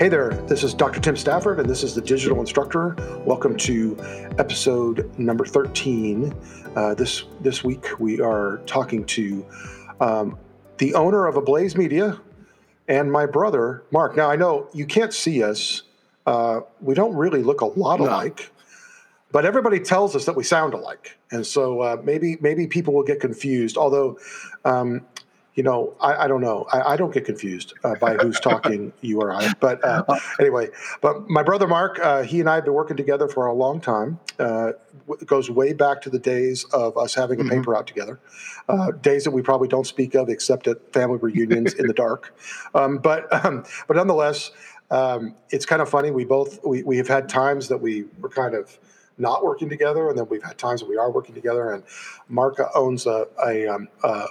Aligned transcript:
Hey 0.00 0.08
there, 0.08 0.30
this 0.46 0.64
is 0.64 0.72
Dr. 0.72 0.98
Tim 0.98 1.14
Stafford, 1.14 1.60
and 1.60 1.68
this 1.68 1.82
is 1.82 1.94
the 1.94 2.00
Digital 2.00 2.40
Instructor. 2.40 2.96
Welcome 3.26 3.54
to 3.58 3.98
episode 4.38 5.12
number 5.18 5.44
13. 5.44 6.32
Uh, 6.74 6.94
this 6.94 7.24
this 7.42 7.62
week 7.62 8.00
we 8.00 8.18
are 8.18 8.62
talking 8.64 9.04
to 9.04 9.44
um, 10.00 10.38
the 10.78 10.94
owner 10.94 11.26
of 11.26 11.36
Ablaze 11.36 11.76
Media 11.76 12.18
and 12.88 13.12
my 13.12 13.26
brother 13.26 13.82
Mark. 13.90 14.16
Now 14.16 14.30
I 14.30 14.36
know 14.36 14.70
you 14.72 14.86
can't 14.86 15.12
see 15.12 15.42
us; 15.42 15.82
uh, 16.24 16.60
we 16.80 16.94
don't 16.94 17.14
really 17.14 17.42
look 17.42 17.60
a 17.60 17.66
lot 17.66 18.00
alike, 18.00 18.38
no. 18.38 18.64
but 19.32 19.44
everybody 19.44 19.80
tells 19.80 20.16
us 20.16 20.24
that 20.24 20.34
we 20.34 20.44
sound 20.44 20.72
alike, 20.72 21.18
and 21.30 21.46
so 21.46 21.82
uh, 21.82 22.00
maybe 22.02 22.38
maybe 22.40 22.66
people 22.66 22.94
will 22.94 23.04
get 23.04 23.20
confused. 23.20 23.76
Although 23.76 24.18
um, 24.64 25.04
you 25.54 25.62
know, 25.62 25.94
I, 26.00 26.24
I 26.24 26.28
don't 26.28 26.40
know. 26.40 26.66
I, 26.72 26.92
I, 26.92 26.96
don't 26.96 27.12
get 27.12 27.24
confused 27.24 27.74
uh, 27.82 27.94
by 28.00 28.14
who's 28.16 28.38
talking, 28.48 28.92
you 29.00 29.20
or 29.20 29.32
I. 29.32 29.52
But 29.58 29.84
uh, 29.84 30.04
anyway, 30.38 30.68
but 31.00 31.28
my 31.28 31.42
brother 31.42 31.66
Mark, 31.66 31.98
uh, 32.00 32.22
he 32.22 32.40
and 32.40 32.48
I 32.48 32.56
have 32.56 32.64
been 32.64 32.74
working 32.74 32.96
together 32.96 33.28
for 33.28 33.46
a 33.46 33.52
long 33.52 33.80
time. 33.80 34.20
Uh, 34.38 34.72
it 35.08 35.26
goes 35.26 35.50
way 35.50 35.72
back 35.72 36.00
to 36.02 36.10
the 36.10 36.18
days 36.18 36.64
of 36.72 36.96
us 36.96 37.14
having 37.14 37.40
a 37.40 37.42
mm-hmm. 37.42 37.58
paper 37.58 37.76
out 37.76 37.86
together, 37.86 38.20
uh, 38.68 38.92
days 38.92 39.24
that 39.24 39.32
we 39.32 39.42
probably 39.42 39.68
don't 39.68 39.86
speak 39.86 40.14
of 40.14 40.28
except 40.28 40.66
at 40.68 40.92
family 40.92 41.18
reunions 41.22 41.74
in 41.74 41.86
the 41.86 41.94
dark. 41.94 42.34
Um, 42.74 42.98
but 42.98 43.44
um, 43.44 43.64
but 43.88 43.96
nonetheless, 43.96 44.52
um, 44.90 45.34
it's 45.50 45.66
kind 45.66 45.82
of 45.82 45.88
funny. 45.88 46.10
We 46.10 46.24
both 46.24 46.64
we, 46.64 46.82
we 46.84 46.96
have 46.98 47.08
had 47.08 47.28
times 47.28 47.68
that 47.68 47.78
we 47.78 48.04
were 48.20 48.28
kind 48.28 48.54
of 48.54 48.78
not 49.18 49.44
working 49.44 49.68
together, 49.68 50.08
and 50.08 50.18
then 50.18 50.26
we've 50.28 50.42
had 50.42 50.58
times 50.58 50.80
that 50.80 50.88
we 50.88 50.96
are 50.96 51.10
working 51.10 51.34
together. 51.34 51.72
And 51.72 51.84
Mark 52.28 52.58
owns 52.74 53.06
a, 53.06 53.28
a, 53.46 53.66
um, 53.66 53.88
a 54.02 54.26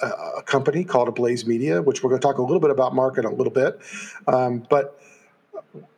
a 0.00 0.42
company 0.42 0.84
called 0.84 1.08
Ablaze 1.08 1.46
Media, 1.46 1.82
which 1.82 2.02
we're 2.02 2.10
going 2.10 2.20
to 2.20 2.26
talk 2.26 2.38
a 2.38 2.42
little 2.42 2.60
bit 2.60 2.70
about 2.70 2.94
market 2.94 3.24
a 3.24 3.30
little 3.30 3.52
bit. 3.52 3.80
Um, 4.26 4.66
but 4.70 5.00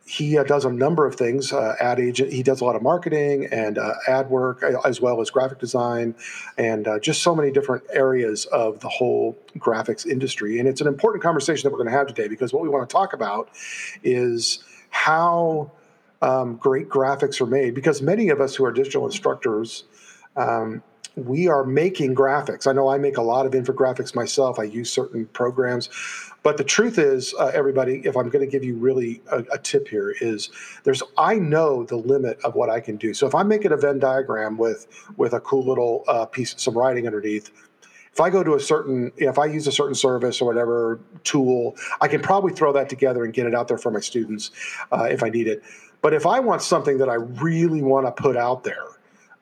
he 0.05 0.37
uh, 0.37 0.43
does 0.43 0.65
a 0.65 0.71
number 0.71 1.05
of 1.05 1.15
things. 1.15 1.53
Uh, 1.53 1.75
ad 1.79 1.99
agent, 1.99 2.33
he 2.33 2.43
does 2.43 2.61
a 2.61 2.65
lot 2.65 2.75
of 2.75 2.81
marketing 2.81 3.47
and 3.51 3.77
uh, 3.77 3.93
ad 4.07 4.29
work, 4.29 4.63
as 4.83 4.99
well 4.99 5.21
as 5.21 5.29
graphic 5.29 5.59
design, 5.59 6.15
and 6.57 6.87
uh, 6.87 6.99
just 6.99 7.21
so 7.21 7.35
many 7.35 7.51
different 7.51 7.83
areas 7.93 8.45
of 8.47 8.79
the 8.81 8.89
whole 8.89 9.37
graphics 9.57 10.05
industry. 10.05 10.59
And 10.59 10.67
it's 10.67 10.81
an 10.81 10.87
important 10.87 11.23
conversation 11.23 11.63
that 11.63 11.71
we're 11.71 11.77
going 11.77 11.91
to 11.91 11.97
have 11.97 12.07
today 12.07 12.27
because 12.27 12.51
what 12.51 12.63
we 12.63 12.69
want 12.69 12.89
to 12.89 12.91
talk 12.91 13.13
about 13.13 13.49
is 14.03 14.63
how 14.89 15.71
um, 16.21 16.57
great 16.57 16.89
graphics 16.89 17.39
are 17.39 17.45
made. 17.45 17.73
Because 17.73 18.01
many 18.01 18.29
of 18.29 18.41
us 18.41 18.55
who 18.55 18.65
are 18.65 18.71
digital 18.71 19.05
instructors 19.05 19.85
um, 20.35 20.83
we 21.15 21.47
are 21.47 21.63
making 21.63 22.15
graphics. 22.15 22.67
I 22.67 22.73
know 22.73 22.89
I 22.89 22.97
make 22.97 23.17
a 23.17 23.21
lot 23.21 23.45
of 23.45 23.51
infographics 23.51 24.15
myself. 24.15 24.59
I 24.59 24.63
use 24.63 24.91
certain 24.91 25.25
programs. 25.27 25.89
But 26.43 26.57
the 26.57 26.63
truth 26.63 26.97
is, 26.97 27.35
uh, 27.37 27.51
everybody, 27.53 28.01
if 28.03 28.17
I'm 28.17 28.29
going 28.29 28.43
to 28.43 28.51
give 28.51 28.63
you 28.63 28.75
really 28.75 29.21
a, 29.31 29.43
a, 29.51 29.57
tip 29.59 29.87
here, 29.87 30.15
is 30.21 30.49
there's 30.83 31.03
I 31.17 31.35
know 31.35 31.83
the 31.83 31.97
limit 31.97 32.39
of 32.43 32.55
what 32.55 32.69
I 32.69 32.79
can 32.79 32.95
do. 32.95 33.13
So 33.13 33.27
if 33.27 33.35
I'm 33.35 33.47
making 33.47 33.71
a 33.71 33.77
Venn 33.77 33.99
diagram 33.99 34.57
with 34.57 34.87
with 35.17 35.33
a 35.33 35.39
cool 35.39 35.63
little 35.63 36.03
uh, 36.07 36.25
piece, 36.25 36.55
some 36.57 36.75
writing 36.75 37.05
underneath, 37.05 37.51
if 38.11 38.19
I 38.19 38.29
go 38.29 38.43
to 38.43 38.55
a 38.55 38.59
certain, 38.59 39.11
if 39.17 39.37
I 39.37 39.45
use 39.45 39.67
a 39.67 39.71
certain 39.71 39.95
service 39.95 40.41
or 40.41 40.45
whatever 40.45 40.99
tool, 41.23 41.75
I 42.01 42.07
can 42.07 42.21
probably 42.21 42.53
throw 42.53 42.73
that 42.73 42.89
together 42.89 43.23
and 43.23 43.33
get 43.33 43.45
it 43.45 43.53
out 43.53 43.67
there 43.67 43.77
for 43.77 43.91
my 43.91 43.99
students 43.99 44.51
uh, 44.91 45.03
if 45.03 45.23
I 45.23 45.29
need 45.29 45.47
it. 45.47 45.63
But 46.01 46.15
if 46.15 46.25
I 46.25 46.39
want 46.39 46.63
something 46.63 46.97
that 46.97 47.09
I 47.09 47.15
really 47.15 47.83
want 47.83 48.07
to 48.07 48.11
put 48.11 48.35
out 48.35 48.63
there, 48.63 48.87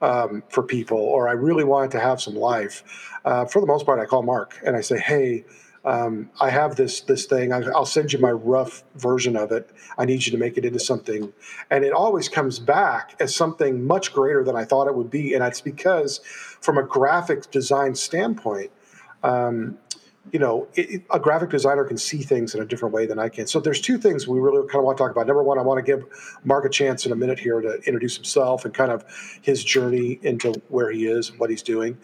um, 0.01 0.43
for 0.49 0.63
people, 0.63 0.97
or 0.97 1.27
I 1.27 1.33
really 1.33 1.63
wanted 1.63 1.91
to 1.91 1.99
have 1.99 2.21
some 2.21 2.35
life, 2.35 2.83
uh, 3.25 3.45
for 3.45 3.59
the 3.59 3.67
most 3.67 3.85
part, 3.85 3.99
I 3.99 4.05
call 4.05 4.23
Mark 4.23 4.59
and 4.65 4.75
I 4.75 4.81
say, 4.81 4.97
"Hey, 4.97 5.45
um, 5.85 6.29
I 6.39 6.49
have 6.49 6.75
this 6.75 7.01
this 7.01 7.25
thing. 7.25 7.53
I'll 7.53 7.85
send 7.85 8.13
you 8.13 8.19
my 8.19 8.31
rough 8.31 8.83
version 8.95 9.35
of 9.35 9.51
it. 9.51 9.69
I 9.97 10.05
need 10.05 10.25
you 10.25 10.31
to 10.31 10.37
make 10.37 10.57
it 10.57 10.65
into 10.65 10.79
something." 10.79 11.33
And 11.69 11.83
it 11.83 11.93
always 11.93 12.29
comes 12.29 12.59
back 12.59 13.15
as 13.19 13.35
something 13.35 13.85
much 13.85 14.13
greater 14.13 14.43
than 14.43 14.55
I 14.55 14.65
thought 14.65 14.87
it 14.87 14.95
would 14.95 15.09
be, 15.09 15.33
and 15.33 15.41
that's 15.41 15.61
because, 15.61 16.19
from 16.61 16.77
a 16.77 16.83
graphic 16.83 17.51
design 17.51 17.95
standpoint. 17.95 18.71
Um, 19.21 19.77
you 20.31 20.39
know, 20.39 20.67
it, 20.75 21.03
a 21.11 21.19
graphic 21.19 21.49
designer 21.49 21.83
can 21.83 21.97
see 21.97 22.19
things 22.19 22.55
in 22.55 22.61
a 22.61 22.65
different 22.65 22.93
way 22.93 23.05
than 23.05 23.19
I 23.19 23.29
can. 23.29 23.47
So 23.47 23.59
there's 23.59 23.81
two 23.81 23.97
things 23.97 24.27
we 24.27 24.39
really 24.39 24.61
kind 24.67 24.79
of 24.79 24.83
want 24.83 24.97
to 24.97 25.03
talk 25.03 25.11
about. 25.11 25.27
Number 25.27 25.43
one, 25.43 25.57
I 25.57 25.61
want 25.61 25.83
to 25.83 25.83
give 25.83 26.05
Mark 26.43 26.65
a 26.65 26.69
chance 26.69 27.05
in 27.05 27.11
a 27.11 27.15
minute 27.15 27.39
here 27.39 27.61
to 27.61 27.75
introduce 27.85 28.15
himself 28.15 28.65
and 28.65 28.73
kind 28.73 28.91
of 28.91 29.03
his 29.41 29.63
journey 29.63 30.19
into 30.23 30.61
where 30.69 30.91
he 30.91 31.07
is 31.07 31.29
and 31.29 31.39
what 31.39 31.49
he's 31.49 31.63
doing. 31.63 31.97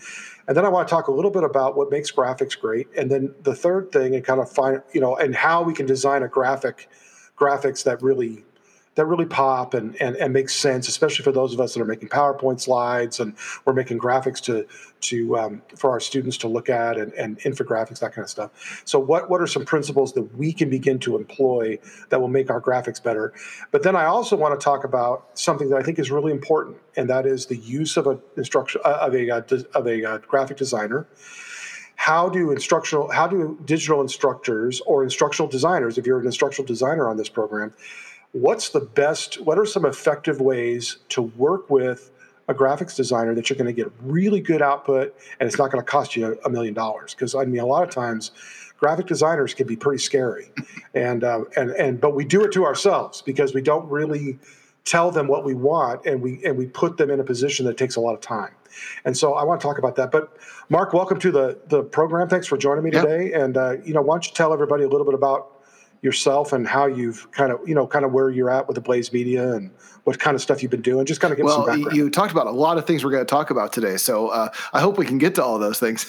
And 0.47 0.55
then 0.55 0.65
I 0.65 0.69
want 0.69 0.87
to 0.87 0.93
talk 0.93 1.07
a 1.07 1.11
little 1.11 1.31
bit 1.31 1.43
about 1.43 1.75
what 1.75 1.89
makes 1.89 2.11
graphics 2.11 2.59
great. 2.59 2.87
And 2.97 3.09
then 3.09 3.33
the 3.41 3.55
third 3.55 3.91
thing 3.91 4.15
and 4.15 4.23
kind 4.23 4.39
of 4.39 4.51
find, 4.51 4.81
you 4.93 5.01
know, 5.01 5.15
and 5.15 5.35
how 5.35 5.63
we 5.63 5.73
can 5.73 5.85
design 5.85 6.23
a 6.23 6.27
graphic 6.27 6.89
graphics 7.37 7.83
that 7.83 8.01
really 8.01 8.45
that 8.95 9.05
really 9.05 9.25
pop 9.25 9.73
and, 9.73 9.99
and, 10.01 10.15
and 10.15 10.33
make 10.33 10.49
sense, 10.49 10.87
especially 10.87 11.23
for 11.23 11.31
those 11.31 11.53
of 11.53 11.59
us 11.59 11.73
that 11.73 11.81
are 11.81 11.85
making 11.85 12.09
PowerPoint 12.09 12.61
slides 12.61 13.19
and 13.19 13.35
we're 13.65 13.73
making 13.73 13.99
graphics 13.99 14.41
to 14.41 14.65
to 15.01 15.37
um, 15.37 15.61
for 15.75 15.91
our 15.91 15.99
students 15.99 16.37
to 16.37 16.47
look 16.47 16.69
at 16.69 16.97
and, 16.97 17.13
and 17.13 17.37
infographics, 17.39 17.99
that 17.99 18.13
kind 18.13 18.23
of 18.23 18.29
stuff. 18.29 18.81
So 18.85 18.97
what 18.97 19.29
what 19.29 19.41
are 19.41 19.47
some 19.47 19.65
principles 19.65 20.13
that 20.13 20.23
we 20.35 20.53
can 20.53 20.69
begin 20.69 20.97
to 20.99 21.17
employ 21.17 21.77
that 22.09 22.19
will 22.19 22.29
make 22.29 22.49
our 22.49 22.61
graphics 22.61 23.03
better? 23.03 23.33
But 23.71 23.83
then 23.83 23.95
I 23.95 24.05
also 24.05 24.35
want 24.35 24.59
to 24.59 24.63
talk 24.63 24.83
about 24.83 25.37
something 25.37 25.69
that 25.69 25.77
I 25.77 25.83
think 25.83 25.99
is 25.99 26.09
really 26.09 26.31
important, 26.31 26.77
and 26.95 27.09
that 27.09 27.25
is 27.25 27.45
the 27.45 27.57
use 27.57 27.97
of 27.97 28.07
a 28.07 28.17
instruction 28.37 28.81
uh, 28.85 28.99
of 29.01 29.13
a 29.13 29.29
uh, 29.29 29.41
of 29.73 29.87
a 29.87 30.05
uh, 30.05 30.17
graphic 30.19 30.57
designer 30.57 31.05
how 31.97 32.27
do 32.27 32.51
instructional 32.51 33.09
how 33.09 33.25
do 33.25 33.57
digital 33.63 34.01
instructors 34.01 34.81
or 34.81 35.01
instructional 35.01 35.49
designers 35.49 35.97
if 35.97 36.05
you're 36.05 36.19
an 36.19 36.25
instructional 36.25 36.67
designer 36.67 37.07
on 37.07 37.15
this 37.15 37.29
program 37.29 37.73
what's 38.35 38.69
the 38.69 38.81
best, 38.81 39.39
what 39.41 39.57
are 39.57 39.65
some 39.65 39.85
effective 39.85 40.41
ways 40.41 40.97
to 41.07 41.21
work 41.21 41.69
with 41.69 42.11
a 42.49 42.53
graphics 42.53 42.93
designer 42.93 43.33
that 43.33 43.49
you're 43.49 43.57
going 43.57 43.73
to 43.73 43.73
get 43.73 43.91
really 44.01 44.41
good 44.41 44.61
output 44.61 45.15
and 45.39 45.47
it's 45.47 45.57
not 45.57 45.71
going 45.71 45.83
to 45.83 45.89
cost 45.89 46.17
you 46.17 46.37
a 46.43 46.49
million 46.49 46.73
dollars? 46.73 47.13
Because 47.13 47.33
I 47.33 47.45
mean, 47.45 47.61
a 47.61 47.65
lot 47.65 47.83
of 47.83 47.89
times, 47.89 48.31
graphic 48.77 49.07
designers 49.07 49.53
can 49.53 49.65
be 49.65 49.77
pretty 49.77 50.03
scary, 50.03 50.51
and 50.93 51.23
uh, 51.23 51.45
and 51.55 51.71
and 51.71 52.01
but 52.01 52.13
we 52.13 52.25
do 52.25 52.43
it 52.43 52.51
to 52.51 52.65
ourselves 52.65 53.21
because 53.21 53.53
we 53.53 53.61
don't 53.61 53.89
really 53.89 54.37
tell 54.83 55.11
them 55.11 55.27
what 55.27 55.45
we 55.45 55.53
want 55.53 56.05
and 56.05 56.21
we 56.21 56.43
and 56.43 56.57
we 56.57 56.67
put 56.67 56.97
them 56.97 57.09
in 57.09 57.21
a 57.21 57.23
position 57.23 57.65
that 57.67 57.77
takes 57.77 57.95
a 57.95 58.01
lot 58.01 58.13
of 58.13 58.19
time. 58.19 58.51
And 59.05 59.17
so 59.17 59.35
I 59.35 59.45
want 59.45 59.61
to 59.61 59.65
talk 59.65 59.77
about 59.77 59.95
that. 59.95 60.11
But 60.11 60.37
Mark, 60.67 60.91
welcome 60.91 61.19
to 61.21 61.31
the 61.31 61.57
the 61.67 61.83
program. 61.83 62.27
Thanks 62.27 62.47
for 62.47 62.57
joining 62.57 62.83
me 62.83 62.91
today. 62.91 63.31
And 63.31 63.55
uh, 63.55 63.77
you 63.85 63.93
know, 63.93 64.01
why 64.01 64.15
don't 64.15 64.27
you 64.27 64.33
tell 64.33 64.51
everybody 64.51 64.83
a 64.83 64.89
little 64.89 65.05
bit 65.05 65.13
about 65.13 65.54
yourself 66.01 66.53
and 66.53 66.67
how 66.67 66.85
you've 66.85 67.29
kind 67.31 67.51
of 67.51 67.59
you 67.67 67.75
know 67.75 67.87
kind 67.87 68.05
of 68.05 68.11
where 68.11 68.29
you're 68.29 68.49
at 68.49 68.67
with 68.67 68.75
the 68.75 68.81
Blaze 68.81 69.11
Media 69.11 69.53
and 69.53 69.71
what 70.03 70.19
kind 70.19 70.35
of 70.35 70.41
stuff 70.41 70.61
you've 70.61 70.71
been 70.71 70.81
doing. 70.81 71.05
Just 71.05 71.19
kind 71.19 71.31
of 71.31 71.37
give 71.37 71.45
well, 71.45 71.65
some 71.65 71.65
background. 71.65 71.97
You 71.97 72.09
talked 72.09 72.31
about 72.31 72.47
a 72.47 72.51
lot 72.51 72.77
of 72.77 72.85
things 72.85 73.03
we're 73.03 73.11
going 73.11 73.25
to 73.25 73.29
talk 73.29 73.49
about 73.49 73.73
today, 73.73 73.97
so 73.97 74.29
uh, 74.29 74.49
I 74.71 74.79
hope 74.79 74.97
we 74.97 75.05
can 75.05 75.17
get 75.17 75.35
to 75.35 75.43
all 75.43 75.57
those 75.59 75.79
things. 75.79 76.05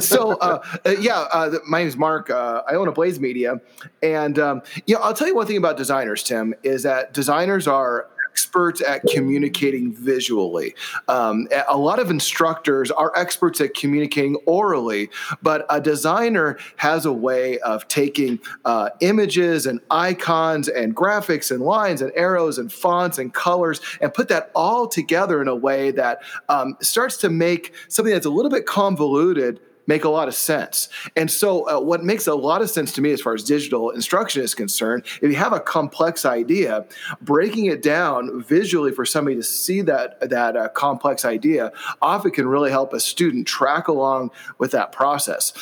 so 0.00 0.32
uh, 0.38 0.62
uh, 0.86 0.90
yeah, 1.00 1.26
uh, 1.32 1.58
my 1.66 1.80
name 1.80 1.88
is 1.88 1.96
Mark. 1.96 2.30
Uh, 2.30 2.62
I 2.68 2.74
own 2.74 2.88
Ablaze 2.88 3.20
Media, 3.20 3.60
and 4.02 4.38
um, 4.38 4.62
you 4.86 4.94
know 4.94 5.02
I'll 5.02 5.14
tell 5.14 5.28
you 5.28 5.34
one 5.34 5.46
thing 5.46 5.58
about 5.58 5.76
designers, 5.76 6.22
Tim, 6.22 6.54
is 6.62 6.82
that 6.82 7.12
designers 7.12 7.66
are 7.66 8.08
experts 8.30 8.82
at 8.82 9.02
communicating 9.02 9.92
visually. 9.92 10.74
Um, 11.08 11.48
a 11.68 11.76
lot 11.76 11.98
of 11.98 12.10
instructors 12.10 12.90
are 12.90 13.12
experts 13.16 13.60
at 13.60 13.74
communicating 13.74 14.36
orally, 14.46 15.10
but 15.42 15.66
a 15.68 15.80
designer 15.80 16.58
has 16.76 17.06
a 17.06 17.12
way 17.12 17.58
of 17.60 17.86
taking 17.88 18.38
uh, 18.64 18.90
images 19.00 19.66
and 19.66 19.80
icons 19.90 20.68
and 20.68 20.96
graphics 20.96 21.50
and 21.50 21.62
lines 21.62 22.02
and 22.02 22.12
arrows 22.14 22.58
and 22.58 22.72
fonts 22.72 23.18
and 23.18 23.34
colors 23.34 23.80
and 24.00 24.14
put 24.14 24.28
that 24.28 24.50
all 24.54 24.86
together 24.86 25.42
in 25.42 25.48
a 25.48 25.56
way 25.56 25.90
that 25.90 26.22
um, 26.48 26.76
starts 26.80 27.16
to 27.18 27.28
make 27.28 27.72
something 27.88 28.12
that's 28.12 28.26
a 28.26 28.30
little 28.30 28.50
bit 28.50 28.66
convoluted 28.66 29.60
make 29.90 30.04
a 30.04 30.08
lot 30.08 30.28
of 30.28 30.34
sense. 30.34 30.88
And 31.16 31.28
so, 31.28 31.68
uh, 31.68 31.80
what 31.80 32.04
makes 32.04 32.28
a 32.28 32.34
lot 32.34 32.62
of 32.62 32.70
sense 32.70 32.92
to 32.92 33.02
me 33.02 33.10
as 33.10 33.20
far 33.20 33.34
as 33.34 33.42
digital 33.42 33.90
instruction 33.90 34.40
is 34.42 34.54
concerned, 34.54 35.04
if 35.20 35.28
you 35.32 35.36
have 35.36 35.52
a 35.52 35.58
complex 35.58 36.24
idea, 36.24 36.86
breaking 37.20 37.66
it 37.66 37.82
down 37.82 38.40
visually 38.42 38.92
for 38.92 39.04
somebody 39.04 39.36
to 39.36 39.42
see 39.42 39.80
that 39.82 40.08
that 40.30 40.56
uh, 40.56 40.68
complex 40.68 41.24
idea 41.24 41.72
often 42.00 42.30
can 42.30 42.46
really 42.46 42.70
help 42.70 42.92
a 42.92 43.00
student 43.00 43.48
track 43.48 43.88
along 43.88 44.30
with 44.58 44.70
that 44.70 44.92
process. 44.92 45.52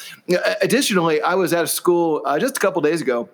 Additionally, 0.60 1.22
I 1.22 1.34
was 1.34 1.54
at 1.54 1.64
a 1.64 1.72
school 1.80 2.22
uh, 2.26 2.38
just 2.38 2.58
a 2.58 2.60
couple 2.60 2.82
days 2.82 3.00
ago 3.00 3.30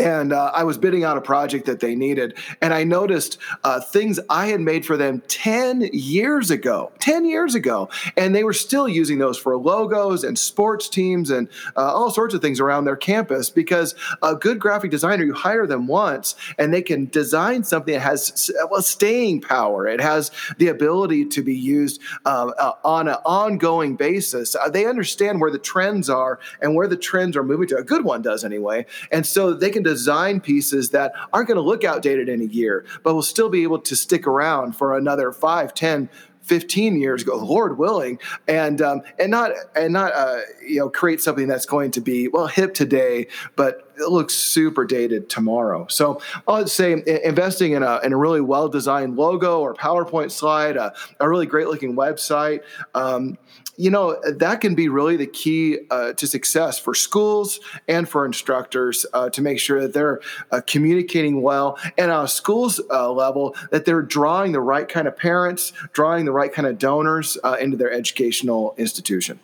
and 0.00 0.32
uh, 0.32 0.50
I 0.54 0.64
was 0.64 0.78
bidding 0.78 1.04
on 1.04 1.16
a 1.16 1.20
project 1.20 1.66
that 1.66 1.80
they 1.80 1.94
needed, 1.94 2.36
and 2.60 2.74
I 2.74 2.84
noticed 2.84 3.38
uh, 3.64 3.80
things 3.80 4.20
I 4.28 4.48
had 4.48 4.60
made 4.60 4.84
for 4.84 4.96
them 4.96 5.22
ten 5.28 5.88
years 5.92 6.50
ago. 6.50 6.92
Ten 6.98 7.24
years 7.24 7.54
ago, 7.54 7.88
and 8.16 8.34
they 8.34 8.44
were 8.44 8.52
still 8.52 8.88
using 8.88 9.18
those 9.18 9.38
for 9.38 9.56
logos 9.56 10.24
and 10.24 10.38
sports 10.38 10.88
teams 10.88 11.30
and 11.30 11.48
uh, 11.76 11.94
all 11.94 12.10
sorts 12.10 12.34
of 12.34 12.42
things 12.42 12.60
around 12.60 12.84
their 12.84 12.96
campus. 12.96 13.50
Because 13.50 13.94
a 14.22 14.34
good 14.34 14.58
graphic 14.58 14.90
designer, 14.90 15.24
you 15.24 15.34
hire 15.34 15.66
them 15.66 15.86
once, 15.86 16.34
and 16.58 16.72
they 16.72 16.82
can 16.82 17.06
design 17.06 17.64
something 17.64 17.94
that 17.94 18.00
has 18.00 18.50
well 18.70 18.82
staying 18.82 19.40
power. 19.40 19.86
It 19.86 20.00
has 20.00 20.30
the 20.58 20.68
ability 20.68 21.26
to 21.26 21.42
be 21.42 21.56
used 21.56 22.00
um, 22.24 22.52
uh, 22.58 22.72
on 22.84 23.08
an 23.08 23.16
ongoing 23.24 23.96
basis. 23.96 24.54
Uh, 24.54 24.68
they 24.68 24.86
understand 24.86 25.40
where 25.40 25.50
the 25.50 25.58
trends 25.58 26.10
are 26.10 26.38
and 26.60 26.74
where 26.74 26.88
the 26.88 26.96
trends 26.96 27.36
are 27.36 27.42
moving 27.42 27.68
to. 27.68 27.76
A 27.76 27.84
good 27.84 28.04
one 28.04 28.22
does 28.22 28.44
anyway, 28.44 28.86
and 29.10 29.24
so 29.24 29.54
they 29.54 29.70
can 29.70 29.85
design 29.86 30.40
pieces 30.40 30.90
that 30.90 31.12
aren't 31.32 31.46
going 31.46 31.56
to 31.56 31.62
look 31.62 31.84
outdated 31.84 32.28
in 32.28 32.40
a 32.40 32.46
year, 32.46 32.84
but 33.04 33.14
will 33.14 33.22
still 33.22 33.48
be 33.48 33.62
able 33.62 33.78
to 33.78 33.94
stick 33.94 34.26
around 34.26 34.72
for 34.74 34.96
another 34.96 35.30
five, 35.30 35.72
ten, 35.74 36.08
15 36.42 37.00
years 37.00 37.22
ago, 37.22 37.36
Lord 37.36 37.76
willing, 37.76 38.18
and 38.46 38.80
um, 38.80 39.02
and 39.18 39.30
not 39.30 39.52
and 39.74 39.92
not 39.92 40.12
uh, 40.12 40.40
you 40.66 40.78
know 40.78 40.88
create 40.88 41.20
something 41.20 41.48
that's 41.48 41.66
going 41.66 41.90
to 41.92 42.00
be 42.00 42.28
well 42.28 42.46
hip 42.46 42.72
today, 42.74 43.26
but 43.56 43.85
it 43.98 44.08
looks 44.10 44.34
super 44.34 44.84
dated 44.84 45.28
tomorrow. 45.28 45.86
So 45.88 46.20
I'd 46.46 46.68
say 46.68 47.02
investing 47.24 47.72
in 47.72 47.82
a, 47.82 48.00
in 48.04 48.12
a 48.12 48.16
really 48.16 48.40
well 48.40 48.68
designed 48.68 49.16
logo 49.16 49.60
or 49.60 49.74
PowerPoint 49.74 50.30
slide, 50.30 50.76
a, 50.76 50.94
a 51.20 51.28
really 51.28 51.46
great 51.46 51.68
looking 51.68 51.96
website, 51.96 52.62
um, 52.94 53.38
you 53.76 53.90
know, 53.90 54.18
that 54.24 54.60
can 54.60 54.74
be 54.74 54.88
really 54.88 55.16
the 55.16 55.26
key 55.26 55.78
uh, 55.90 56.12
to 56.14 56.26
success 56.26 56.78
for 56.78 56.94
schools 56.94 57.60
and 57.88 58.08
for 58.08 58.24
instructors 58.24 59.04
uh, 59.12 59.28
to 59.30 59.42
make 59.42 59.60
sure 59.60 59.80
that 59.82 59.92
they're 59.92 60.20
uh, 60.50 60.60
communicating 60.66 61.42
well 61.42 61.78
and 61.98 62.10
on 62.10 62.24
a 62.24 62.28
school's 62.28 62.80
uh, 62.90 63.10
level 63.12 63.54
that 63.70 63.84
they're 63.84 64.02
drawing 64.02 64.52
the 64.52 64.60
right 64.60 64.88
kind 64.88 65.06
of 65.06 65.16
parents, 65.16 65.72
drawing 65.92 66.24
the 66.24 66.32
right 66.32 66.52
kind 66.52 66.66
of 66.66 66.78
donors 66.78 67.36
uh, 67.44 67.56
into 67.60 67.76
their 67.76 67.92
educational 67.92 68.74
institution. 68.78 69.38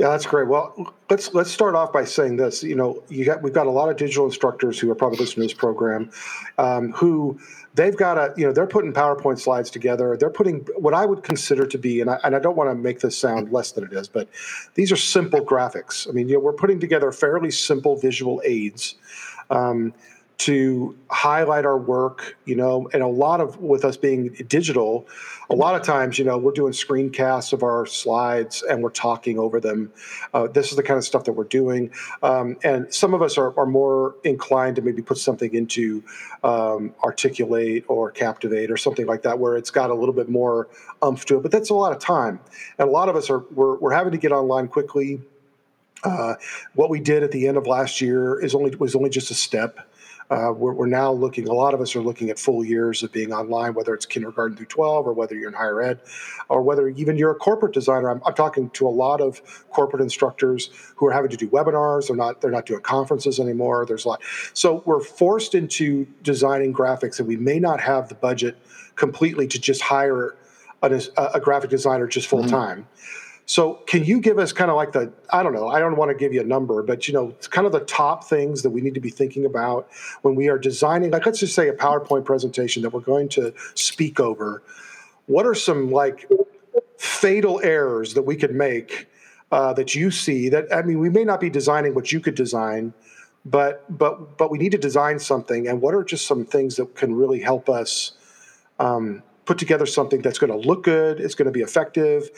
Yeah, 0.00 0.08
that's 0.08 0.24
great. 0.24 0.48
Well, 0.48 0.94
let's 1.10 1.34
let's 1.34 1.50
start 1.50 1.74
off 1.74 1.92
by 1.92 2.04
saying 2.06 2.38
this. 2.38 2.62
You 2.62 2.74
know, 2.74 3.02
you 3.10 3.26
got 3.26 3.42
we've 3.42 3.52
got 3.52 3.66
a 3.66 3.70
lot 3.70 3.90
of 3.90 3.98
digital 3.98 4.24
instructors 4.24 4.78
who 4.78 4.90
are 4.90 4.94
probably 4.94 5.18
listening 5.18 5.46
to 5.46 5.54
this 5.54 5.60
program, 5.60 6.10
um, 6.56 6.92
who 6.92 7.38
they've 7.74 7.94
got 7.94 8.16
a 8.16 8.32
you 8.34 8.46
know 8.46 8.50
they're 8.50 8.66
putting 8.66 8.94
PowerPoint 8.94 9.38
slides 9.38 9.68
together. 9.68 10.16
They're 10.16 10.30
putting 10.30 10.60
what 10.78 10.94
I 10.94 11.04
would 11.04 11.22
consider 11.22 11.66
to 11.66 11.76
be, 11.76 12.00
and 12.00 12.08
I, 12.08 12.18
and 12.24 12.34
I 12.34 12.38
don't 12.38 12.56
want 12.56 12.70
to 12.70 12.74
make 12.74 13.00
this 13.00 13.14
sound 13.14 13.52
less 13.52 13.72
than 13.72 13.84
it 13.84 13.92
is, 13.92 14.08
but 14.08 14.26
these 14.72 14.90
are 14.90 14.96
simple 14.96 15.44
graphics. 15.44 16.08
I 16.08 16.12
mean, 16.12 16.30
you 16.30 16.36
know, 16.36 16.40
we're 16.40 16.54
putting 16.54 16.80
together 16.80 17.12
fairly 17.12 17.50
simple 17.50 17.96
visual 17.96 18.40
aids. 18.42 18.94
Um, 19.50 19.92
to 20.40 20.96
highlight 21.10 21.66
our 21.66 21.76
work, 21.76 22.38
you 22.46 22.56
know, 22.56 22.88
and 22.94 23.02
a 23.02 23.06
lot 23.06 23.42
of 23.42 23.58
with 23.58 23.84
us 23.84 23.98
being 23.98 24.32
digital, 24.48 25.06
a 25.50 25.54
lot 25.54 25.74
of 25.74 25.82
times, 25.82 26.18
you 26.18 26.24
know, 26.24 26.38
we're 26.38 26.52
doing 26.52 26.72
screencasts 26.72 27.52
of 27.52 27.62
our 27.62 27.84
slides 27.84 28.62
and 28.62 28.82
we're 28.82 28.88
talking 28.88 29.38
over 29.38 29.60
them. 29.60 29.92
Uh, 30.32 30.46
this 30.46 30.70
is 30.70 30.76
the 30.76 30.82
kind 30.82 30.96
of 30.96 31.04
stuff 31.04 31.24
that 31.24 31.32
we're 31.32 31.44
doing. 31.44 31.90
Um, 32.22 32.56
and 32.64 32.92
some 32.92 33.12
of 33.12 33.20
us 33.20 33.36
are, 33.36 33.58
are 33.58 33.66
more 33.66 34.14
inclined 34.24 34.76
to 34.76 34.82
maybe 34.82 35.02
put 35.02 35.18
something 35.18 35.52
into 35.52 36.02
um, 36.42 36.94
Articulate 37.04 37.84
or 37.88 38.10
Captivate 38.10 38.70
or 38.70 38.78
something 38.78 39.04
like 39.04 39.20
that, 39.22 39.38
where 39.38 39.58
it's 39.58 39.70
got 39.70 39.90
a 39.90 39.94
little 39.94 40.14
bit 40.14 40.30
more 40.30 40.68
umph 41.02 41.26
to 41.26 41.36
it. 41.36 41.42
But 41.42 41.50
that's 41.50 41.68
a 41.68 41.74
lot 41.74 41.92
of 41.92 41.98
time. 41.98 42.40
And 42.78 42.88
a 42.88 42.90
lot 42.90 43.10
of 43.10 43.16
us 43.16 43.28
are, 43.28 43.40
we're, 43.52 43.76
we're 43.76 43.92
having 43.92 44.12
to 44.12 44.18
get 44.18 44.32
online 44.32 44.68
quickly. 44.68 45.20
Uh, 46.02 46.36
what 46.74 46.88
we 46.88 46.98
did 46.98 47.22
at 47.22 47.30
the 47.30 47.46
end 47.46 47.58
of 47.58 47.66
last 47.66 48.00
year 48.00 48.40
is 48.40 48.54
only 48.54 48.74
was 48.76 48.94
only 48.94 49.10
just 49.10 49.30
a 49.30 49.34
step. 49.34 49.89
Uh, 50.30 50.52
we're, 50.52 50.72
we're, 50.72 50.86
now 50.86 51.10
looking, 51.10 51.48
a 51.48 51.52
lot 51.52 51.74
of 51.74 51.80
us 51.80 51.96
are 51.96 52.00
looking 52.00 52.30
at 52.30 52.38
full 52.38 52.64
years 52.64 53.02
of 53.02 53.10
being 53.10 53.32
online, 53.32 53.74
whether 53.74 53.92
it's 53.92 54.06
kindergarten 54.06 54.56
through 54.56 54.66
12 54.66 55.08
or 55.08 55.12
whether 55.12 55.34
you're 55.34 55.48
in 55.48 55.54
higher 55.54 55.82
ed 55.82 55.98
or 56.48 56.62
whether 56.62 56.88
even 56.88 57.16
you're 57.16 57.32
a 57.32 57.34
corporate 57.34 57.74
designer. 57.74 58.10
I'm, 58.10 58.22
I'm 58.24 58.34
talking 58.34 58.70
to 58.70 58.86
a 58.86 58.90
lot 58.90 59.20
of 59.20 59.42
corporate 59.70 60.00
instructors 60.00 60.70
who 60.94 61.06
are 61.06 61.12
having 61.12 61.30
to 61.30 61.36
do 61.36 61.48
webinars. 61.48 62.06
They're 62.06 62.16
not, 62.16 62.40
they're 62.40 62.52
not 62.52 62.64
doing 62.64 62.80
conferences 62.80 63.40
anymore. 63.40 63.84
There's 63.86 64.04
a 64.04 64.10
lot. 64.10 64.22
So 64.54 64.84
we're 64.86 65.00
forced 65.00 65.56
into 65.56 66.06
designing 66.22 66.72
graphics 66.72 67.18
and 67.18 67.26
we 67.26 67.36
may 67.36 67.58
not 67.58 67.80
have 67.80 68.08
the 68.08 68.14
budget 68.14 68.56
completely 68.94 69.48
to 69.48 69.58
just 69.58 69.82
hire 69.82 70.36
a, 70.82 71.02
a 71.34 71.40
graphic 71.40 71.70
designer 71.70 72.06
just 72.06 72.28
full 72.28 72.46
time. 72.46 72.82
Mm-hmm. 72.82 73.29
So, 73.50 73.82
can 73.88 74.04
you 74.04 74.20
give 74.20 74.38
us 74.38 74.52
kind 74.52 74.70
of 74.70 74.76
like 74.76 74.92
the 74.92 75.12
I 75.30 75.42
don't 75.42 75.52
know, 75.52 75.66
I 75.66 75.80
don't 75.80 75.96
want 75.96 76.12
to 76.12 76.16
give 76.16 76.32
you 76.32 76.40
a 76.40 76.44
number, 76.44 76.84
but 76.84 77.08
you 77.08 77.14
know, 77.14 77.34
kind 77.50 77.66
of 77.66 77.72
the 77.72 77.80
top 77.80 78.22
things 78.22 78.62
that 78.62 78.70
we 78.70 78.80
need 78.80 78.94
to 78.94 79.00
be 79.00 79.10
thinking 79.10 79.44
about 79.44 79.90
when 80.22 80.36
we 80.36 80.48
are 80.48 80.56
designing 80.56 81.10
like 81.10 81.26
let's 81.26 81.40
just 81.40 81.56
say 81.56 81.66
a 81.66 81.72
PowerPoint 81.72 82.24
presentation 82.24 82.80
that 82.84 82.90
we're 82.90 83.00
going 83.00 83.28
to 83.30 83.52
speak 83.74 84.20
over. 84.20 84.62
What 85.26 85.46
are 85.46 85.56
some 85.56 85.90
like 85.90 86.30
fatal 86.96 87.60
errors 87.64 88.14
that 88.14 88.22
we 88.22 88.36
could 88.36 88.54
make 88.54 89.08
uh, 89.50 89.72
that 89.72 89.96
you 89.96 90.12
see 90.12 90.48
that 90.50 90.72
I 90.72 90.82
mean, 90.82 91.00
we 91.00 91.10
may 91.10 91.24
not 91.24 91.40
be 91.40 91.50
designing 91.50 91.92
what 91.92 92.12
you 92.12 92.20
could 92.20 92.36
design, 92.36 92.94
but 93.44 93.84
but 93.98 94.38
but 94.38 94.52
we 94.52 94.58
need 94.58 94.70
to 94.70 94.78
design 94.78 95.18
something 95.18 95.66
and 95.66 95.82
what 95.82 95.92
are 95.92 96.04
just 96.04 96.24
some 96.24 96.44
things 96.44 96.76
that 96.76 96.94
can 96.94 97.16
really 97.16 97.40
help 97.40 97.68
us 97.68 98.12
um, 98.78 99.24
put 99.50 99.58
together 99.58 99.84
something 99.84 100.22
that's 100.22 100.38
going 100.38 100.52
to 100.52 100.68
look 100.68 100.84
good, 100.84 101.18
it's 101.18 101.34
going 101.34 101.46
to 101.46 101.50
be 101.50 101.60
effective, 101.60 102.30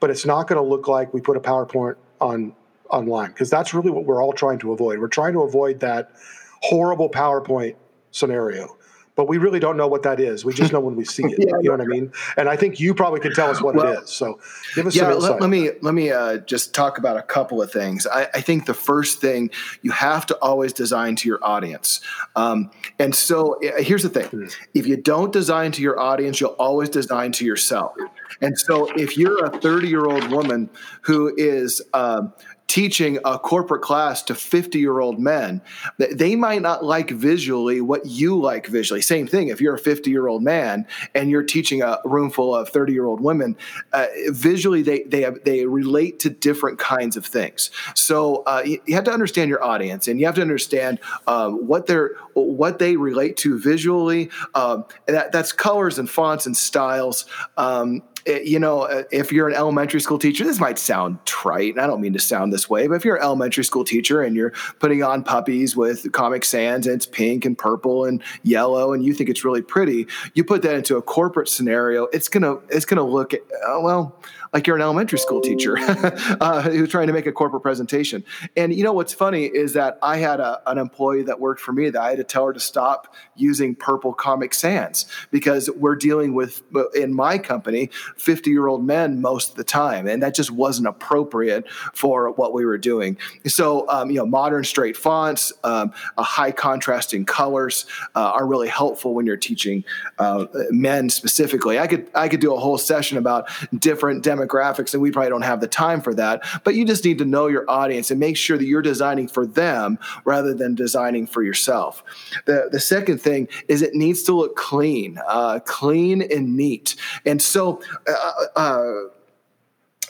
but 0.00 0.10
it's 0.10 0.26
not 0.26 0.46
going 0.46 0.62
to 0.62 0.68
look 0.68 0.86
like 0.86 1.14
we 1.14 1.20
put 1.22 1.34
a 1.34 1.40
PowerPoint 1.40 1.94
on 2.20 2.54
online 2.90 3.28
because 3.28 3.48
that's 3.48 3.72
really 3.72 3.90
what 3.90 4.04
we're 4.04 4.22
all 4.22 4.34
trying 4.34 4.58
to 4.58 4.70
avoid. 4.72 4.98
We're 4.98 5.08
trying 5.08 5.32
to 5.32 5.40
avoid 5.40 5.80
that 5.80 6.12
horrible 6.60 7.08
PowerPoint 7.08 7.76
scenario 8.10 8.76
but 9.18 9.26
we 9.26 9.36
really 9.36 9.58
don't 9.58 9.76
know 9.76 9.88
what 9.88 10.04
that 10.04 10.20
is. 10.20 10.44
We 10.44 10.54
just 10.54 10.72
know 10.72 10.78
when 10.78 10.94
we 10.94 11.04
see 11.04 11.24
it. 11.26 11.38
yeah, 11.40 11.56
you 11.60 11.64
know 11.64 11.72
what 11.72 11.80
I 11.80 11.86
mean? 11.86 12.12
And 12.36 12.48
I 12.48 12.54
think 12.54 12.78
you 12.78 12.94
probably 12.94 13.18
can 13.18 13.34
tell 13.34 13.50
us 13.50 13.60
what 13.60 13.74
well, 13.74 13.92
it 13.92 14.04
is. 14.04 14.10
So 14.10 14.38
give 14.76 14.86
us 14.86 14.94
yeah, 14.94 15.02
some 15.02 15.12
insight. 15.14 15.30
Let, 15.32 15.40
let 15.40 15.50
me 15.50 15.70
let 15.82 15.92
me 15.92 16.12
uh, 16.12 16.38
just 16.38 16.72
talk 16.72 16.98
about 16.98 17.16
a 17.16 17.22
couple 17.22 17.60
of 17.60 17.72
things. 17.72 18.06
I, 18.06 18.28
I, 18.32 18.40
think 18.40 18.66
the 18.66 18.74
first 18.74 19.20
thing 19.20 19.50
you 19.82 19.90
have 19.90 20.24
to 20.26 20.36
always 20.36 20.72
design 20.72 21.16
to 21.16 21.28
your 21.28 21.44
audience. 21.44 22.00
Um, 22.36 22.70
and 23.00 23.12
so 23.12 23.58
here's 23.78 24.04
the 24.04 24.08
thing: 24.08 24.26
mm-hmm. 24.26 24.46
if 24.74 24.86
you 24.86 24.96
don't 24.96 25.32
design 25.32 25.72
to 25.72 25.82
your 25.82 25.98
audience, 25.98 26.40
you'll 26.40 26.50
always 26.50 26.88
design 26.88 27.32
to 27.32 27.44
yourself. 27.44 27.96
And 28.40 28.56
so 28.56 28.86
if 28.96 29.18
you're 29.18 29.44
a 29.44 29.50
30 29.58 29.88
year 29.88 30.06
old 30.06 30.30
woman 30.30 30.70
who 31.02 31.34
is 31.36 31.82
um, 31.92 32.32
teaching 32.68 33.18
a 33.24 33.38
corporate 33.38 33.82
class 33.82 34.22
to 34.22 34.34
50 34.34 34.78
year 34.78 35.00
old 35.00 35.18
men, 35.18 35.60
they 35.98 36.36
might 36.36 36.62
not 36.62 36.84
like 36.84 37.10
visually 37.10 37.80
what 37.80 38.06
you 38.06 38.38
like 38.38 38.66
visually. 38.66 39.00
Same 39.00 39.26
thing, 39.26 39.48
if 39.48 39.60
you're 39.60 39.74
a 39.74 39.78
50 39.78 40.10
year 40.10 40.28
old 40.28 40.42
man 40.42 40.86
and 41.14 41.30
you're 41.30 41.42
teaching 41.42 41.82
a 41.82 41.98
room 42.04 42.30
full 42.30 42.54
of 42.54 42.68
30 42.68 42.92
year 42.92 43.06
old 43.06 43.20
women, 43.20 43.56
uh, 43.92 44.06
visually 44.28 44.82
they, 44.82 45.02
they, 45.04 45.22
have, 45.22 45.42
they 45.44 45.66
relate 45.66 46.20
to 46.20 46.30
different 46.30 46.78
kinds 46.78 47.16
of 47.16 47.24
things. 47.24 47.70
So 47.94 48.42
uh, 48.46 48.62
you, 48.64 48.94
have 48.94 49.04
to 49.04 49.12
understand 49.12 49.48
your 49.48 49.64
audience 49.64 50.06
and 50.06 50.20
you 50.20 50.26
have 50.26 50.34
to 50.34 50.42
understand 50.42 51.00
um, 51.26 51.66
what, 51.66 51.86
they're, 51.86 52.16
what 52.34 52.78
they 52.78 52.96
relate 52.96 53.38
to 53.38 53.58
visually. 53.58 54.30
Um, 54.54 54.84
that, 55.06 55.32
that's 55.32 55.52
colors 55.52 55.98
and 55.98 56.08
fonts 56.08 56.46
and 56.46 56.56
styles. 56.56 57.24
Um, 57.56 58.02
Eh, 58.28 58.40
you 58.44 58.58
know, 58.58 58.84
eh, 58.84 59.04
if 59.10 59.32
you're 59.32 59.48
an 59.48 59.54
elementary 59.54 60.00
school 60.00 60.18
teacher, 60.18 60.44
this 60.44 60.60
might 60.60 60.78
sound 60.78 61.18
trite, 61.24 61.72
and 61.72 61.80
I 61.80 61.86
don't 61.86 62.00
mean 62.00 62.12
to 62.12 62.18
sound 62.18 62.52
this 62.52 62.68
way, 62.68 62.86
but 62.86 62.94
if 62.94 63.04
you're 63.04 63.16
an 63.16 63.22
elementary 63.22 63.64
school 63.64 63.84
teacher 63.84 64.22
and 64.22 64.36
you're 64.36 64.52
putting 64.78 65.02
on 65.02 65.22
puppies 65.22 65.74
with 65.74 66.12
Comic 66.12 66.44
Sans 66.44 66.86
and 66.86 66.94
it's 66.96 67.06
pink 67.06 67.44
and 67.44 67.56
purple 67.56 68.04
and 68.04 68.22
yellow, 68.42 68.92
and 68.92 69.04
you 69.04 69.14
think 69.14 69.30
it's 69.30 69.44
really 69.44 69.62
pretty, 69.62 70.06
you 70.34 70.44
put 70.44 70.62
that 70.62 70.74
into 70.74 70.96
a 70.96 71.02
corporate 71.02 71.48
scenario, 71.48 72.04
it's 72.12 72.28
gonna 72.28 72.56
it's 72.68 72.84
gonna 72.84 73.02
look 73.02 73.32
uh, 73.34 73.80
well 73.80 74.20
like 74.52 74.66
you're 74.66 74.76
an 74.76 74.82
elementary 74.82 75.18
school 75.18 75.40
teacher 75.40 75.76
uh, 75.78 76.62
who's 76.62 76.88
trying 76.88 77.06
to 77.06 77.12
make 77.12 77.26
a 77.26 77.32
corporate 77.32 77.62
presentation. 77.62 78.24
And 78.56 78.74
you 78.74 78.82
know 78.82 78.92
what's 78.92 79.12
funny 79.12 79.44
is 79.44 79.74
that 79.74 79.98
I 80.02 80.18
had 80.18 80.40
a, 80.40 80.60
an 80.66 80.78
employee 80.78 81.22
that 81.24 81.40
worked 81.40 81.60
for 81.60 81.72
me 81.72 81.90
that 81.90 82.00
I 82.00 82.10
had 82.10 82.18
to 82.18 82.24
tell 82.24 82.46
her 82.46 82.52
to 82.52 82.60
stop 82.60 83.14
using 83.36 83.74
purple 83.74 84.12
Comic 84.12 84.54
Sans 84.54 85.06
because 85.30 85.70
we're 85.76 85.96
dealing 85.96 86.34
with 86.34 86.62
in 86.94 87.14
my 87.14 87.38
company 87.38 87.90
50 88.18 88.50
year 88.50 88.66
old 88.66 88.84
men 88.84 89.20
most 89.20 89.50
of 89.50 89.56
the 89.56 89.64
time, 89.64 90.06
and 90.06 90.22
that 90.22 90.34
just 90.34 90.50
wasn't 90.50 90.88
appropriate 90.88 91.68
for 91.94 92.30
what 92.32 92.52
we 92.52 92.64
were 92.64 92.78
doing. 92.78 93.16
So 93.46 93.88
um, 93.88 94.10
you 94.10 94.16
know, 94.16 94.26
modern 94.26 94.64
straight 94.64 94.96
fonts, 94.96 95.52
um, 95.64 95.92
a 96.16 96.22
high 96.22 96.52
contrasting 96.52 97.24
colors 97.24 97.86
uh, 98.14 98.32
are 98.32 98.46
really 98.46 98.68
helpful 98.68 99.14
when 99.14 99.26
you're 99.26 99.36
teaching 99.36 99.84
uh, 100.18 100.46
men 100.70 101.10
specifically. 101.10 101.78
I 101.78 101.86
could 101.86 102.08
I 102.14 102.28
could 102.28 102.40
do 102.40 102.54
a 102.54 102.58
whole 102.58 102.78
session 102.78 103.18
about 103.18 103.48
different 103.78 104.24
demographics 104.24 104.94
and 104.94 105.02
we 105.02 105.10
probably 105.10 105.30
don't 105.30 105.42
have 105.42 105.60
the 105.60 105.68
time 105.68 106.00
for 106.00 106.14
that. 106.14 106.44
But 106.64 106.74
you 106.74 106.84
just 106.84 107.04
need 107.04 107.18
to 107.18 107.24
know 107.24 107.46
your 107.46 107.68
audience 107.70 108.10
and 108.10 108.20
make 108.20 108.36
sure 108.36 108.58
that 108.58 108.64
you're 108.64 108.82
designing 108.82 109.28
for 109.28 109.46
them 109.46 109.98
rather 110.24 110.54
than 110.54 110.74
designing 110.74 111.26
for 111.26 111.42
yourself. 111.42 112.02
The, 112.46 112.68
the 112.70 112.80
second 112.80 113.20
thing 113.20 113.48
is 113.68 113.82
it 113.82 113.94
needs 113.94 114.22
to 114.24 114.32
look 114.32 114.56
clean, 114.56 115.18
uh, 115.26 115.60
clean 115.64 116.22
and 116.22 116.56
neat. 116.56 116.96
And 117.24 117.40
so, 117.40 117.80
uh, 118.08 118.32
uh, 118.56 118.60
uh, 118.60 119.17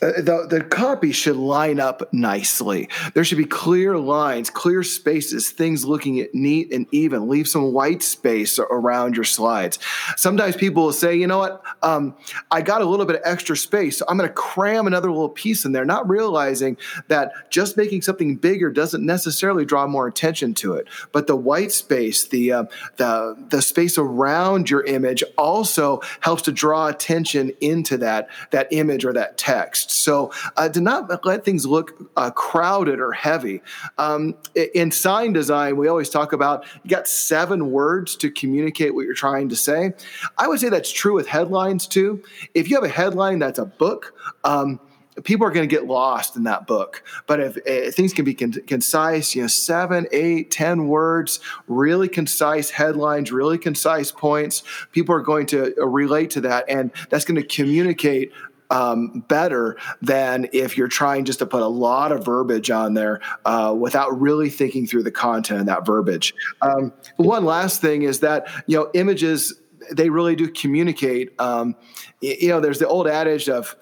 the, 0.01 0.47
the 0.49 0.63
copy 0.63 1.13
should 1.13 1.37
line 1.37 1.81
up 1.81 2.13
nicely. 2.13 2.89
There 3.15 3.25
should 3.25 3.39
be 3.39 3.45
clear 3.45 3.99
lines, 3.99 4.51
clear 4.51 4.83
spaces, 4.83 5.51
things 5.51 5.85
looking 5.85 6.21
at 6.21 6.35
neat 6.35 6.73
and 6.73 6.87
even. 6.93 7.29
Leave 7.29 7.49
some 7.49 7.73
white 7.73 8.03
space 8.03 8.59
around 8.59 9.17
your 9.17 9.25
slides. 9.25 9.79
Sometimes 10.17 10.57
people 10.57 10.85
will 10.85 10.93
say, 10.93 11.17
you 11.17 11.27
know 11.27 11.39
what, 11.39 11.63
um, 11.83 12.15
I 12.51 12.63
got 12.63 12.81
a 12.81 12.85
little 12.85 13.07
bit 13.07 13.17
of 13.17 13.23
extra 13.25 13.57
space, 13.57 13.99
so 13.99 14.05
I'm 14.09 14.17
going 14.17 14.29
to 14.29 14.35
cram 14.35 14.87
another 14.87 15.11
little 15.11 15.29
piece 15.29 15.65
in 15.65 15.73
there, 15.73 15.85
not 15.85 16.09
realizing 16.09 16.77
that 17.09 17.33
just 17.51 17.77
making 17.77 18.03
something 18.03 18.37
bigger 18.37 18.71
doesn't 18.71 19.05
necessarily 19.05 19.65
draw 19.65 19.87
more 19.87 20.07
attention 20.07 20.55
to 20.55 20.75
it. 20.75 20.87
But 21.13 21.27
the 21.27 21.37
white 21.37 21.73
space, 21.73 22.27
the 22.27 22.53
uh, 22.53 22.65
the 22.97 23.37
the 23.51 23.63
space 23.63 23.99
around 23.99 24.71
your 24.71 24.85
image, 24.85 25.25
also 25.37 26.01
helps 26.21 26.43
to 26.43 26.53
draw 26.53 26.89
attention 26.89 27.53
into 27.61 27.97
that 27.99 28.29
that 28.51 28.69
image 28.71 29.05
or 29.05 29.13
that 29.13 29.37
text. 29.39 29.88
So 29.91 30.33
uh, 30.57 30.69
to 30.69 30.81
not 30.81 31.25
let 31.25 31.45
things 31.45 31.67
look 31.67 32.11
uh, 32.17 32.31
crowded 32.31 33.01
or 33.01 33.13
heavy. 33.13 33.63
Um, 33.97 34.37
in 34.75 34.91
sign 34.91 35.33
design, 35.33 35.77
we 35.77 35.89
always 35.89 36.11
talk 36.11 36.33
about 36.33 36.65
you 36.85 36.91
got 36.91 37.09
seven 37.09 37.71
words 37.71 38.17
to 38.17 38.31
communicate 38.31 38.95
what 38.95 39.05
you're 39.05 39.15
trying 39.15 39.49
to 39.49 39.57
say. 39.57 39.93
I 40.37 40.49
would 40.49 40.61
say 40.61 40.69
that's 40.69 40.93
true 40.93 41.15
with 41.15 41.27
headlines 41.27 41.87
too. 41.87 42.23
If 42.55 42.69
you 42.69 42.77
have 42.77 42.85
a 42.85 42.89
headline 42.89 43.39
that's 43.39 43.59
a 43.59 43.67
book, 43.67 44.15
um, 44.45 44.81
people 45.25 45.47
are 45.47 45.51
going 45.51 45.69
to 45.69 45.75
get 45.75 45.87
lost 45.87 46.37
in 46.37 46.45
that 46.45 46.67
book. 46.67 47.03
But 47.27 47.41
if, 47.41 47.59
if 47.67 47.95
things 47.95 48.13
can 48.13 48.25
be 48.25 48.35
con- 48.35 48.53
concise, 48.67 49.35
you 49.35 49.43
know, 49.43 49.49
seven, 49.49 50.07
eight, 50.13 50.51
ten 50.51 50.89
words, 50.89 51.41
really 51.67 52.09
concise 52.09 52.71
headlines, 52.71 53.33
really 53.33 53.59
concise 53.59 54.13
points, 54.13 54.63
people 54.93 55.15
are 55.15 55.21
going 55.21 55.47
to 55.47 55.75
uh, 55.81 55.87
relate 55.87 56.31
to 56.31 56.41
that, 56.43 56.65
and 56.69 56.91
that's 57.11 57.25
going 57.25 57.41
to 57.41 57.47
communicate 57.47 58.33
um, 58.71 59.25
better 59.29 59.77
than 60.03 60.49
if 60.53 60.77
you're 60.77 60.89
trying 60.89 61.25
just 61.25 61.39
to 61.39 61.47
put 61.47 61.63
a 61.63 61.69
lot 61.69 62.13
of 62.13 62.25
verbiage 62.25 62.71
on 62.71 62.95
there 62.95 63.21
uh, 63.45 63.75
without 63.79 64.21
really 64.21 64.51
thinking 64.51 64.87
through 64.87 65.03
the 65.03 65.11
content 65.11 65.61
of 65.61 65.67
that 65.67 65.87
verbiage. 65.87 66.35
Um, 66.63 66.93
one 67.17 67.45
last 67.45 67.81
thing 67.81 68.03
is 68.03 68.21
that 68.21 68.49
you 68.67 68.79
know 68.79 68.91
images 68.95 69.55
they 69.93 70.11
really 70.11 70.37
do 70.37 70.49
communicate. 70.49 71.39
Um, 71.41 71.77
you 72.21 72.49
know, 72.49 72.61
there's 72.61 72.79
the 72.79 72.89
old 72.89 73.07
adage 73.07 73.49
of 73.49 73.77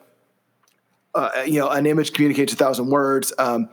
uh, 1.16 1.44
you 1.46 1.58
know, 1.58 1.70
an 1.70 1.86
image 1.86 2.12
communicates 2.12 2.52
a 2.52 2.56
thousand 2.56 2.88
words, 2.88 3.32
um, 3.38 3.70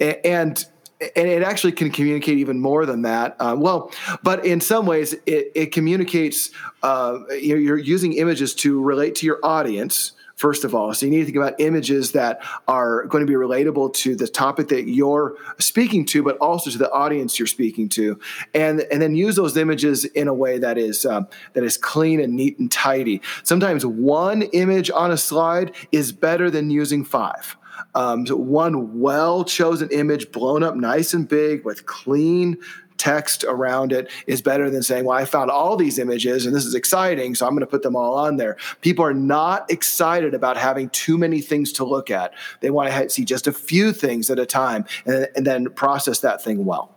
and 0.00 0.64
and 0.98 1.28
it 1.28 1.42
actually 1.42 1.72
can 1.72 1.90
communicate 1.90 2.38
even 2.38 2.58
more 2.58 2.86
than 2.86 3.02
that. 3.02 3.36
Uh, 3.38 3.54
well, 3.56 3.92
but 4.22 4.46
in 4.46 4.62
some 4.62 4.86
ways, 4.86 5.12
it, 5.26 5.52
it 5.54 5.72
communicates. 5.72 6.50
Uh, 6.82 7.18
you're 7.38 7.76
using 7.76 8.14
images 8.14 8.54
to 8.54 8.82
relate 8.82 9.14
to 9.16 9.26
your 9.26 9.38
audience, 9.42 10.12
first 10.36 10.64
of 10.64 10.74
all. 10.74 10.92
So 10.94 11.06
you 11.06 11.12
need 11.12 11.20
to 11.20 11.24
think 11.24 11.36
about 11.36 11.58
images 11.58 12.12
that 12.12 12.42
are 12.68 13.04
going 13.06 13.26
to 13.26 13.30
be 13.30 13.36
relatable 13.36 13.94
to 13.94 14.14
the 14.14 14.28
topic 14.28 14.68
that 14.68 14.88
you're 14.88 15.36
speaking 15.58 16.04
to, 16.06 16.22
but 16.22 16.36
also 16.38 16.70
to 16.70 16.78
the 16.78 16.90
audience 16.92 17.38
you're 17.38 17.46
speaking 17.46 17.88
to, 17.90 18.18
and 18.54 18.80
and 18.92 19.02
then 19.02 19.16
use 19.16 19.36
those 19.36 19.56
images 19.56 20.04
in 20.04 20.28
a 20.28 20.34
way 20.34 20.58
that 20.58 20.78
is 20.78 21.04
um, 21.04 21.26
that 21.54 21.64
is 21.64 21.76
clean 21.76 22.20
and 22.20 22.34
neat 22.34 22.58
and 22.58 22.70
tidy. 22.70 23.20
Sometimes 23.42 23.84
one 23.84 24.42
image 24.42 24.90
on 24.90 25.10
a 25.10 25.16
slide 25.16 25.74
is 25.90 26.12
better 26.12 26.50
than 26.50 26.70
using 26.70 27.04
five. 27.04 27.56
Um, 27.94 28.26
so 28.26 28.36
one 28.36 29.00
well 29.00 29.44
chosen 29.44 29.88
image 29.90 30.30
blown 30.32 30.62
up 30.62 30.76
nice 30.76 31.14
and 31.14 31.26
big 31.26 31.64
with 31.64 31.86
clean 31.86 32.58
text 32.98 33.44
around 33.44 33.92
it 33.92 34.10
is 34.26 34.42
better 34.42 34.70
than 34.70 34.82
saying, 34.82 35.04
well, 35.04 35.16
I 35.16 35.24
found 35.24 35.50
all 35.50 35.76
these 35.76 35.98
images 35.98 36.46
and 36.46 36.54
this 36.54 36.64
is 36.64 36.74
exciting, 36.74 37.34
so 37.34 37.46
I'm 37.46 37.52
going 37.52 37.60
to 37.60 37.66
put 37.66 37.82
them 37.82 37.96
all 37.96 38.14
on 38.14 38.36
there. 38.36 38.56
People 38.80 39.04
are 39.04 39.14
not 39.14 39.70
excited 39.70 40.34
about 40.34 40.56
having 40.56 40.88
too 40.90 41.18
many 41.18 41.40
things 41.40 41.72
to 41.72 41.84
look 41.84 42.10
at. 42.10 42.34
They 42.60 42.70
want 42.70 42.90
to 42.90 43.10
see 43.10 43.24
just 43.24 43.46
a 43.46 43.52
few 43.52 43.92
things 43.92 44.30
at 44.30 44.38
a 44.38 44.46
time 44.46 44.84
and, 45.04 45.28
and 45.36 45.46
then 45.46 45.70
process 45.70 46.20
that 46.20 46.42
thing 46.42 46.64
well. 46.64 46.92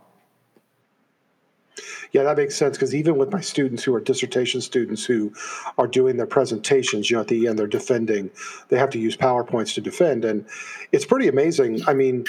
Yeah, 2.11 2.23
that 2.23 2.37
makes 2.37 2.55
sense 2.55 2.75
because 2.75 2.95
even 2.95 3.17
with 3.17 3.31
my 3.31 3.41
students 3.41 3.83
who 3.83 3.93
are 3.93 4.01
dissertation 4.01 4.61
students 4.61 5.05
who 5.05 5.31
are 5.77 5.87
doing 5.87 6.17
their 6.17 6.25
presentations, 6.25 7.09
you 7.09 7.15
know, 7.15 7.21
at 7.21 7.27
the 7.27 7.47
end 7.47 7.59
they're 7.59 7.67
defending, 7.67 8.31
they 8.69 8.77
have 8.79 8.89
to 8.91 8.99
use 8.99 9.15
PowerPoints 9.15 9.75
to 9.75 9.81
defend. 9.81 10.25
And 10.25 10.45
it's 10.91 11.05
pretty 11.05 11.27
amazing. 11.27 11.81
I 11.87 11.93
mean, 11.93 12.25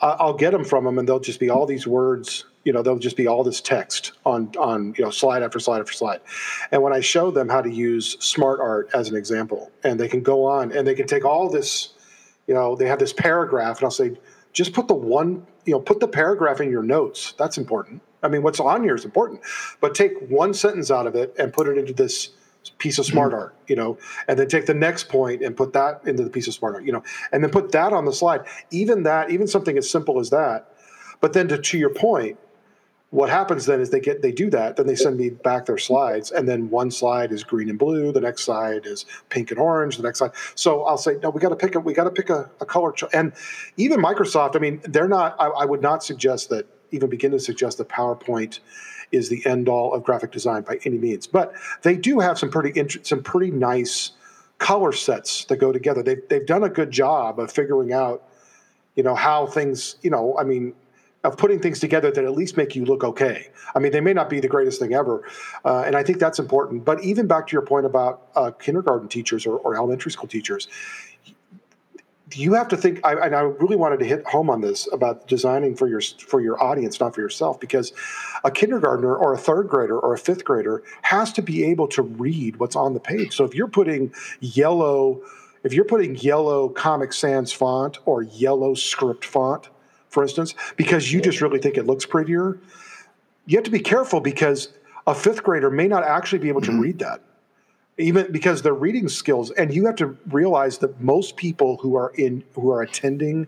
I'll 0.00 0.34
get 0.34 0.50
them 0.50 0.64
from 0.64 0.84
them 0.84 0.98
and 0.98 1.08
they'll 1.08 1.20
just 1.20 1.40
be 1.40 1.48
all 1.48 1.64
these 1.64 1.86
words 1.86 2.44
you 2.64 2.72
know 2.72 2.82
there'll 2.82 2.98
just 2.98 3.16
be 3.16 3.26
all 3.26 3.44
this 3.44 3.60
text 3.60 4.12
on 4.24 4.50
on 4.58 4.94
you 4.98 5.04
know 5.04 5.10
slide 5.10 5.42
after 5.42 5.58
slide 5.58 5.80
after 5.80 5.92
slide. 5.92 6.20
And 6.72 6.82
when 6.82 6.92
i 6.92 7.00
show 7.00 7.30
them 7.30 7.48
how 7.48 7.60
to 7.60 7.70
use 7.70 8.16
smart 8.24 8.60
art 8.60 8.90
as 8.94 9.08
an 9.08 9.16
example 9.16 9.70
and 9.82 10.00
they 10.00 10.08
can 10.08 10.22
go 10.22 10.44
on 10.44 10.72
and 10.72 10.86
they 10.86 10.94
can 10.94 11.06
take 11.06 11.24
all 11.24 11.48
this 11.48 11.90
you 12.46 12.54
know 12.54 12.74
they 12.76 12.86
have 12.86 12.98
this 12.98 13.12
paragraph 13.12 13.78
and 13.78 13.84
i'll 13.84 13.90
say 13.90 14.16
just 14.54 14.72
put 14.72 14.88
the 14.88 14.94
one 14.94 15.46
you 15.66 15.72
know 15.72 15.80
put 15.80 16.00
the 16.00 16.08
paragraph 16.08 16.60
in 16.60 16.70
your 16.70 16.82
notes. 16.82 17.34
That's 17.36 17.58
important. 17.58 18.00
I 18.22 18.28
mean 18.28 18.42
what's 18.42 18.60
on 18.60 18.82
here 18.82 18.94
is 18.94 19.04
important. 19.04 19.42
But 19.80 19.94
take 19.94 20.12
one 20.28 20.54
sentence 20.54 20.90
out 20.90 21.06
of 21.06 21.14
it 21.14 21.34
and 21.38 21.52
put 21.52 21.68
it 21.68 21.76
into 21.76 21.92
this 21.92 22.30
piece 22.78 22.98
of 22.98 23.04
smart 23.04 23.32
mm-hmm. 23.32 23.40
art 23.40 23.54
you 23.68 23.76
know 23.76 23.98
and 24.26 24.38
then 24.38 24.48
take 24.48 24.64
the 24.64 24.72
next 24.72 25.10
point 25.10 25.42
and 25.42 25.54
put 25.54 25.74
that 25.74 26.00
into 26.06 26.24
the 26.24 26.30
piece 26.30 26.48
of 26.48 26.54
smart 26.54 26.74
art 26.76 26.84
you 26.84 26.92
know 26.92 27.02
and 27.30 27.44
then 27.44 27.50
put 27.50 27.72
that 27.72 27.92
on 27.92 28.06
the 28.06 28.12
slide. 28.12 28.42
Even 28.70 29.02
that 29.02 29.30
even 29.30 29.46
something 29.46 29.76
as 29.76 29.90
simple 29.90 30.18
as 30.18 30.30
that 30.30 30.70
but 31.20 31.32
then 31.32 31.48
to, 31.48 31.58
to 31.58 31.76
your 31.76 31.90
point 31.90 32.38
what 33.14 33.30
happens 33.30 33.64
then 33.66 33.80
is 33.80 33.90
they 33.90 34.00
get 34.00 34.22
they 34.22 34.32
do 34.32 34.50
that 34.50 34.76
then 34.76 34.86
they 34.86 34.96
send 34.96 35.16
me 35.16 35.30
back 35.30 35.66
their 35.66 35.78
slides 35.78 36.32
and 36.32 36.48
then 36.48 36.68
one 36.68 36.90
slide 36.90 37.30
is 37.30 37.44
green 37.44 37.70
and 37.70 37.78
blue 37.78 38.10
the 38.10 38.20
next 38.20 38.42
slide 38.42 38.84
is 38.86 39.06
pink 39.28 39.52
and 39.52 39.60
orange 39.60 39.96
the 39.96 40.02
next 40.02 40.18
slide. 40.18 40.32
So 40.56 40.82
i'll 40.82 40.98
say 40.98 41.16
no 41.22 41.30
we 41.30 41.40
got 41.40 41.50
to 41.50 41.56
pick 41.56 41.76
a 41.76 41.80
we 41.80 41.94
got 41.94 42.04
to 42.04 42.10
pick 42.10 42.28
a, 42.28 42.50
a 42.60 42.66
color 42.66 42.90
cho-. 42.90 43.08
and 43.12 43.32
even 43.76 44.00
microsoft 44.00 44.56
i 44.56 44.58
mean 44.58 44.80
they're 44.84 45.08
not 45.08 45.36
I, 45.38 45.46
I, 45.46 45.64
would 45.64 45.80
not 45.80 46.02
suggest 46.02 46.48
that 46.50 46.66
even 46.90 47.08
begin 47.08 47.30
to 47.30 47.40
suggest 47.40 47.78
that 47.78 47.88
powerpoint 47.88 48.58
is 49.12 49.28
the 49.28 49.44
end 49.46 49.68
all 49.68 49.94
of 49.94 50.02
graphic 50.02 50.32
design 50.32 50.62
by 50.62 50.78
any 50.84 50.98
means. 50.98 51.26
But 51.26 51.54
they 51.82 51.96
do 51.96 52.20
have 52.20 52.38
some 52.38 52.50
pretty 52.50 52.78
int- 52.78 53.06
some 53.06 53.22
pretty 53.22 53.50
nice 53.50 54.12
color 54.58 54.92
sets 54.92 55.44
that 55.46 55.56
go 55.56 55.72
together. 55.72 56.02
They've, 56.02 56.22
they've 56.28 56.46
done 56.46 56.64
a 56.64 56.68
good 56.68 56.90
job 56.90 57.38
of 57.38 57.52
figuring 57.52 57.92
out 57.92 58.22
you 58.94 59.02
know 59.02 59.14
how 59.14 59.46
things 59.46 59.96
you 60.02 60.10
know 60.10 60.36
i 60.38 60.44
mean 60.44 60.74
of 61.24 61.38
putting 61.38 61.58
things 61.58 61.80
together 61.80 62.10
that 62.10 62.24
at 62.24 62.32
least 62.32 62.56
make 62.56 62.76
you 62.76 62.84
look 62.84 63.02
okay. 63.02 63.48
I 63.74 63.78
mean, 63.78 63.92
they 63.92 64.00
may 64.00 64.12
not 64.12 64.28
be 64.30 64.40
the 64.40 64.48
greatest 64.48 64.78
thing 64.78 64.92
ever, 64.92 65.26
uh, 65.64 65.82
and 65.86 65.96
I 65.96 66.02
think 66.02 66.18
that's 66.18 66.38
important. 66.38 66.84
But 66.84 67.02
even 67.02 67.26
back 67.26 67.46
to 67.48 67.52
your 67.52 67.62
point 67.62 67.86
about 67.86 68.28
uh, 68.36 68.50
kindergarten 68.52 69.08
teachers 69.08 69.46
or, 69.46 69.56
or, 69.58 69.74
elementary 69.74 70.12
school 70.12 70.28
teachers, 70.28 70.68
you 72.32 72.52
have 72.52 72.68
to 72.68 72.76
think. 72.76 73.00
I, 73.04 73.14
and 73.14 73.34
I 73.34 73.40
really 73.40 73.76
wanted 73.76 73.98
to 74.00 74.04
hit 74.04 74.26
home 74.26 74.50
on 74.50 74.60
this 74.60 74.86
about 74.92 75.26
designing 75.26 75.74
for 75.74 75.88
your 75.88 76.00
for 76.00 76.40
your 76.40 76.62
audience, 76.62 77.00
not 77.00 77.14
for 77.14 77.22
yourself, 77.22 77.58
because 77.58 77.92
a 78.44 78.50
kindergartner 78.50 79.16
or 79.16 79.32
a 79.32 79.38
third 79.38 79.68
grader 79.68 79.98
or 79.98 80.14
a 80.14 80.18
fifth 80.18 80.44
grader 80.44 80.82
has 81.02 81.32
to 81.32 81.42
be 81.42 81.64
able 81.64 81.88
to 81.88 82.02
read 82.02 82.56
what's 82.56 82.76
on 82.76 82.92
the 82.92 83.00
page. 83.00 83.34
So 83.34 83.44
if 83.44 83.54
you're 83.54 83.68
putting 83.68 84.12
yellow 84.40 85.22
if 85.64 85.72
you're 85.72 85.86
putting 85.86 86.14
yellow 86.16 86.68
Comic 86.68 87.14
Sans 87.14 87.50
font 87.50 87.98
or 88.04 88.22
yellow 88.22 88.74
script 88.74 89.24
font 89.24 89.70
for 90.14 90.22
instance, 90.22 90.54
because 90.76 91.12
you 91.12 91.20
just 91.20 91.40
really 91.40 91.58
think 91.58 91.76
it 91.76 91.86
looks 91.86 92.06
prettier, 92.06 92.56
you 93.46 93.58
have 93.58 93.64
to 93.64 93.70
be 93.70 93.80
careful 93.80 94.20
because 94.20 94.68
a 95.08 95.14
fifth 95.14 95.42
grader 95.42 95.70
may 95.70 95.88
not 95.88 96.04
actually 96.04 96.38
be 96.38 96.48
able 96.48 96.62
to 96.62 96.70
mm-hmm. 96.70 96.80
read 96.80 96.98
that. 97.00 97.20
Even 97.98 98.32
because 98.32 98.62
their 98.62 98.74
reading 98.74 99.08
skills 99.08 99.50
and 99.52 99.74
you 99.74 99.86
have 99.86 99.96
to 99.96 100.16
realize 100.30 100.78
that 100.78 101.00
most 101.00 101.36
people 101.36 101.76
who 101.78 101.96
are 101.96 102.12
in 102.16 102.42
who 102.54 102.70
are 102.70 102.82
attending 102.82 103.46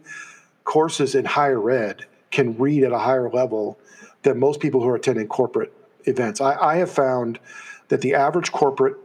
courses 0.64 1.14
in 1.14 1.24
higher 1.24 1.68
ed 1.70 2.04
can 2.30 2.56
read 2.58 2.84
at 2.84 2.92
a 2.92 2.98
higher 2.98 3.28
level 3.30 3.78
than 4.22 4.38
most 4.38 4.60
people 4.60 4.80
who 4.80 4.88
are 4.88 4.94
attending 4.94 5.26
corporate 5.26 5.72
events. 6.04 6.40
I, 6.40 6.54
I 6.54 6.76
have 6.76 6.90
found 6.90 7.40
that 7.88 8.02
the 8.02 8.14
average 8.14 8.52
corporate 8.52 8.96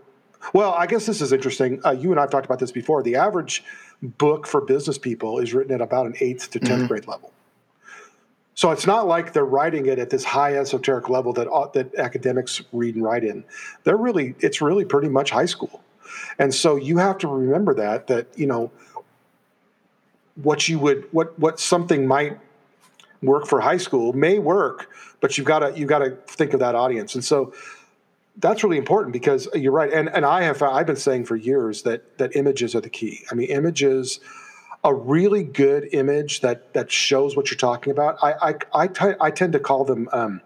well 0.53 0.73
i 0.73 0.85
guess 0.85 1.05
this 1.05 1.21
is 1.21 1.31
interesting. 1.31 1.79
Uh, 1.85 1.91
you 1.91 2.11
and 2.11 2.19
i've 2.19 2.29
talked 2.29 2.45
about 2.45 2.59
this 2.59 2.71
before. 2.71 3.01
The 3.01 3.15
average 3.15 3.63
book 4.01 4.45
for 4.45 4.61
business 4.61 4.99
people 4.99 5.39
is 5.39 5.53
written 5.53 5.73
at 5.73 5.81
about 5.81 6.05
an 6.05 6.15
eighth 6.19 6.51
to 6.51 6.59
10th 6.59 6.67
mm-hmm. 6.67 6.87
grade 6.87 7.07
level 7.07 7.31
so 8.53 8.71
it's 8.71 8.85
not 8.85 9.07
like 9.07 9.33
they're 9.33 9.45
writing 9.45 9.85
it 9.85 9.97
at 9.97 10.09
this 10.09 10.23
high 10.23 10.55
esoteric 10.55 11.09
level 11.09 11.33
that 11.33 11.47
that 11.73 11.95
academics 11.95 12.61
read 12.71 12.95
and 12.95 13.03
write 13.03 13.23
in. 13.23 13.43
They're 13.83 13.97
really 13.97 14.35
it's 14.39 14.61
really 14.61 14.85
pretty 14.85 15.09
much 15.09 15.31
high 15.31 15.45
school, 15.45 15.81
and 16.37 16.53
so 16.53 16.75
you 16.75 16.97
have 16.97 17.17
to 17.19 17.27
remember 17.27 17.73
that 17.75 18.07
that 18.07 18.27
you 18.35 18.47
know 18.47 18.71
what 20.35 20.67
you 20.67 20.79
would 20.79 21.07
what 21.11 21.37
what 21.39 21.59
something 21.59 22.07
might 22.07 22.37
work 23.21 23.45
for 23.45 23.61
high 23.61 23.77
school 23.77 24.13
may 24.13 24.39
work, 24.39 24.89
but 25.19 25.37
you've 25.37 25.47
got 25.47 25.59
to 25.59 25.73
you've 25.77 25.89
got 25.89 25.99
to 25.99 26.11
think 26.27 26.53
of 26.53 26.59
that 26.59 26.75
audience, 26.75 27.15
and 27.15 27.23
so 27.23 27.53
that's 28.37 28.63
really 28.63 28.77
important 28.77 29.13
because 29.13 29.47
you're 29.53 29.71
right. 29.71 29.91
And 29.91 30.09
and 30.09 30.25
I 30.25 30.43
have 30.43 30.61
I've 30.61 30.87
been 30.87 30.95
saying 30.95 31.25
for 31.25 31.35
years 31.35 31.83
that 31.83 32.17
that 32.17 32.35
images 32.35 32.75
are 32.75 32.81
the 32.81 32.89
key. 32.89 33.23
I 33.31 33.35
mean, 33.35 33.49
images 33.49 34.19
a 34.83 34.93
really 34.93 35.43
good 35.43 35.89
image 35.93 36.41
that 36.41 36.73
that 36.73 36.91
shows 36.91 37.35
what 37.35 37.51
you're 37.51 37.57
talking 37.57 37.91
about. 37.91 38.17
I 38.21 38.33
I, 38.49 38.55
I, 38.73 38.87
t- 38.87 39.17
I 39.19 39.31
tend 39.31 39.53
to 39.53 39.59
call 39.59 39.85
them 39.85 40.09
um, 40.11 40.41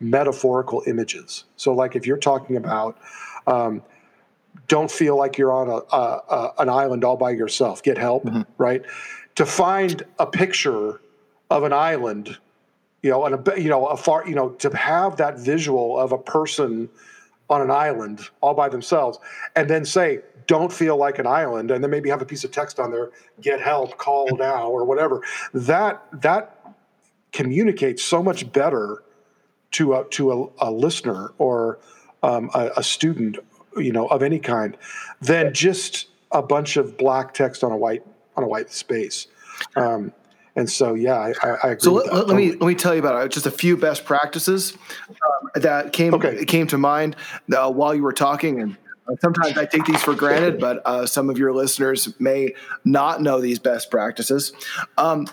metaphorical 0.00 0.82
images. 0.86 1.44
So, 1.56 1.74
like 1.74 1.96
if 1.96 2.06
you're 2.06 2.16
talking 2.16 2.56
about, 2.56 2.98
um, 3.46 3.82
don't 4.68 4.90
feel 4.90 5.16
like 5.16 5.38
you're 5.38 5.52
on 5.52 5.68
a, 5.68 5.96
a, 5.96 6.22
a, 6.30 6.52
an 6.58 6.68
island 6.68 7.04
all 7.04 7.16
by 7.16 7.30
yourself. 7.30 7.82
Get 7.82 7.98
help, 7.98 8.24
mm-hmm. 8.24 8.42
right? 8.58 8.82
To 9.36 9.46
find 9.46 10.02
a 10.18 10.26
picture 10.26 11.00
of 11.50 11.62
an 11.62 11.72
island, 11.72 12.36
you 13.02 13.10
know, 13.10 13.24
and 13.24 13.48
a 13.48 13.60
you 13.60 13.68
know 13.68 13.86
a 13.86 13.96
far 13.96 14.26
you 14.28 14.34
know 14.34 14.50
to 14.50 14.74
have 14.76 15.16
that 15.16 15.38
visual 15.38 15.98
of 15.98 16.12
a 16.12 16.18
person 16.18 16.88
on 17.50 17.62
an 17.62 17.70
island 17.70 18.28
all 18.40 18.54
by 18.54 18.68
themselves, 18.68 19.18
and 19.56 19.68
then 19.70 19.84
say 19.84 20.20
don't 20.48 20.72
feel 20.72 20.96
like 20.96 21.20
an 21.20 21.26
island 21.26 21.70
and 21.70 21.84
then 21.84 21.90
maybe 21.90 22.08
have 22.08 22.20
a 22.20 22.26
piece 22.26 22.42
of 22.42 22.50
text 22.50 22.80
on 22.80 22.90
there 22.90 23.10
get 23.40 23.60
help 23.60 23.96
call 23.98 24.28
now 24.36 24.68
or 24.68 24.84
whatever 24.84 25.22
that 25.54 26.02
that 26.12 26.74
communicates 27.32 28.02
so 28.02 28.20
much 28.22 28.50
better 28.52 29.04
to 29.70 29.94
a 29.94 30.04
to 30.08 30.32
a, 30.32 30.68
a 30.68 30.70
listener 30.70 31.32
or 31.38 31.78
um, 32.22 32.50
a, 32.54 32.70
a, 32.78 32.82
student 32.82 33.38
you 33.76 33.92
know 33.92 34.08
of 34.08 34.22
any 34.22 34.40
kind 34.40 34.76
than 35.20 35.54
just 35.54 36.08
a 36.32 36.42
bunch 36.42 36.76
of 36.76 36.96
black 36.96 37.32
text 37.32 37.62
on 37.62 37.70
a 37.70 37.76
white 37.76 38.04
on 38.36 38.44
a 38.44 38.48
white 38.48 38.70
space. 38.70 39.26
Um, 39.76 40.12
and 40.56 40.68
so, 40.68 40.94
yeah, 40.94 41.32
I, 41.42 41.48
I 41.48 41.68
agree. 41.70 41.80
So 41.80 41.92
let, 41.92 42.26
let, 42.26 42.36
me 42.36 42.50
let 42.52 42.66
me 42.66 42.74
tell 42.74 42.92
you 42.92 42.98
about 42.98 43.24
it. 43.24 43.30
Just 43.30 43.46
a 43.46 43.50
few 43.50 43.76
best 43.76 44.04
practices 44.04 44.76
um, 45.08 45.50
that 45.62 45.92
came 45.92 46.14
okay. 46.14 46.44
came 46.44 46.66
to 46.68 46.78
mind 46.78 47.14
uh, 47.56 47.70
while 47.70 47.94
you 47.94 48.02
were 48.02 48.12
talking, 48.12 48.60
and 48.60 48.76
sometimes 49.20 49.56
I 49.56 49.64
take 49.64 49.84
these 49.84 50.02
for 50.02 50.14
granted, 50.14 50.60
but 50.60 50.82
uh, 50.86 51.06
some 51.06 51.30
of 51.30 51.38
your 51.38 51.52
listeners 51.52 52.18
may 52.20 52.54
not 52.84 53.22
know 53.22 53.40
these 53.40 53.58
best 53.58 53.90
practices. 53.90 54.52
Um, 54.96 55.26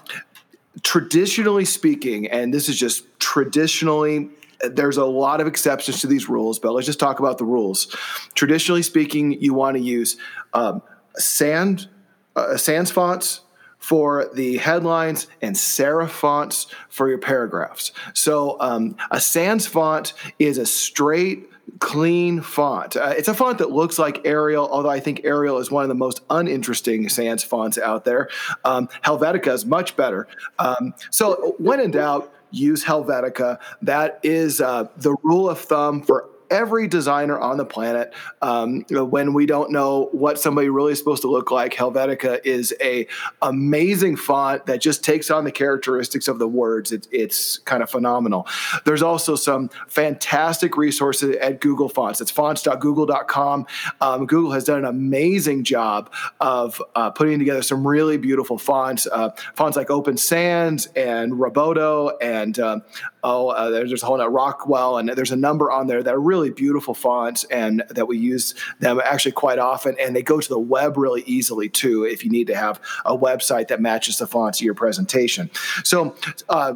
traditionally 0.84 1.66
speaking, 1.66 2.28
and 2.28 2.54
this 2.54 2.70
is 2.70 2.78
just 2.78 3.06
traditionally 3.20 4.30
there's 4.62 4.98
a 4.98 5.06
lot 5.06 5.42
of 5.42 5.48
exceptions 5.48 6.02
to 6.02 6.08
these 6.08 6.30
rules, 6.30 6.60
but 6.60 6.72
let's 6.74 6.88
just 6.88 7.00
talk 7.00 7.20
about 7.20 7.38
the 7.38 7.46
rules. 7.46 7.94
Traditionally 8.36 8.84
speaking, 8.84 9.34
you 9.34 9.54
want 9.54 9.78
to 9.78 9.84
use 9.84 10.18
um, 10.54 10.82
sand, 11.16 11.88
uh, 12.36 12.58
sans 12.58 12.90
fonts 12.90 13.42
for 13.78 14.30
the 14.34 14.58
headlines 14.58 15.28
and 15.42 15.56
serif 15.56 16.10
fonts 16.10 16.68
for 16.90 17.08
your 17.08 17.20
paragraphs. 17.20 17.92
So 18.14 18.58
um, 18.60 18.96
a 19.12 19.22
sans 19.22 19.68
font 19.68 20.14
is 20.40 20.58
a 20.58 20.66
straight 20.66 21.50
clean 21.80 22.42
font. 22.42 22.96
Uh, 22.96 23.14
it's 23.18 23.28
a 23.28 23.34
font 23.34 23.58
that 23.58 23.72
looks 23.72 24.00
like 24.00 24.26
Arial, 24.26 24.68
although 24.70 24.90
I 24.90 25.00
think 25.00 25.22
Arial 25.24 25.58
is 25.60 25.70
one 25.70 25.84
of 25.84 25.90
the 25.90 25.96
most 25.96 26.22
uninteresting 26.30 27.10
sans 27.10 27.44
fonts 27.44 27.78
out 27.78 28.06
there. 28.06 28.30
Um, 28.64 28.88
Helvetica 29.04 29.54
is 29.54 29.66
much 29.66 29.96
better. 29.96 30.28
Um, 30.60 30.94
so 31.12 31.56
when 31.58 31.80
in 31.80 31.92
doubt, 31.92 32.32
use 32.52 32.84
Helvetica. 32.84 33.60
That 33.82 34.20
is 34.24 34.62
uh, 34.62 34.88
the 34.98 35.16
rule 35.24 35.50
of 35.50 35.60
thumb 35.60 36.02
for 36.02 36.30
every 36.50 36.88
designer 36.88 37.38
on 37.38 37.58
the 37.58 37.66
planet. 37.66 38.14
Um, 38.42 38.86
when 38.90 39.34
we 39.34 39.46
don't 39.46 39.72
know 39.72 40.10
what 40.12 40.40
somebody 40.40 40.70
really 40.70 40.94
is 40.94 41.00
supposed 41.00 41.22
to 41.24 41.32
look 41.32 41.52
like, 41.52 41.74
Helvetica 41.74 42.40
is 42.44 42.74
a 42.82 43.08
amazing 43.42 44.16
font 44.16 44.66
that 44.66 44.82
just 44.82 45.04
takes 45.04 45.30
on 45.30 45.44
the 45.44 45.52
characteristics 45.52 46.28
of 46.28 46.40
the 46.40 46.48
words. 46.48 46.92
It, 46.92 47.08
it's 47.12 47.58
kind 47.60 47.84
of 47.84 47.90
phenomenal. 47.90 48.48
There's 48.86 49.02
also 49.02 49.36
some 49.36 49.70
fantastic 49.88 50.78
resources 50.78 51.36
at 51.38 51.62
Google 51.62 51.90
Fonts. 51.90 52.22
It's 52.22 52.32
fonts.google.com. 52.32 53.66
Um, 54.02 54.26
Google 54.26 54.52
has 54.52 54.64
done 54.64 54.80
an 54.80 54.86
amazing 54.86 55.64
job 55.64 56.12
of 56.40 56.82
uh, 56.96 57.10
putting 57.12 57.40
together 57.40 57.62
some 57.62 57.86
really 57.86 58.18
beautiful 58.18 58.58
fonts. 58.58 59.08
Uh, 59.12 59.30
fonts 59.56 59.78
like 59.78 59.90
Open 59.90 60.18
Sans 60.18 60.86
and 60.96 61.34
Roboto 61.34 62.14
and 62.22 62.60
um, 62.60 62.84
oh, 63.26 63.50
uh, 63.50 63.72
there's 63.72 64.04
a 64.04 64.06
whole 64.06 64.16
Rockwell, 64.30 64.98
and 64.98 65.10
there's 65.10 65.32
a 65.32 65.36
number 65.36 65.72
on 65.72 65.88
there 65.88 66.04
that 66.04 66.14
are 66.14 66.22
really 66.22 66.52
beautiful 66.52 66.94
fonts 66.94 67.44
and 67.46 67.84
that 67.90 68.08
we 68.08 68.18
use 68.18 68.54
them 68.80 69.02
actually 69.04 69.32
quite 69.32 69.58
often. 69.58 69.96
And 70.00 70.16
they 70.16 70.22
go 70.22 70.40
to 70.40 70.48
the 70.48 70.60
web 70.60 70.96
really 70.96 71.24
easily 71.26 71.68
too 71.68 72.06
if 72.06 72.24
you 72.24 72.30
need 72.30 72.48
to 72.48 72.56
have 72.56 72.80
a 73.04 73.18
website 73.18 73.68
that 73.70 73.82
matches 73.82 74.20
the 74.20 74.28
fonts 74.28 74.62
of 74.62 74.66
your 74.66 74.76
presentation. 74.76 75.50
So, 75.84 76.16
uh, 76.50 76.76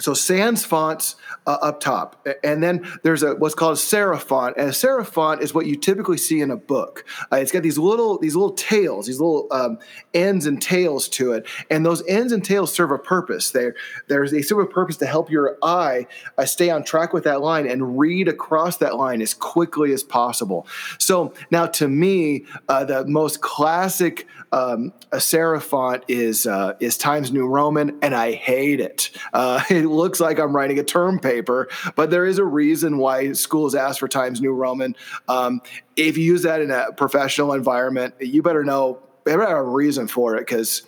so 0.00 0.14
sans 0.14 0.64
fonts 0.64 1.16
uh, 1.46 1.58
up 1.62 1.80
top, 1.80 2.26
and 2.42 2.62
then 2.62 2.86
there's 3.02 3.22
a 3.22 3.34
what's 3.34 3.54
called 3.54 3.76
a 3.76 3.80
serif 3.80 4.22
font, 4.22 4.56
and 4.56 4.68
a 4.68 4.72
serif 4.72 5.06
font 5.06 5.42
is 5.42 5.54
what 5.54 5.66
you 5.66 5.76
typically 5.76 6.16
see 6.16 6.40
in 6.40 6.50
a 6.50 6.56
book. 6.56 7.04
Uh, 7.32 7.36
it's 7.36 7.52
got 7.52 7.62
these 7.62 7.78
little 7.78 8.18
these 8.18 8.34
little 8.34 8.54
tails, 8.54 9.06
these 9.06 9.20
little 9.20 9.46
um, 9.50 9.78
ends 10.14 10.46
and 10.46 10.60
tails 10.60 11.08
to 11.08 11.32
it, 11.32 11.46
and 11.70 11.84
those 11.84 12.02
ends 12.06 12.32
and 12.32 12.44
tails 12.44 12.72
serve 12.72 12.90
a 12.90 12.98
purpose. 12.98 13.50
They 13.50 13.70
they 14.08 14.42
serve 14.42 14.58
a 14.58 14.66
purpose 14.66 14.96
to 14.98 15.06
help 15.06 15.30
your 15.30 15.58
eye 15.62 16.06
uh, 16.38 16.44
stay 16.46 16.70
on 16.70 16.84
track 16.84 17.12
with 17.12 17.24
that 17.24 17.40
line 17.40 17.68
and 17.68 17.98
read 17.98 18.28
across 18.28 18.78
that 18.78 18.96
line 18.96 19.22
as 19.22 19.34
quickly 19.34 19.92
as 19.92 20.02
possible. 20.02 20.66
So 20.98 21.34
now, 21.50 21.66
to 21.66 21.88
me, 21.88 22.46
uh, 22.68 22.84
the 22.84 23.06
most 23.06 23.40
classic 23.40 24.26
um, 24.52 24.92
a 25.10 25.16
serif 25.16 25.62
font 25.62 26.04
is 26.08 26.46
uh, 26.46 26.74
is 26.80 26.98
Times 26.98 27.32
New 27.32 27.46
Roman, 27.46 27.98
and 28.02 28.14
I 28.14 28.32
hate 28.32 28.80
it. 28.80 29.10
It 29.82 29.88
looks 29.88 30.20
like 30.20 30.38
I'm 30.38 30.54
writing 30.54 30.78
a 30.78 30.84
term 30.84 31.18
paper, 31.18 31.68
but 31.96 32.10
there 32.10 32.26
is 32.26 32.38
a 32.38 32.44
reason 32.44 32.98
why 32.98 33.32
schools 33.32 33.74
ask 33.74 33.98
for 33.98 34.08
Times 34.08 34.40
New 34.40 34.52
Roman. 34.52 34.96
Um, 35.28 35.60
if 35.96 36.16
you 36.16 36.24
use 36.24 36.42
that 36.42 36.60
in 36.60 36.70
a 36.70 36.92
professional 36.92 37.52
environment, 37.52 38.14
you 38.20 38.42
better 38.42 38.64
know 38.64 39.00
better 39.24 39.46
have 39.46 39.56
a 39.56 39.62
reason 39.62 40.08
for 40.08 40.36
it 40.36 40.40
because 40.40 40.82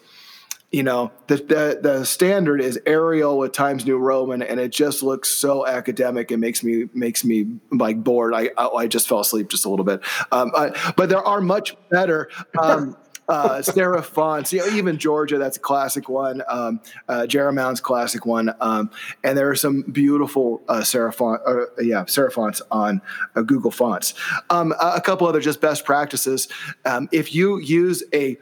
you 0.70 0.83
know 0.83 1.12
the, 1.28 1.37
the, 1.37 1.78
the 1.80 2.04
standard 2.04 2.61
is 2.61 2.80
Arial 2.85 3.38
with 3.38 3.52
Times 3.52 3.87
New 3.87 3.98
Roman, 3.98 4.42
and 4.42 4.59
it 4.59 4.72
just 4.72 5.02
looks 5.02 5.28
so 5.28 5.66
academic. 5.66 6.33
It 6.33 6.38
makes 6.38 6.62
me 6.64 6.88
makes 6.92 7.24
me 7.24 7.46
like 7.70 8.02
bored. 8.02 8.35
I 8.35 8.50
I, 8.57 8.68
I 8.68 8.87
just 8.87 9.09
fell 9.09 9.20
asleep 9.20 9.48
just 9.48 9.64
a 9.64 9.68
little 9.68 9.85
bit. 9.85 10.00
Um, 10.33 10.50
I, 10.57 10.92
but 10.96 11.09
there 11.09 11.22
are 11.22 11.40
much 11.40 11.76
better. 11.90 12.28
Um, 12.61 12.96
uh, 13.28 13.58
serif 13.58 14.04
fonts. 14.04 14.52
You 14.52 14.60
know, 14.60 14.76
even 14.76 14.98
Georgia, 14.98 15.38
that's 15.38 15.56
a 15.56 15.60
classic 15.60 16.08
one. 16.08 16.42
Um, 16.48 16.80
uh, 17.08 17.26
Garamond's 17.28 17.80
classic 17.80 18.26
one. 18.26 18.54
Um, 18.60 18.90
and 19.22 19.37
there 19.37 19.50
are 19.50 19.56
some 19.56 19.82
beautiful 19.82 20.62
uh, 20.68 20.80
serif 20.80 21.14
font, 21.14 21.40
uh, 21.46 21.66
yeah, 21.80 22.04
serif 22.04 22.32
fonts 22.32 22.62
on 22.70 23.00
uh, 23.34 23.42
Google 23.42 23.70
Fonts. 23.70 24.14
Um, 24.50 24.74
a 24.80 25.00
couple 25.00 25.26
other 25.26 25.40
just 25.40 25.60
best 25.60 25.84
practices. 25.84 26.48
Um, 26.84 27.08
if 27.12 27.34
you 27.34 27.58
use 27.58 28.02
a 28.12 28.38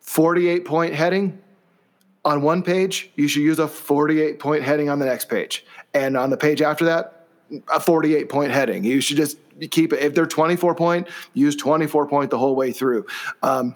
48 0.00 0.64
point 0.64 0.94
heading 0.94 1.38
on 2.24 2.42
one 2.42 2.62
page, 2.62 3.10
you 3.16 3.28
should 3.28 3.42
use 3.42 3.58
a 3.58 3.68
48 3.68 4.38
point 4.38 4.62
heading 4.62 4.88
on 4.88 4.98
the 4.98 5.06
next 5.06 5.28
page. 5.28 5.64
And 5.94 6.16
on 6.16 6.30
the 6.30 6.36
page 6.36 6.62
after 6.62 6.84
that, 6.86 7.26
a 7.72 7.80
48 7.80 8.28
point 8.28 8.52
heading. 8.52 8.84
You 8.84 9.00
should 9.00 9.16
just 9.16 9.38
keep 9.70 9.92
it. 9.92 10.00
If 10.00 10.14
they're 10.14 10.26
24 10.26 10.74
point, 10.74 11.08
use 11.34 11.56
24 11.56 12.06
point 12.06 12.30
the 12.30 12.38
whole 12.38 12.54
way 12.54 12.72
through. 12.72 13.06
Um, 13.42 13.74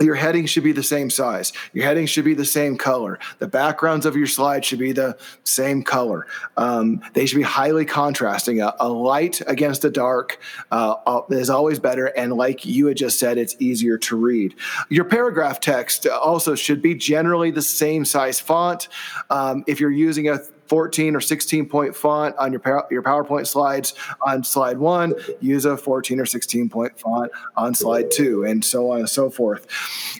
your 0.00 0.14
heading 0.14 0.46
should 0.46 0.64
be 0.64 0.72
the 0.72 0.82
same 0.82 1.10
size. 1.10 1.52
Your 1.72 1.84
heading 1.84 2.06
should 2.06 2.24
be 2.24 2.34
the 2.34 2.44
same 2.44 2.76
color. 2.76 3.18
The 3.38 3.48
backgrounds 3.48 4.06
of 4.06 4.16
your 4.16 4.26
slide 4.26 4.64
should 4.64 4.78
be 4.78 4.92
the 4.92 5.18
same 5.44 5.82
color. 5.82 6.26
Um, 6.56 7.02
they 7.14 7.26
should 7.26 7.36
be 7.36 7.42
highly 7.42 7.84
contrasting. 7.84 8.60
A, 8.60 8.74
a 8.78 8.88
light 8.88 9.42
against 9.46 9.84
a 9.84 9.90
dark 9.90 10.38
uh, 10.70 11.22
is 11.30 11.50
always 11.50 11.78
better. 11.78 12.06
And 12.06 12.32
like 12.34 12.64
you 12.64 12.86
had 12.86 12.96
just 12.96 13.18
said, 13.18 13.38
it's 13.38 13.56
easier 13.58 13.98
to 13.98 14.16
read. 14.16 14.54
Your 14.88 15.04
paragraph 15.04 15.60
text 15.60 16.06
also 16.06 16.54
should 16.54 16.80
be 16.80 16.94
generally 16.94 17.50
the 17.50 17.62
same 17.62 18.04
size 18.04 18.40
font. 18.40 18.88
Um, 19.30 19.64
if 19.66 19.80
you're 19.80 19.90
using 19.90 20.28
a 20.28 20.38
14 20.68 21.16
or 21.16 21.20
16 21.20 21.66
point 21.66 21.96
font 21.96 22.36
on 22.36 22.52
your 22.52 22.86
your 22.90 23.02
PowerPoint 23.02 23.46
slides 23.46 23.94
on 24.26 24.44
slide 24.44 24.78
one, 24.78 25.14
use 25.40 25.64
a 25.64 25.76
14 25.76 26.20
or 26.20 26.26
16 26.26 26.68
point 26.68 26.98
font 26.98 27.30
on 27.56 27.74
slide 27.74 28.10
two, 28.10 28.44
and 28.44 28.64
so 28.64 28.90
on 28.90 29.00
and 29.00 29.08
so 29.08 29.30
forth. 29.30 29.66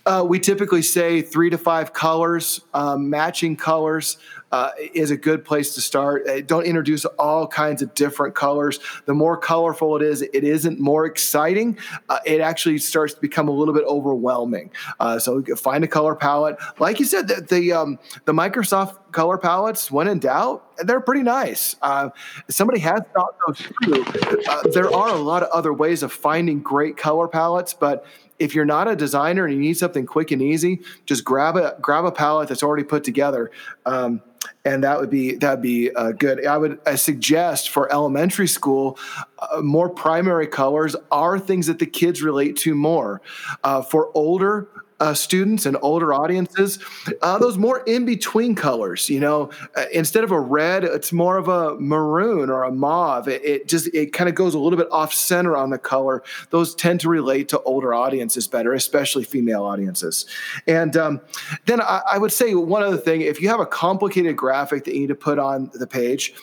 Uh, 0.06 0.24
we 0.26 0.38
typically 0.38 0.82
say 0.82 1.22
three 1.22 1.50
to 1.50 1.58
five 1.58 1.92
colors, 1.92 2.60
um, 2.74 3.10
matching 3.10 3.56
colors 3.56 4.18
uh, 4.52 4.70
is 4.94 5.10
a 5.10 5.16
good 5.16 5.44
place 5.44 5.74
to 5.74 5.80
start. 5.80 6.26
Uh, 6.28 6.40
don't 6.40 6.64
introduce 6.64 7.04
all 7.04 7.46
kinds 7.46 7.82
of 7.82 7.94
different 7.94 8.34
colors. 8.34 8.80
The 9.06 9.14
more 9.14 9.36
colorful 9.36 9.96
it 9.96 10.02
is, 10.02 10.22
it 10.22 10.44
isn't 10.44 10.80
more 10.80 11.06
exciting. 11.06 11.78
Uh, 12.08 12.18
it 12.24 12.40
actually 12.40 12.78
starts 12.78 13.14
to 13.14 13.20
become 13.20 13.48
a 13.48 13.52
little 13.52 13.74
bit 13.74 13.84
overwhelming. 13.84 14.70
Uh, 15.00 15.18
so 15.18 15.42
find 15.56 15.84
a 15.84 15.88
color 15.88 16.14
palette. 16.14 16.56
Like 16.78 16.98
you 16.98 17.06
said, 17.06 17.28
the 17.28 17.46
the, 17.48 17.72
um, 17.72 17.98
the 18.24 18.32
Microsoft 18.32 18.96
color 19.12 19.38
palettes, 19.38 19.90
when 19.90 20.08
in 20.08 20.18
doubt, 20.18 20.64
they're 20.84 21.00
pretty 21.00 21.22
nice. 21.22 21.76
Uh, 21.82 22.10
somebody 22.48 22.78
has 22.80 23.00
thought 23.14 23.34
those 23.46 23.60
through. 23.84 24.04
Uh, 24.48 24.62
there 24.72 24.92
are 24.94 25.10
a 25.10 25.18
lot 25.18 25.42
of 25.42 25.48
other 25.50 25.72
ways 25.72 26.02
of 26.02 26.12
finding 26.12 26.60
great 26.60 26.96
color 26.96 27.26
palettes, 27.28 27.74
but 27.74 28.04
if 28.38 28.54
you're 28.54 28.64
not 28.64 28.88
a 28.88 28.96
designer 28.96 29.44
and 29.44 29.54
you 29.54 29.60
need 29.60 29.76
something 29.76 30.06
quick 30.06 30.30
and 30.30 30.40
easy, 30.40 30.80
just 31.06 31.24
grab 31.24 31.56
a 31.56 31.76
grab 31.80 32.04
a 32.04 32.12
palette 32.12 32.48
that's 32.48 32.62
already 32.62 32.84
put 32.84 33.04
together. 33.04 33.50
Um, 33.86 34.22
and 34.64 34.84
that 34.84 35.00
would 35.00 35.10
be 35.10 35.34
that 35.36 35.50
would 35.50 35.62
be 35.62 35.90
uh, 35.92 36.12
good. 36.12 36.46
I 36.46 36.56
would 36.58 36.78
I 36.86 36.94
suggest 36.94 37.70
for 37.70 37.90
elementary 37.92 38.48
school, 38.48 38.98
uh, 39.38 39.60
more 39.60 39.88
primary 39.88 40.46
colors 40.46 40.94
are 41.10 41.38
things 41.38 41.66
that 41.66 41.78
the 41.78 41.86
kids 41.86 42.22
relate 42.22 42.56
to 42.58 42.74
more. 42.74 43.20
Uh, 43.64 43.82
for 43.82 44.10
older, 44.14 44.68
uh, 45.00 45.14
students 45.14 45.66
and 45.66 45.76
older 45.80 46.12
audiences, 46.12 46.78
uh, 47.22 47.38
those 47.38 47.56
more 47.56 47.80
in 47.86 48.04
between 48.04 48.54
colors. 48.54 49.08
You 49.08 49.20
know, 49.20 49.50
uh, 49.76 49.84
instead 49.92 50.24
of 50.24 50.32
a 50.32 50.40
red, 50.40 50.84
it's 50.84 51.12
more 51.12 51.36
of 51.36 51.48
a 51.48 51.76
maroon 51.78 52.50
or 52.50 52.64
a 52.64 52.72
mauve. 52.72 53.28
It, 53.28 53.44
it 53.44 53.68
just 53.68 53.88
it 53.94 54.12
kind 54.12 54.28
of 54.28 54.34
goes 54.34 54.54
a 54.54 54.58
little 54.58 54.78
bit 54.78 54.88
off 54.90 55.14
center 55.14 55.56
on 55.56 55.70
the 55.70 55.78
color. 55.78 56.22
Those 56.50 56.74
tend 56.74 57.00
to 57.00 57.08
relate 57.08 57.48
to 57.50 57.60
older 57.62 57.94
audiences 57.94 58.48
better, 58.48 58.74
especially 58.74 59.24
female 59.24 59.64
audiences. 59.64 60.26
And 60.66 60.96
um, 60.96 61.20
then 61.66 61.80
I, 61.80 62.02
I 62.12 62.18
would 62.18 62.32
say 62.32 62.54
one 62.54 62.82
other 62.82 62.98
thing: 62.98 63.20
if 63.20 63.40
you 63.40 63.48
have 63.48 63.60
a 63.60 63.66
complicated 63.66 64.36
graphic 64.36 64.84
that 64.84 64.94
you 64.94 65.00
need 65.00 65.08
to 65.08 65.14
put 65.14 65.38
on 65.38 65.70
the 65.74 65.86
page, 65.86 66.34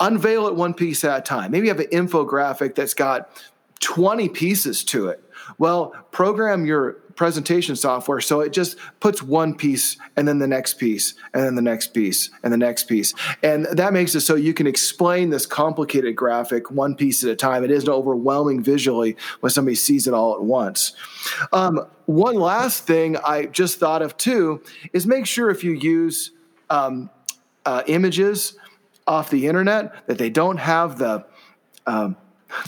unveil 0.00 0.46
it 0.46 0.54
one 0.54 0.74
piece 0.74 1.04
at 1.04 1.18
a 1.18 1.22
time. 1.22 1.50
Maybe 1.50 1.66
you 1.66 1.72
have 1.72 1.80
an 1.80 1.90
infographic 1.92 2.74
that's 2.74 2.94
got 2.94 3.30
20 3.80 4.28
pieces 4.28 4.84
to 4.84 5.08
it. 5.08 5.22
Well, 5.58 5.94
program 6.10 6.66
your 6.66 6.98
presentation 7.18 7.74
software 7.74 8.20
so 8.20 8.40
it 8.40 8.52
just 8.52 8.76
puts 9.00 9.22
one 9.22 9.52
piece 9.52 9.96
and 10.16 10.26
then 10.26 10.38
the 10.38 10.46
next 10.46 10.74
piece 10.74 11.14
and 11.34 11.42
then 11.42 11.56
the 11.56 11.62
next 11.62 11.88
piece 11.88 12.30
and 12.44 12.52
the 12.52 12.56
next 12.56 12.84
piece. 12.84 13.12
And 13.42 13.66
that 13.66 13.92
makes 13.92 14.14
it 14.14 14.20
so 14.20 14.36
you 14.36 14.54
can 14.54 14.68
explain 14.68 15.30
this 15.30 15.44
complicated 15.44 16.14
graphic 16.14 16.70
one 16.70 16.94
piece 16.94 17.24
at 17.24 17.30
a 17.30 17.36
time. 17.36 17.64
It 17.64 17.72
isn't 17.72 17.88
overwhelming 17.88 18.62
visually 18.62 19.16
when 19.40 19.50
somebody 19.50 19.74
sees 19.74 20.06
it 20.06 20.14
all 20.14 20.34
at 20.34 20.42
once. 20.42 20.94
Um, 21.52 21.86
one 22.06 22.36
last 22.36 22.86
thing 22.86 23.16
I 23.16 23.46
just 23.46 23.80
thought 23.80 24.00
of 24.00 24.16
too 24.16 24.62
is 24.92 25.04
make 25.04 25.26
sure 25.26 25.50
if 25.50 25.64
you 25.64 25.72
use 25.72 26.30
um, 26.70 27.10
uh, 27.66 27.82
images 27.88 28.56
off 29.08 29.28
the 29.28 29.48
internet 29.48 30.06
that 30.06 30.18
they 30.18 30.30
don't 30.30 30.58
have 30.58 30.98
the 30.98 31.26
um, 31.86 32.16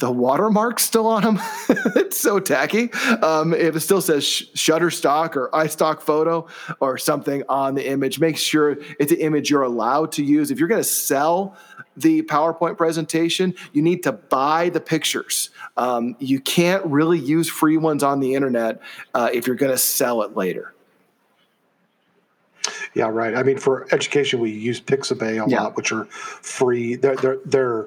the 0.00 0.10
watermark 0.10 0.78
still 0.78 1.06
on 1.06 1.22
them. 1.22 1.40
it's 1.96 2.18
so 2.18 2.38
tacky. 2.38 2.92
Um, 3.22 3.54
if 3.54 3.76
it 3.76 3.80
still 3.80 4.00
says 4.00 4.24
sh- 4.24 4.44
Shutterstock 4.54 5.36
or 5.36 5.50
iStock 5.50 6.02
photo 6.02 6.46
or 6.80 6.98
something 6.98 7.42
on 7.48 7.74
the 7.74 7.86
image, 7.86 8.20
make 8.20 8.36
sure 8.36 8.78
it's 8.98 9.12
an 9.12 9.18
image 9.18 9.50
you're 9.50 9.62
allowed 9.62 10.12
to 10.12 10.24
use. 10.24 10.50
If 10.50 10.58
you're 10.58 10.68
going 10.68 10.80
to 10.80 10.88
sell 10.88 11.56
the 11.96 12.22
PowerPoint 12.22 12.76
presentation, 12.76 13.54
you 13.72 13.82
need 13.82 14.02
to 14.04 14.12
buy 14.12 14.68
the 14.68 14.80
pictures. 14.80 15.50
Um, 15.76 16.16
you 16.18 16.40
can't 16.40 16.84
really 16.86 17.18
use 17.18 17.48
free 17.48 17.76
ones 17.76 18.02
on 18.02 18.20
the 18.20 18.34
internet 18.34 18.80
uh, 19.14 19.30
if 19.32 19.46
you're 19.46 19.56
going 19.56 19.72
to 19.72 19.78
sell 19.78 20.22
it 20.22 20.36
later. 20.36 20.74
Yeah, 22.94 23.08
right. 23.08 23.34
I 23.34 23.42
mean, 23.42 23.58
for 23.58 23.86
education, 23.92 24.40
we 24.40 24.50
use 24.50 24.80
Pixabay 24.80 25.44
a 25.44 25.48
yeah. 25.48 25.62
lot, 25.62 25.76
which 25.76 25.92
are 25.92 26.04
free. 26.06 26.96
They're 26.96 27.16
they're 27.16 27.38
they're 27.44 27.86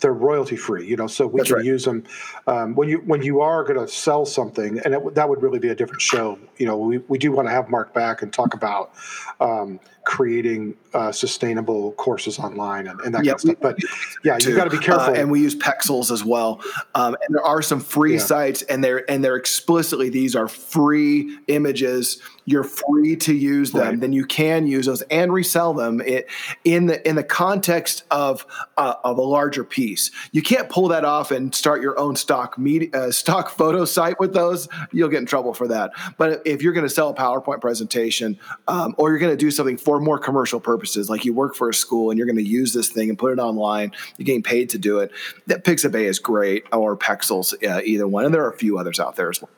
they're 0.00 0.12
royalty 0.12 0.56
free, 0.56 0.86
you 0.86 0.96
know, 0.96 1.06
so 1.06 1.26
we 1.26 1.40
That's 1.40 1.48
can 1.48 1.56
right. 1.56 1.64
use 1.64 1.84
them 1.84 2.04
um, 2.46 2.74
when 2.74 2.88
you 2.88 2.98
when 2.98 3.22
you 3.22 3.40
are 3.40 3.64
going 3.64 3.78
to 3.78 3.88
sell 3.88 4.24
something, 4.26 4.78
and 4.84 4.94
it, 4.94 5.14
that 5.14 5.28
would 5.28 5.42
really 5.42 5.58
be 5.58 5.68
a 5.68 5.74
different 5.74 6.02
show. 6.02 6.38
You 6.58 6.66
know, 6.66 6.76
we, 6.76 6.98
we 6.98 7.18
do 7.18 7.32
want 7.32 7.48
to 7.48 7.52
have 7.52 7.68
Mark 7.68 7.92
back 7.94 8.22
and 8.22 8.32
talk 8.32 8.54
about 8.54 8.92
um, 9.40 9.80
creating 10.06 10.74
uh, 10.94 11.12
sustainable 11.12 11.92
courses 11.92 12.38
online 12.38 12.86
and, 12.86 13.00
and 13.00 13.14
that 13.14 13.18
kind 13.18 13.28
of 13.34 13.40
stuff. 13.40 13.56
But 13.60 13.78
yeah, 14.24 14.38
you've 14.40 14.56
got 14.56 14.64
to 14.64 14.70
be 14.70 14.78
careful. 14.78 15.14
Uh, 15.14 15.18
and 15.18 15.30
we 15.30 15.40
use 15.40 15.54
Pexels 15.56 16.10
as 16.10 16.24
well. 16.24 16.62
Um, 16.94 17.16
and 17.26 17.34
there 17.34 17.44
are 17.44 17.60
some 17.60 17.80
free 17.80 18.14
yeah. 18.14 18.20
sites, 18.20 18.62
and 18.62 18.82
they're 18.82 19.08
and 19.10 19.22
they're 19.22 19.36
explicitly 19.36 20.08
these 20.08 20.34
are 20.34 20.48
free 20.48 21.38
images. 21.48 22.22
You're 22.44 22.64
free 22.64 23.16
to 23.16 23.34
use 23.34 23.72
them. 23.72 23.82
Right. 23.82 24.00
Then 24.00 24.12
you 24.12 24.24
can 24.24 24.68
use 24.68 24.86
those 24.86 25.02
and 25.02 25.32
resell 25.32 25.74
them 25.74 26.00
it, 26.00 26.28
in 26.64 26.86
the 26.86 27.06
in 27.06 27.16
the 27.16 27.24
context 27.24 28.04
of 28.10 28.46
uh, 28.76 28.94
of 29.02 29.18
a 29.18 29.22
larger 29.22 29.64
piece. 29.70 30.10
You 30.32 30.42
can't 30.42 30.68
pull 30.68 30.88
that 30.88 31.04
off 31.04 31.30
and 31.30 31.54
start 31.54 31.82
your 31.82 31.98
own 31.98 32.16
stock 32.16 32.58
media, 32.58 32.88
uh, 32.92 33.10
stock 33.26 33.50
photo 33.50 33.84
site 33.84 34.18
with 34.20 34.34
those. 34.34 34.68
You'll 34.92 35.08
get 35.08 35.18
in 35.18 35.26
trouble 35.26 35.54
for 35.54 35.68
that. 35.68 35.92
But 36.16 36.42
if 36.44 36.62
you're 36.62 36.72
going 36.72 36.86
to 36.86 36.90
sell 36.90 37.10
a 37.10 37.14
PowerPoint 37.14 37.60
presentation 37.60 38.38
um, 38.68 38.94
or 38.98 39.10
you're 39.10 39.18
going 39.18 39.32
to 39.32 39.36
do 39.36 39.50
something 39.50 39.76
for 39.76 40.00
more 40.00 40.18
commercial 40.18 40.60
purposes, 40.60 41.10
like 41.10 41.24
you 41.24 41.32
work 41.32 41.54
for 41.54 41.68
a 41.68 41.74
school 41.74 42.10
and 42.10 42.18
you're 42.18 42.26
going 42.26 42.36
to 42.36 42.42
use 42.42 42.72
this 42.72 42.88
thing 42.88 43.08
and 43.08 43.18
put 43.18 43.32
it 43.32 43.38
online, 43.38 43.92
you're 44.16 44.24
getting 44.24 44.42
paid 44.42 44.70
to 44.70 44.78
do 44.78 44.98
it. 45.00 45.10
That 45.46 45.64
Pixabay 45.64 46.04
is 46.04 46.18
great, 46.18 46.64
or 46.72 46.96
Pexels, 46.96 47.54
uh, 47.68 47.80
either 47.84 48.06
one, 48.06 48.24
and 48.24 48.34
there 48.34 48.44
are 48.44 48.50
a 48.50 48.56
few 48.56 48.78
others 48.78 49.00
out 49.00 49.16
there 49.16 49.30
as 49.30 49.40
well. 49.40 49.50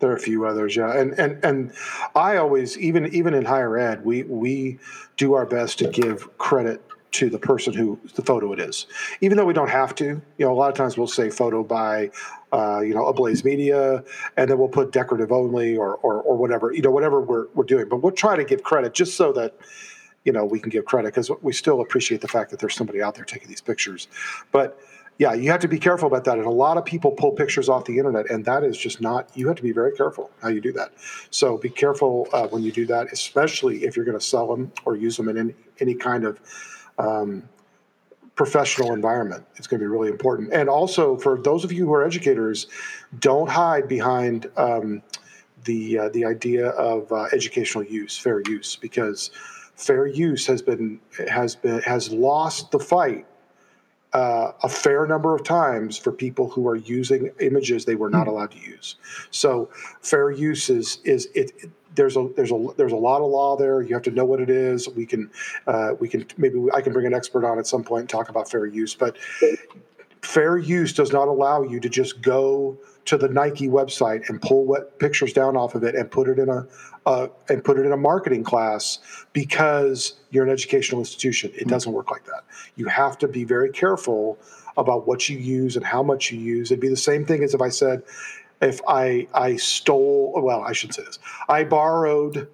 There 0.00 0.10
are 0.10 0.16
a 0.16 0.20
few 0.20 0.46
others, 0.46 0.76
yeah, 0.76 0.98
and 0.98 1.12
and 1.18 1.44
and 1.44 1.72
I 2.14 2.38
always, 2.38 2.78
even 2.78 3.14
even 3.14 3.34
in 3.34 3.44
higher 3.44 3.76
ed, 3.76 4.02
we 4.02 4.22
we 4.22 4.78
do 5.18 5.34
our 5.34 5.44
best 5.44 5.78
to 5.80 5.88
give 5.88 6.38
credit 6.38 6.82
to 7.12 7.28
the 7.28 7.38
person 7.38 7.72
who 7.72 7.98
the 8.14 8.22
photo 8.22 8.52
it 8.52 8.60
is, 8.60 8.86
even 9.20 9.36
though 9.36 9.44
we 9.44 9.52
don't 9.52 9.70
have 9.70 9.94
to. 9.96 10.04
You 10.04 10.46
know, 10.46 10.52
a 10.52 10.54
lot 10.54 10.70
of 10.70 10.76
times 10.76 10.96
we'll 10.96 11.06
say 11.06 11.30
photo 11.30 11.62
by, 11.62 12.10
uh, 12.52 12.80
you 12.80 12.94
know, 12.94 13.06
Ablaze 13.06 13.44
Media, 13.44 14.04
and 14.36 14.50
then 14.50 14.58
we'll 14.58 14.68
put 14.68 14.92
decorative 14.92 15.32
only 15.32 15.76
or, 15.76 15.96
or 15.96 16.22
or 16.22 16.36
whatever, 16.36 16.72
you 16.72 16.82
know, 16.82 16.90
whatever 16.90 17.20
we're 17.20 17.46
we're 17.54 17.64
doing. 17.64 17.88
But 17.88 18.02
we'll 18.02 18.12
try 18.12 18.36
to 18.36 18.44
give 18.44 18.62
credit 18.62 18.94
just 18.94 19.16
so 19.16 19.32
that 19.32 19.54
you 20.24 20.32
know 20.32 20.44
we 20.44 20.60
can 20.60 20.70
give 20.70 20.84
credit 20.84 21.08
because 21.08 21.30
we 21.42 21.52
still 21.52 21.80
appreciate 21.80 22.20
the 22.20 22.28
fact 22.28 22.50
that 22.50 22.60
there's 22.60 22.74
somebody 22.74 23.02
out 23.02 23.14
there 23.14 23.24
taking 23.24 23.48
these 23.48 23.60
pictures. 23.60 24.08
But 24.52 24.78
yeah, 25.20 25.34
you 25.34 25.50
have 25.50 25.60
to 25.60 25.68
be 25.68 25.78
careful 25.78 26.06
about 26.06 26.24
that. 26.24 26.38
And 26.38 26.46
a 26.46 26.50
lot 26.50 26.78
of 26.78 26.86
people 26.86 27.10
pull 27.10 27.32
pictures 27.32 27.68
off 27.68 27.84
the 27.84 27.98
internet, 27.98 28.30
and 28.30 28.42
that 28.46 28.64
is 28.64 28.78
just 28.78 29.02
not. 29.02 29.28
You 29.34 29.48
have 29.48 29.56
to 29.56 29.62
be 29.62 29.70
very 29.70 29.92
careful 29.92 30.30
how 30.40 30.48
you 30.48 30.62
do 30.62 30.72
that. 30.72 30.92
So 31.30 31.58
be 31.58 31.68
careful 31.68 32.26
uh, 32.32 32.46
when 32.48 32.62
you 32.62 32.72
do 32.72 32.86
that, 32.86 33.12
especially 33.12 33.84
if 33.84 33.96
you're 33.96 34.06
going 34.06 34.18
to 34.18 34.24
sell 34.24 34.46
them 34.46 34.72
or 34.86 34.96
use 34.96 35.18
them 35.18 35.28
in 35.28 35.36
any, 35.36 35.54
any 35.78 35.94
kind 35.94 36.24
of 36.24 36.40
um, 37.00 37.42
professional 38.34 38.92
environment. 38.92 39.44
It's 39.56 39.66
going 39.66 39.80
to 39.80 39.84
be 39.84 39.88
really 39.88 40.08
important. 40.08 40.52
And 40.52 40.68
also, 40.68 41.16
for 41.16 41.40
those 41.40 41.64
of 41.64 41.72
you 41.72 41.86
who 41.86 41.92
are 41.94 42.04
educators, 42.04 42.66
don't 43.18 43.48
hide 43.48 43.88
behind 43.88 44.50
um, 44.56 45.02
the 45.64 45.98
uh, 45.98 46.08
the 46.10 46.24
idea 46.24 46.68
of 46.70 47.10
uh, 47.12 47.24
educational 47.32 47.84
use, 47.84 48.16
fair 48.16 48.40
use, 48.46 48.76
because 48.76 49.30
fair 49.74 50.06
use 50.06 50.46
has 50.46 50.62
been 50.62 51.00
has 51.28 51.56
been 51.56 51.80
has 51.82 52.10
lost 52.12 52.70
the 52.70 52.78
fight 52.78 53.26
uh, 54.12 54.52
a 54.62 54.68
fair 54.68 55.06
number 55.06 55.34
of 55.34 55.44
times 55.44 55.96
for 55.96 56.10
people 56.12 56.48
who 56.48 56.66
are 56.66 56.76
using 56.76 57.30
images 57.40 57.84
they 57.84 57.94
were 57.94 58.10
not 58.10 58.24
hmm. 58.24 58.30
allowed 58.30 58.50
to 58.52 58.58
use. 58.58 58.96
So 59.30 59.68
fair 60.00 60.30
use 60.30 60.70
is 60.70 60.98
is 61.04 61.26
it, 61.34 61.52
it 61.58 61.70
there's 61.94 62.16
a 62.16 62.28
there's 62.36 62.52
a 62.52 62.68
there's 62.76 62.92
a 62.92 62.96
lot 62.96 63.20
of 63.20 63.30
law 63.30 63.56
there. 63.56 63.82
You 63.82 63.94
have 63.94 64.02
to 64.04 64.10
know 64.10 64.24
what 64.24 64.40
it 64.40 64.50
is. 64.50 64.88
We 64.88 65.06
can 65.06 65.30
uh, 65.66 65.94
we 65.98 66.08
can 66.08 66.26
maybe 66.36 66.60
I 66.72 66.80
can 66.80 66.92
bring 66.92 67.06
an 67.06 67.14
expert 67.14 67.44
on 67.44 67.58
at 67.58 67.66
some 67.66 67.82
point 67.82 68.02
and 68.02 68.08
talk 68.08 68.28
about 68.28 68.50
fair 68.50 68.66
use. 68.66 68.94
But 68.94 69.16
fair 70.22 70.58
use 70.58 70.92
does 70.92 71.12
not 71.12 71.28
allow 71.28 71.62
you 71.62 71.80
to 71.80 71.88
just 71.88 72.22
go 72.22 72.78
to 73.06 73.16
the 73.16 73.28
Nike 73.28 73.68
website 73.68 74.28
and 74.28 74.40
pull 74.40 74.64
what 74.64 74.98
pictures 74.98 75.32
down 75.32 75.56
off 75.56 75.74
of 75.74 75.82
it 75.82 75.94
and 75.94 76.10
put 76.10 76.28
it 76.28 76.38
in 76.38 76.48
a 76.48 76.66
uh, 77.06 77.28
and 77.48 77.64
put 77.64 77.78
it 77.78 77.86
in 77.86 77.92
a 77.92 77.96
marketing 77.96 78.44
class 78.44 78.98
because 79.32 80.14
you're 80.30 80.44
an 80.44 80.50
educational 80.50 81.00
institution. 81.00 81.50
It 81.54 81.64
hmm. 81.64 81.70
doesn't 81.70 81.92
work 81.92 82.10
like 82.10 82.24
that. 82.26 82.44
You 82.76 82.86
have 82.86 83.18
to 83.18 83.28
be 83.28 83.44
very 83.44 83.70
careful 83.70 84.38
about 84.76 85.06
what 85.06 85.28
you 85.28 85.38
use 85.38 85.76
and 85.76 85.84
how 85.84 86.02
much 86.02 86.30
you 86.30 86.38
use. 86.38 86.70
It'd 86.70 86.80
be 86.80 86.88
the 86.88 86.96
same 86.96 87.24
thing 87.24 87.42
as 87.42 87.54
if 87.54 87.60
I 87.60 87.68
said, 87.68 88.02
if 88.60 88.80
I 88.86 89.28
I 89.34 89.56
stole 89.56 90.32
well 90.42 90.62
I 90.62 90.72
should 90.72 90.94
say 90.94 91.04
this 91.04 91.18
I 91.48 91.64
borrowed 91.64 92.48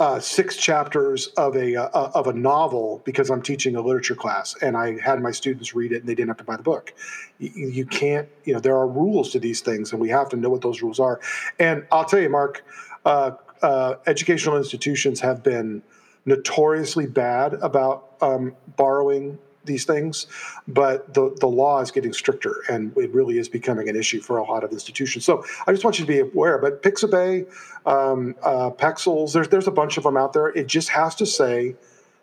uh, 0.00 0.20
six 0.20 0.56
chapters 0.56 1.28
of 1.36 1.56
a 1.56 1.74
uh, 1.76 2.10
of 2.14 2.28
a 2.28 2.32
novel 2.32 3.02
because 3.04 3.30
I'm 3.30 3.42
teaching 3.42 3.74
a 3.74 3.80
literature 3.80 4.14
class 4.14 4.54
and 4.62 4.76
I 4.76 4.98
had 5.00 5.20
my 5.20 5.32
students 5.32 5.74
read 5.74 5.92
it 5.92 6.00
and 6.00 6.08
they 6.08 6.14
didn't 6.14 6.28
have 6.28 6.36
to 6.38 6.44
buy 6.44 6.56
the 6.56 6.62
book. 6.62 6.94
You, 7.38 7.68
you 7.68 7.86
can't 7.86 8.28
you 8.44 8.54
know 8.54 8.60
there 8.60 8.76
are 8.76 8.86
rules 8.86 9.32
to 9.32 9.40
these 9.40 9.60
things 9.60 9.92
and 9.92 10.00
we 10.00 10.08
have 10.10 10.28
to 10.30 10.36
know 10.36 10.50
what 10.50 10.60
those 10.60 10.82
rules 10.82 11.00
are. 11.00 11.20
And 11.58 11.84
I'll 11.90 12.04
tell 12.04 12.20
you, 12.20 12.28
Mark, 12.28 12.64
uh, 13.04 13.32
uh 13.62 13.94
educational 14.06 14.56
institutions 14.56 15.20
have 15.20 15.42
been 15.42 15.82
notoriously 16.26 17.06
bad 17.06 17.54
about 17.54 18.12
um, 18.20 18.54
borrowing 18.76 19.38
these 19.68 19.84
things, 19.84 20.26
but 20.66 21.14
the, 21.14 21.36
the 21.38 21.46
law 21.46 21.80
is 21.80 21.92
getting 21.92 22.12
stricter 22.12 22.56
and 22.68 22.92
it 22.96 23.14
really 23.14 23.38
is 23.38 23.48
becoming 23.48 23.88
an 23.88 23.94
issue 23.94 24.20
for 24.20 24.38
a 24.38 24.44
lot 24.44 24.64
of 24.64 24.72
institutions. 24.72 25.24
So 25.24 25.44
I 25.68 25.72
just 25.72 25.84
want 25.84 26.00
you 26.00 26.04
to 26.04 26.12
be 26.12 26.18
aware. 26.18 26.58
But 26.58 26.82
Pixabay, 26.82 27.46
um, 27.86 28.34
uh, 28.42 28.70
Pexels, 28.70 29.32
there's, 29.32 29.48
there's 29.48 29.68
a 29.68 29.70
bunch 29.70 29.96
of 29.96 30.02
them 30.02 30.16
out 30.16 30.32
there. 30.32 30.48
It 30.48 30.66
just 30.66 30.88
has 30.88 31.14
to 31.16 31.26
say 31.26 31.76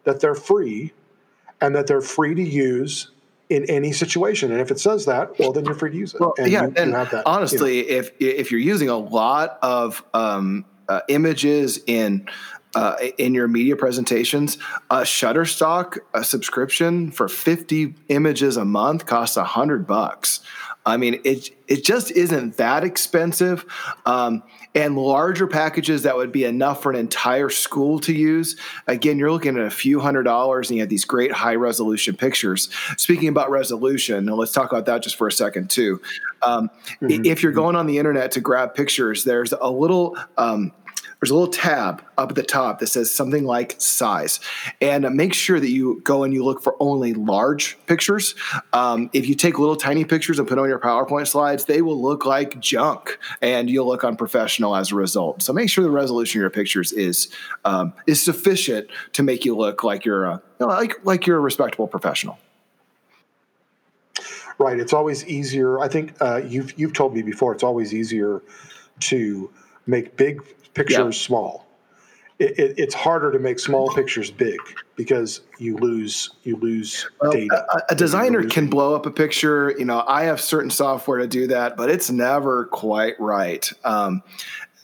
that 0.04 0.20
they're 0.20 0.36
free 0.36 0.92
and 1.62 1.74
that 1.76 1.88
they're 1.88 2.02
free 2.02 2.36
to 2.36 2.44
use 2.44 3.12
in 3.50 3.64
any 3.70 3.92
situation. 3.92 4.52
And 4.52 4.60
if 4.60 4.72
it 4.72 4.80
says 4.80 5.06
that, 5.06 5.38
well, 5.40 5.52
then 5.52 5.66
you're 5.66 5.76
free 5.76 5.92
to 5.92 5.98
use 5.98 6.14
it. 6.14 6.20
Well, 6.20 6.34
and 6.38 6.52
yeah, 6.52 6.64
you, 6.64 6.74
and 6.76 6.92
you 6.92 7.06
that, 7.12 7.24
honestly, 7.26 7.78
you 7.78 7.84
know. 7.84 7.98
if 8.00 8.12
if 8.20 8.52
you're 8.52 8.60
using 8.60 8.90
a 8.90 8.98
lot 8.98 9.60
of 9.62 10.04
um, 10.14 10.66
uh, 10.90 11.02
images 11.08 11.80
in 11.88 12.28
uh, 12.76 12.98
in 13.18 13.34
your 13.34 13.48
media 13.48 13.76
presentations. 13.76 14.58
A 14.90 14.98
Shutterstock 15.02 15.98
a 16.14 16.24
subscription 16.24 17.10
for 17.10 17.28
50 17.28 17.96
images 18.10 18.58
a 18.58 18.66
month 18.66 19.06
costs 19.06 19.38
a 19.38 19.44
hundred 19.46 19.88
bucks. 19.88 20.42
I 20.88 20.98
mean, 20.98 21.20
it 21.24 21.50
it 21.68 21.84
just 21.84 22.12
isn't 22.12 22.58
that 22.58 22.84
expensive. 22.84 23.66
Um, 24.06 24.44
and 24.76 24.98
larger 24.98 25.48
packages 25.48 26.04
that 26.04 26.16
would 26.16 26.32
be 26.32 26.44
enough 26.44 26.84
for 26.84 26.92
an 26.92 26.98
entire 26.98 27.50
school 27.50 28.00
to 28.02 28.14
use. 28.14 28.56
Again, 28.88 29.18
you're 29.18 29.32
looking 29.32 29.58
at 29.58 29.66
a 29.66 29.72
few 29.72 30.00
hundred 30.00 30.24
dollars, 30.24 30.70
and 30.70 30.76
you 30.76 30.84
have 30.84 30.90
these 30.90 31.06
great 31.06 31.32
high 31.32 31.56
resolution 31.56 32.16
pictures. 32.16 32.70
Speaking 32.98 33.30
about 33.30 33.50
resolution, 33.50 34.28
let's 34.28 34.52
talk 34.52 34.72
about 34.72 34.86
that 34.86 35.02
just 35.02 35.16
for 35.16 35.28
a 35.28 35.32
second 35.32 35.72
too. 35.72 36.02
Um, 36.46 36.70
mm-hmm. 37.02 37.26
If 37.26 37.44
you're 37.44 37.52
going 37.52 37.76
on 37.76 37.88
the 37.88 37.98
internet 37.98 38.32
to 38.32 38.42
grab 38.42 38.76
pictures, 38.76 39.24
there's 39.24 39.54
a 39.54 39.70
little 39.70 40.18
um, 40.38 40.72
there's 41.20 41.32
a 41.32 41.34
little 41.34 41.52
tab 41.52 42.04
up 42.18 42.30
at 42.30 42.36
the 42.36 42.44
top 42.44 42.80
that 42.80 42.88
says 42.88 43.12
something 43.12 43.46
like 43.46 43.76
size. 43.80 44.40
And 44.82 45.10
make 45.16 45.34
sure 45.34 45.60
that 45.60 45.70
you 45.70 46.02
go 46.04 46.24
and 46.24 46.34
you 46.34 46.44
look 46.44 46.62
for 46.62 46.76
only 46.80 47.14
large 47.14 47.78
pictures. 47.88 48.36
Um, 48.74 49.10
if 49.14 49.28
you 49.28 49.34
take 49.34 49.58
little 49.58 49.76
tiny 49.76 50.06
pictures 50.06 50.40
and 50.40 50.48
put 50.48 50.60
on 50.60 50.68
your 50.68 50.80
PowerPoint 50.80 51.28
slides, 51.28 51.66
they 51.66 51.82
will 51.82 52.02
look 52.02 52.26
like 52.26 52.60
junk 52.60 53.18
and 53.42 53.70
you'll 53.70 53.88
look 53.88 54.04
unprofessional 54.04 54.76
as 54.76 54.92
a 54.92 54.96
result. 54.96 55.42
So 55.42 55.54
make 55.54 55.70
sure 55.70 55.84
the 55.84 55.90
resolution 55.90 56.40
of 56.40 56.44
your 56.44 56.50
pictures 56.50 56.92
is 56.92 57.30
um, 57.64 57.94
is 58.08 58.22
sufficient 58.22 58.88
to 59.14 59.24
make 59.24 59.46
you 59.46 59.56
look 59.56 59.84
like 59.84 60.06
you're 60.06 60.26
a, 60.26 60.42
like 60.60 60.94
like 61.04 61.26
you're 61.26 61.38
a 61.38 61.42
respectable 61.42 61.88
professional. 61.88 62.38
Right. 64.58 64.80
It's 64.80 64.94
always 64.94 65.26
easier. 65.26 65.80
I 65.80 65.88
think 65.88 66.14
uh, 66.22 66.42
you've 66.46 66.78
you've 66.80 66.94
told 66.94 67.14
me 67.14 67.22
before. 67.22 67.54
It's 67.54 67.64
always 67.64 67.94
easier 67.94 68.42
to 69.02 69.52
make 69.88 70.18
big 70.18 70.42
pictures 70.74 71.20
small. 71.20 71.66
It, 72.38 72.60
it, 72.60 72.74
it's 72.78 72.94
harder 72.94 73.32
to 73.32 73.40
make 73.40 73.60
small 73.60 73.94
pictures 73.94 74.30
big 74.30 74.60
because 74.98 75.42
you 75.58 75.78
lose 75.78 76.32
you 76.44 76.58
lose 76.58 77.10
well, 77.22 77.32
data. 77.32 77.66
A, 77.74 77.94
a 77.94 77.96
designer 77.96 78.44
can 78.44 78.68
blow 78.68 78.94
up 78.94 79.06
a 79.06 79.12
picture. 79.12 79.74
You 79.78 79.86
know, 79.86 80.04
I 80.06 80.24
have 80.24 80.42
certain 80.42 80.70
software 80.70 81.20
to 81.20 81.28
do 81.28 81.48
that, 81.48 81.78
but 81.78 81.90
it's 81.90 82.12
never 82.12 82.66
quite 82.66 83.18
right. 83.20 83.70
Um, 83.86 84.22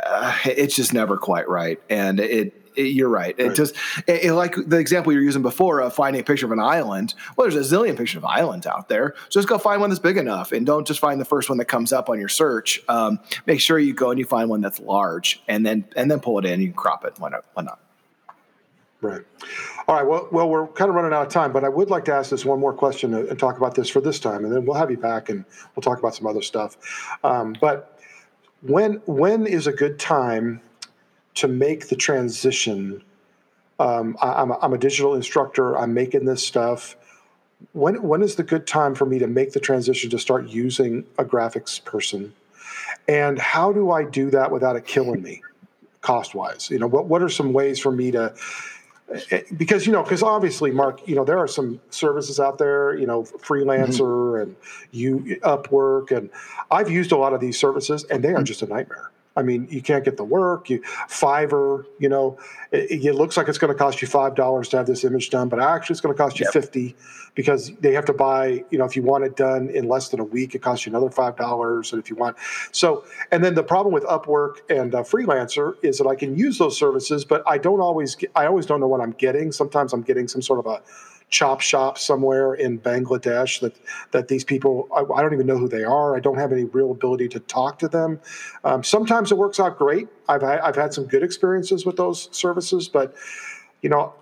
uh, 0.03 0.37
it's 0.45 0.75
just 0.75 0.93
never 0.93 1.17
quite 1.17 1.47
right, 1.49 1.79
and 1.89 2.19
it 2.19 2.60
you're 2.75 3.09
right. 3.09 3.35
It 3.37 3.47
right. 3.47 3.55
just 3.55 3.75
it, 4.07 4.31
like 4.33 4.55
the 4.55 4.77
example 4.77 5.13
you're 5.13 5.21
using 5.21 5.41
before 5.41 5.81
of 5.81 5.93
finding 5.93 6.21
a 6.21 6.23
picture 6.23 6.45
of 6.45 6.51
an 6.51 6.59
island. 6.59 7.13
Well, 7.35 7.49
there's 7.49 7.71
a 7.71 7.75
zillion 7.75 7.97
pictures 7.97 8.17
of 8.17 8.25
islands 8.25 8.65
out 8.67 8.89
there. 8.89 9.15
So 9.29 9.39
just 9.39 9.47
go 9.47 9.57
find 9.57 9.81
one 9.81 9.89
that's 9.89 9.99
big 9.99 10.17
enough, 10.17 10.51
and 10.51 10.65
don't 10.65 10.85
just 10.85 10.99
find 10.99 11.19
the 11.19 11.25
first 11.25 11.49
one 11.49 11.57
that 11.57 11.65
comes 11.65 11.93
up 11.93 12.09
on 12.09 12.19
your 12.19 12.29
search. 12.29 12.81
Um, 12.87 13.19
make 13.45 13.59
sure 13.59 13.79
you 13.79 13.93
go 13.93 14.09
and 14.09 14.19
you 14.19 14.25
find 14.25 14.49
one 14.49 14.61
that's 14.61 14.79
large, 14.79 15.41
and 15.47 15.65
then 15.65 15.85
and 15.95 16.09
then 16.09 16.19
pull 16.19 16.39
it 16.39 16.45
in. 16.45 16.61
You 16.61 16.67
can 16.67 16.75
crop 16.75 17.05
it. 17.05 17.13
Why 17.17 17.29
not? 17.29 17.45
Why 17.53 17.63
not? 17.63 17.79
Right. 19.01 19.21
All 19.87 19.95
right. 19.95 20.05
Well, 20.05 20.29
well, 20.31 20.47
we're 20.47 20.67
kind 20.67 20.89
of 20.89 20.95
running 20.95 21.11
out 21.11 21.25
of 21.25 21.33
time, 21.33 21.51
but 21.51 21.63
I 21.63 21.69
would 21.69 21.89
like 21.89 22.05
to 22.05 22.13
ask 22.13 22.29
this 22.29 22.45
one 22.45 22.59
more 22.59 22.73
question 22.73 23.15
and 23.15 23.39
talk 23.39 23.57
about 23.57 23.73
this 23.73 23.89
for 23.89 23.99
this 23.99 24.19
time, 24.19 24.45
and 24.45 24.53
then 24.53 24.63
we'll 24.63 24.77
have 24.77 24.91
you 24.91 24.97
back 24.97 25.29
and 25.29 25.43
we'll 25.75 25.81
talk 25.81 25.97
about 25.97 26.13
some 26.13 26.27
other 26.27 26.43
stuff. 26.43 26.77
Um, 27.23 27.55
but 27.59 27.99
when 28.61 29.01
when 29.07 29.47
is 29.47 29.65
a 29.65 29.71
good 29.71 29.97
time 29.97 30.61
to 31.35 31.47
make 31.47 31.87
the 31.87 31.95
transition. 31.95 33.03
Um, 33.79 34.17
I, 34.21 34.41
am 34.41 34.51
a, 34.51 34.59
I'm 34.61 34.73
a 34.73 34.77
digital 34.77 35.15
instructor. 35.15 35.77
I'm 35.77 35.93
making 35.93 36.25
this 36.25 36.45
stuff. 36.45 36.95
When 37.73 38.01
when 38.01 38.21
is 38.23 38.35
the 38.35 38.43
good 38.43 38.65
time 38.65 38.95
for 38.95 39.05
me 39.05 39.19
to 39.19 39.27
make 39.27 39.53
the 39.53 39.59
transition 39.59 40.09
to 40.09 40.19
start 40.19 40.47
using 40.47 41.05
a 41.17 41.23
graphics 41.23 41.83
person? 41.83 42.33
And 43.07 43.37
how 43.39 43.71
do 43.71 43.91
I 43.91 44.03
do 44.03 44.29
that 44.31 44.51
without 44.51 44.75
it 44.75 44.85
killing 44.85 45.21
me, 45.21 45.41
cost 46.01 46.33
wise? 46.33 46.69
You 46.69 46.79
know, 46.79 46.87
what 46.87 47.05
what 47.05 47.21
are 47.21 47.29
some 47.29 47.53
ways 47.53 47.79
for 47.79 47.91
me 47.91 48.11
to 48.11 48.33
eh, 49.29 49.41
because 49.55 49.85
you 49.85 49.93
know 49.93 50.01
because 50.01 50.23
obviously 50.23 50.71
mark 50.71 51.07
you 51.07 51.15
know 51.15 51.23
there 51.23 51.37
are 51.37 51.47
some 51.47 51.79
services 51.91 52.39
out 52.39 52.57
there 52.57 52.95
you 52.95 53.05
know 53.05 53.23
freelancer 53.23 53.99
mm-hmm. 53.99 54.41
and 54.41 54.55
you 54.91 55.37
upwork 55.43 56.15
and 56.15 56.29
i've 56.71 56.89
used 56.89 57.11
a 57.11 57.17
lot 57.17 57.33
of 57.33 57.41
these 57.41 57.59
services 57.59 58.05
and 58.05 58.23
they 58.23 58.29
are 58.29 58.35
mm-hmm. 58.35 58.45
just 58.45 58.61
a 58.61 58.67
nightmare 58.67 59.10
I 59.35 59.43
mean, 59.43 59.67
you 59.69 59.81
can't 59.81 60.03
get 60.03 60.17
the 60.17 60.23
work. 60.23 60.69
You 60.69 60.81
Fiverr, 61.07 61.85
you 61.99 62.09
know, 62.09 62.37
it, 62.71 63.03
it 63.05 63.15
looks 63.15 63.37
like 63.37 63.47
it's 63.47 63.57
going 63.57 63.71
to 63.71 63.77
cost 63.77 64.01
you 64.01 64.07
five 64.07 64.35
dollars 64.35 64.69
to 64.69 64.77
have 64.77 64.87
this 64.87 65.03
image 65.03 65.29
done, 65.29 65.47
but 65.47 65.59
actually 65.59 65.93
it's 65.93 66.01
going 66.01 66.13
to 66.13 66.21
cost 66.21 66.39
you 66.39 66.45
yep. 66.45 66.53
fifty 66.53 66.95
because 67.33 67.73
they 67.77 67.93
have 67.93 68.05
to 68.05 68.13
buy. 68.13 68.63
You 68.71 68.77
know, 68.77 68.85
if 68.85 68.95
you 68.95 69.03
want 69.03 69.23
it 69.23 69.37
done 69.37 69.69
in 69.69 69.87
less 69.87 70.09
than 70.09 70.19
a 70.19 70.23
week, 70.23 70.53
it 70.55 70.61
costs 70.61 70.85
you 70.85 70.91
another 70.91 71.09
five 71.09 71.37
dollars. 71.37 71.93
And 71.93 72.01
if 72.01 72.09
you 72.09 72.15
want, 72.15 72.37
so 72.71 73.05
and 73.31 73.43
then 73.43 73.55
the 73.55 73.63
problem 73.63 73.93
with 73.93 74.03
Upwork 74.03 74.57
and 74.69 74.93
uh, 74.93 75.03
Freelancer 75.03 75.75
is 75.81 75.97
that 75.99 76.07
I 76.07 76.15
can 76.15 76.35
use 76.35 76.57
those 76.57 76.77
services, 76.77 77.23
but 77.23 77.43
I 77.47 77.57
don't 77.57 77.79
always. 77.79 78.15
Get, 78.15 78.31
I 78.35 78.45
always 78.45 78.65
don't 78.65 78.81
know 78.81 78.87
what 78.87 79.01
I'm 79.01 79.11
getting. 79.11 79.51
Sometimes 79.51 79.93
I'm 79.93 80.01
getting 80.01 80.27
some 80.27 80.41
sort 80.41 80.59
of 80.59 80.65
a 80.65 80.81
chop 81.31 81.61
shop 81.61 81.97
somewhere 81.97 82.53
in 82.53 82.77
Bangladesh 82.77 83.61
that 83.61 83.75
that 84.11 84.27
these 84.27 84.43
people 84.43 84.87
I, 84.93 85.01
I, 85.13 85.21
don't 85.21 85.33
even 85.33 85.47
know 85.47 85.57
who 85.57 85.69
they 85.69 85.85
are. 85.85 86.15
I 86.15 86.19
don't 86.19 86.37
have 86.37 86.51
any 86.51 86.65
real 86.65 86.91
ability 86.91 87.29
to 87.29 87.39
talk 87.39 87.79
to 87.79 87.87
them. 87.87 88.19
Um, 88.65 88.83
sometimes 88.83 89.31
it 89.31 89.37
works 89.37 89.59
out 89.59 89.77
great. 89.77 90.09
I've 90.27 90.43
I've 90.43 90.75
had 90.75 90.93
some 90.93 91.05
good 91.05 91.23
experiences 91.23 91.85
with 91.85 91.95
those 91.95 92.29
services, 92.31 92.89
but 92.89 93.15
you 93.81 93.89
know, 93.89 94.13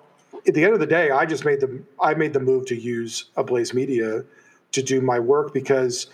at 0.47 0.53
the 0.53 0.63
end 0.63 0.73
of 0.73 0.79
the 0.79 0.87
day, 0.87 1.09
I 1.09 1.25
just 1.25 1.43
made 1.43 1.59
the 1.59 1.81
I 2.01 2.13
made 2.13 2.33
the 2.33 2.39
move 2.39 2.67
to 2.67 2.75
use 2.75 3.25
Ablaze 3.35 3.73
Media 3.73 4.23
to 4.71 4.83
do 4.83 5.01
my 5.01 5.19
work 5.19 5.51
because 5.51 6.07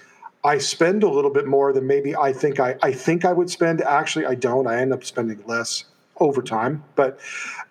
I 0.46 0.60
spend 0.60 1.04
a 1.04 1.10
little 1.10 1.32
bit 1.32 1.46
more 1.46 1.74
than 1.74 1.86
maybe 1.88 2.16
I 2.16 2.32
think 2.32 2.60
I, 2.60 2.76
I 2.82 2.94
think 2.94 3.26
I 3.26 3.34
would 3.34 3.50
spend. 3.50 3.82
Actually, 3.82 4.28
I 4.28 4.36
don't. 4.36 4.66
I 4.66 4.80
end 4.80 4.94
up 4.94 5.04
spending 5.04 5.44
less 5.46 5.84
over 6.18 6.42
time, 6.42 6.84
but 6.96 7.20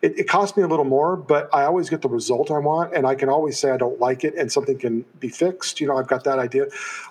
it, 0.02 0.18
it, 0.18 0.28
costs 0.28 0.56
me 0.56 0.62
a 0.62 0.66
little 0.66 0.84
more, 0.84 1.16
but 1.16 1.48
I 1.54 1.64
always 1.64 1.88
get 1.88 2.02
the 2.02 2.08
result 2.08 2.50
I 2.50 2.58
want. 2.58 2.94
And 2.94 3.06
I 3.06 3.14
can 3.14 3.28
always 3.30 3.58
say 3.58 3.70
I 3.70 3.78
don't 3.78 3.98
like 3.98 4.22
it 4.22 4.34
and 4.34 4.52
something 4.52 4.78
can 4.78 5.04
be 5.18 5.28
fixed. 5.28 5.80
You 5.80 5.86
know, 5.86 5.96
I've 5.96 6.08
got 6.08 6.24
that 6.24 6.38
idea. 6.38 6.66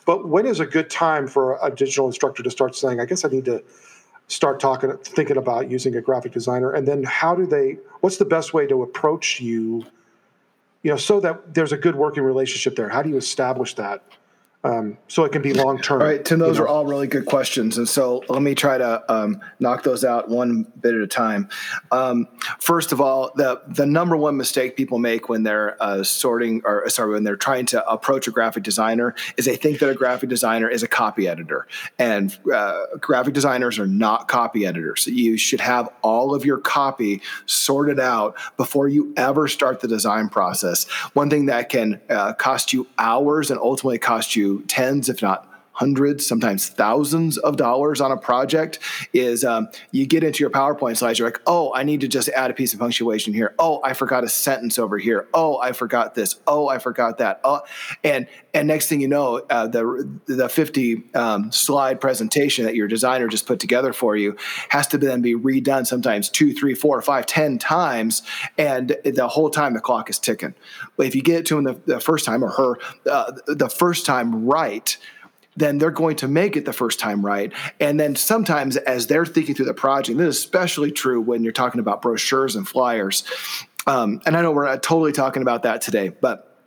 But 0.05 0.27
when 0.27 0.45
is 0.45 0.59
a 0.59 0.65
good 0.65 0.89
time 0.89 1.27
for 1.27 1.57
a 1.63 1.73
digital 1.73 2.05
instructor 2.05 2.43
to 2.43 2.51
start 2.51 2.75
saying, 2.75 2.99
I 2.99 3.05
guess 3.05 3.25
I 3.25 3.29
need 3.29 3.45
to 3.45 3.63
start 4.27 4.59
talking, 4.59 4.95
thinking 4.97 5.37
about 5.37 5.71
using 5.71 5.95
a 5.95 6.01
graphic 6.01 6.33
designer? 6.33 6.71
And 6.71 6.87
then 6.87 7.03
how 7.03 7.33
do 7.33 7.47
they, 7.47 7.77
what's 8.01 8.17
the 8.17 8.25
best 8.25 8.53
way 8.53 8.67
to 8.67 8.83
approach 8.83 9.41
you, 9.41 9.85
you 10.83 10.91
know, 10.91 10.97
so 10.97 11.19
that 11.19 11.55
there's 11.55 11.71
a 11.71 11.77
good 11.77 11.95
working 11.95 12.23
relationship 12.23 12.75
there? 12.75 12.89
How 12.89 13.01
do 13.01 13.09
you 13.09 13.17
establish 13.17 13.73
that? 13.75 14.03
Um, 14.65 14.97
so 15.10 15.26
it 15.26 15.34
can 15.34 15.41
be 15.41 15.54
long 15.54 15.82
term. 15.82 16.02
All 16.02 16.08
right, 16.08 16.23
Tim, 16.23 16.39
those 16.39 16.58
you 16.58 16.63
know? 16.63 16.65
are 16.65 16.69
all 16.69 16.86
really 16.86 17.08
good 17.08 17.26
questions, 17.26 17.78
and 17.78 17.88
so 17.88 18.23
let 18.30 18.41
me 18.41 18.56
try 18.56 18.78
to 18.78 19.13
um, 19.13 19.41
knock 19.60 19.84
those 19.84 20.06
out 20.06 20.30
one 20.30 20.63
bit 20.80 20.95
at 20.95 21.02
a 21.02 21.08
time. 21.08 21.49
Um, 21.91 22.30
first 22.60 22.93
of 22.93 23.02
all, 23.02 23.32
the 23.36 23.62
the 23.67 23.86
number 23.86 24.15
one 24.15 24.38
mistake 24.38 24.78
people 24.78 24.99
make 24.99 25.28
when 25.28 25.43
they're 25.43 25.82
uh, 25.84 26.04
sorting 26.04 26.62
or 26.63 26.88
sorry 26.89 27.12
when 27.12 27.26
they're 27.26 27.36
trying 27.36 27.65
to 27.67 27.86
approach 27.89 28.28
a 28.28 28.32
graphic 28.32 28.63
designer 28.63 29.15
is 29.36 29.45
they 29.45 29.58
think 29.58 29.80
that 29.80 29.89
a 29.89 29.95
graphic 29.95 30.30
designer 30.30 30.69
is 30.69 30.82
a 30.82 30.88
copy 30.88 31.28
editor, 31.28 31.67
and 31.99 32.38
uh, 32.54 32.86
graphic 33.02 33.34
designers 33.34 33.78
are 33.80 33.88
not 33.88 34.30
copy 34.30 34.65
editors. 34.65 35.08
You 35.08 35.38
should 35.38 35.62
have 35.62 35.89
all 36.02 36.34
of 36.34 36.45
your 36.45 36.58
copy 36.58 37.21
sorted 37.47 37.99
out 37.99 38.38
before 38.56 38.88
you 38.88 39.13
ever 39.17 39.49
start 39.49 39.82
the 39.82 39.89
design 39.89 40.30
process. 40.30 40.86
One 41.13 41.30
thing 41.30 41.47
that 41.47 41.67
can 41.67 41.99
uh, 42.10 42.32
cost 42.34 42.71
you 42.71 42.88
hours 42.97 43.52
and 43.52 43.60
ultimately 43.60 43.97
cost 43.97 44.38
you 44.38 44.52
tens, 44.61 45.09
if 45.09 45.21
not 45.21 45.47
hundreds, 45.73 46.25
sometimes 46.25 46.69
thousands 46.69 47.38
of 47.39 47.57
dollars 47.57 47.99
on 47.99 48.12
a 48.12 48.17
project 48.17 48.79
is 49.12 49.43
um, 49.43 49.67
you 49.91 50.05
get 50.05 50.23
into 50.23 50.39
your 50.41 50.49
PowerPoint 50.49 50.97
slides, 50.97 51.19
you're 51.19 51.27
like, 51.27 51.41
oh, 51.47 51.73
I 51.73 51.83
need 51.83 52.01
to 52.01 52.07
just 52.07 52.29
add 52.29 52.51
a 52.51 52.53
piece 52.53 52.73
of 52.73 52.79
punctuation 52.79 53.33
here. 53.33 53.55
Oh, 53.57 53.81
I 53.83 53.93
forgot 53.93 54.23
a 54.23 54.29
sentence 54.29 54.77
over 54.77 54.97
here. 54.97 55.27
Oh, 55.33 55.59
I 55.59 55.71
forgot 55.71 56.15
this. 56.15 56.36
Oh, 56.47 56.67
I 56.67 56.77
forgot 56.77 57.17
that. 57.17 57.41
Oh, 57.43 57.62
and 58.03 58.27
and 58.53 58.67
next 58.67 58.88
thing 58.88 59.01
you 59.01 59.07
know, 59.07 59.38
uh, 59.49 59.67
the 59.67 60.07
the 60.27 60.47
50 60.47 61.03
um, 61.15 61.51
slide 61.51 61.99
presentation 61.99 62.65
that 62.65 62.75
your 62.75 62.88
designer 62.88 63.27
just 63.27 63.47
put 63.47 63.59
together 63.59 63.93
for 63.93 64.15
you 64.15 64.38
has 64.69 64.88
to 64.88 64.97
then 64.97 65.21
be 65.21 65.33
redone 65.33 65.88
sometimes 65.88 66.29
two, 66.29 66.53
three, 66.53 66.75
four, 66.75 67.01
five, 67.01 67.25
ten 67.25 67.57
times, 67.57 68.21
and 68.57 68.95
the 69.03 69.27
whole 69.27 69.49
time 69.49 69.73
the 69.73 69.79
clock 69.81 70.09
is 70.09 70.19
ticking. 70.19 70.53
But 70.97 71.07
if 71.07 71.15
you 71.15 71.23
get 71.23 71.39
it 71.39 71.45
to 71.47 71.57
him 71.57 71.63
the, 71.63 71.81
the 71.86 71.99
first 71.99 72.25
time 72.25 72.43
or 72.43 72.49
her 72.49 72.77
uh, 73.09 73.31
the 73.47 73.69
first 73.69 74.05
time 74.05 74.45
right, 74.45 74.95
then 75.55 75.77
they're 75.77 75.91
going 75.91 76.15
to 76.17 76.27
make 76.27 76.55
it 76.55 76.65
the 76.65 76.73
first 76.73 76.99
time 76.99 77.25
right. 77.25 77.51
And 77.79 77.99
then 77.99 78.15
sometimes 78.15 78.77
as 78.77 79.07
they're 79.07 79.25
thinking 79.25 79.55
through 79.55 79.65
the 79.65 79.73
project, 79.73 80.17
this 80.17 80.35
is 80.35 80.37
especially 80.37 80.91
true 80.91 81.21
when 81.21 81.43
you're 81.43 81.53
talking 81.53 81.79
about 81.79 82.01
brochures 82.01 82.55
and 82.55 82.67
flyers. 82.67 83.23
Um, 83.85 84.21
and 84.25 84.35
I 84.35 84.41
know 84.41 84.51
we're 84.51 84.65
not 84.65 84.81
totally 84.83 85.11
talking 85.11 85.41
about 85.41 85.63
that 85.63 85.81
today, 85.81 86.09
but 86.09 86.57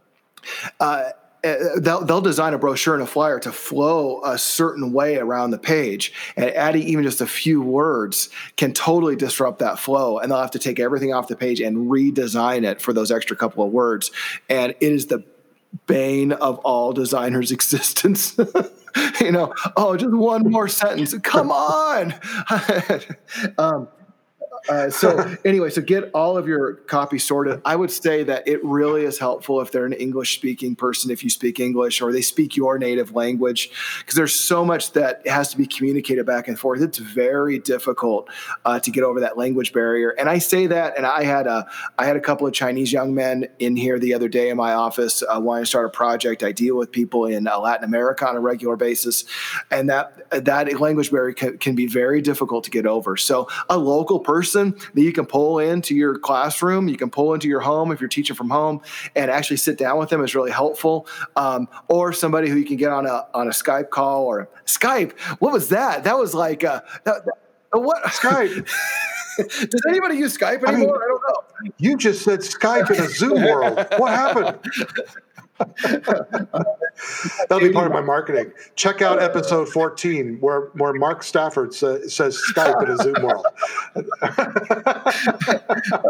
uh, 0.81 1.11
uh, 1.47 1.79
they'll, 1.79 2.05
they'll 2.05 2.21
design 2.21 2.55
a 2.55 2.59
brochure 2.59 2.95
and 2.95 3.03
a 3.03 3.07
flyer 3.07 3.39
to 3.39 3.53
flow 3.53 4.21
a 4.25 4.37
certain 4.37 4.93
way 4.93 5.17
around 5.17 5.51
the 5.51 5.59
page 5.59 6.13
and 6.35 6.47
adding 6.51 6.83
even 6.83 7.05
just 7.05 7.21
a 7.21 7.27
few 7.27 7.63
words 7.63 8.31
can 8.57 8.73
totally 8.73 9.15
disrupt 9.15 9.61
that 9.61 9.79
flow 9.79 10.19
and 10.19 10.31
they'll 10.31 10.41
have 10.41 10.51
to 10.51 10.59
take 10.59 10.81
everything 10.81 11.13
off 11.13 11.29
the 11.29 11.37
page 11.37 11.61
and 11.61 11.89
redesign 11.89 12.65
it 12.65 12.81
for 12.81 12.93
those 12.93 13.13
extra 13.13 13.37
couple 13.37 13.65
of 13.65 13.71
words 13.71 14.11
and 14.49 14.73
it 14.81 14.93
is 14.93 15.07
the 15.07 15.23
bane 15.87 16.33
of 16.33 16.59
all 16.59 16.93
designers' 16.93 17.53
existence. 17.53 18.37
you 19.21 19.33
know, 19.33 19.53
oh, 19.77 19.97
just 19.97 20.15
one 20.15 20.51
more 20.51 20.69
sentence. 20.69 21.17
Come 21.19 21.51
on. 21.51 22.15
um, 23.59 23.89
uh, 24.69 24.91
so 24.91 25.37
anyway, 25.45 25.71
so 25.71 25.81
get 25.81 26.11
all 26.15 26.37
of 26.37 26.47
your 26.47 26.75
copy 26.75 27.19
sorted. 27.19 27.61
I 27.65 27.77
would 27.77 27.91
say 27.91 28.23
that 28.25 28.47
it 28.47 28.65
really 28.65 29.05
is 29.05 29.19
helpful 29.19 29.61
if 29.61 29.73
they're 29.73 29.87
an 29.87 29.93
English 29.93 30.37
speaking 30.37 30.77
person, 30.77 31.11
if 31.11 31.23
you 31.23 31.31
speak 31.31 31.61
English 31.61 32.01
or 32.01 32.13
they 32.13 32.23
speak 32.23 32.57
your 32.57 32.79
native 32.79 33.15
language, 33.15 33.71
because 34.01 34.15
there's 34.15 34.35
so 34.35 34.65
much 34.65 34.93
that 34.93 35.27
has 35.27 35.51
to 35.51 35.57
be 35.57 35.67
communicated 35.67 36.27
back 36.27 36.49
and 36.49 36.59
forth. 36.59 36.81
It's 36.81 36.99
very 36.99 37.59
difficult 37.59 38.29
uh, 38.65 38.81
to 38.81 38.91
get 38.91 39.05
over 39.05 39.21
that 39.21 39.39
language 39.39 39.73
barrier. 39.73 40.11
And 40.11 40.29
I 40.29 40.39
say 40.39 40.67
that, 40.67 40.97
and 40.97 41.07
I 41.07 41.25
had 41.25 41.47
a 41.47 41.67
I 41.99 42.07
had 42.07 42.17
a 42.17 42.21
couple 42.21 42.47
of 42.47 42.53
Chinese 42.53 42.93
young 42.93 43.15
men 43.15 43.49
in 43.59 43.77
here 43.77 43.99
the 43.99 44.15
other 44.15 44.29
day 44.29 44.51
in 44.51 44.57
my 44.57 44.73
office 44.73 45.23
uh, 45.23 45.41
wanting 45.41 45.65
to 45.65 45.67
start 45.67 45.87
a 45.87 45.91
project. 45.91 46.43
I 46.43 46.53
deal 46.53 46.77
with 46.77 46.93
people 46.93 47.27
in 47.27 47.47
uh, 47.47 47.59
Latin 47.59 47.85
America 47.85 48.29
on 48.29 48.37
a 48.37 48.41
regular 48.41 48.77
basis, 48.77 49.25
and 49.71 49.89
that 49.91 50.45
that 50.45 50.81
language 50.81 51.11
barrier 51.11 51.35
can, 51.35 51.59
can 51.59 51.75
be 51.75 51.87
very 51.87 52.21
difficult 52.21 52.65
to 52.65 52.71
get 52.71 52.87
over. 52.87 53.17
So 53.17 53.49
a 53.69 53.79
local 53.79 54.21
person 54.21 54.56
person 54.57 54.91
that 54.95 55.03
you 55.03 55.13
can 55.13 55.27
pull 55.27 55.59
into 55.59 55.95
your 55.95 56.19
classroom, 56.19 56.89
you 56.89 56.97
can 56.97 57.11
pull 57.11 57.35
into 57.35 57.49
your 57.49 57.61
home 57.61 57.93
if 57.93 58.01
you're 58.01 58.09
teaching 58.09 58.37
from 58.37 58.51
home, 58.51 58.81
and 59.15 59.31
actually 59.31 59.57
sit 59.57 59.79
down 59.79 59.99
with 59.99 60.09
them 60.09 60.25
is 60.25 60.35
really 60.35 60.51
helpful. 60.51 61.07
Um, 61.37 61.69
or 61.89 62.13
somebody 62.13 62.49
who 62.49 62.57
you 62.57 62.65
can 62.65 62.77
get 62.77 62.91
on 62.91 63.07
a 63.07 63.27
on 63.35 63.49
a 63.49 63.51
Skype 63.51 63.91
call 63.91 64.25
or 64.25 64.49
Skype. 64.65 65.19
What 65.41 65.53
was 65.53 65.69
that? 65.71 66.05
That 66.05 66.19
was 66.19 66.35
like 66.35 66.65
uh, 66.65 66.81
that, 67.05 67.23
what 67.73 68.03
Skype? 68.05 68.67
Does 69.37 69.83
anybody 69.87 70.17
use 70.17 70.37
Skype 70.37 70.65
anymore? 70.65 70.69
I, 70.69 70.77
mean, 70.77 70.89
I 70.89 71.09
don't 71.09 71.23
know. 71.29 71.73
You 71.77 71.97
just 71.99 72.25
said 72.25 72.41
Skype 72.41 72.91
in 72.91 73.01
a 73.01 73.09
Zoom 73.09 73.43
world. 73.43 73.87
What 73.99 74.13
happened? 74.13 74.59
That'll 77.49 77.61
be 77.61 77.73
part 77.73 77.87
of 77.87 77.93
my 77.93 78.01
marketing. 78.01 78.53
Check 78.75 79.03
out 79.03 79.23
episode 79.23 79.69
14 79.69 80.39
where, 80.41 80.71
where 80.75 80.93
Mark 80.95 81.23
Stafford 81.23 81.75
sa- 81.75 81.99
says 82.07 82.41
Skype 82.55 82.83
in 82.83 82.91
a 82.91 82.97
Zoom 82.97 83.23
world. 83.23 83.47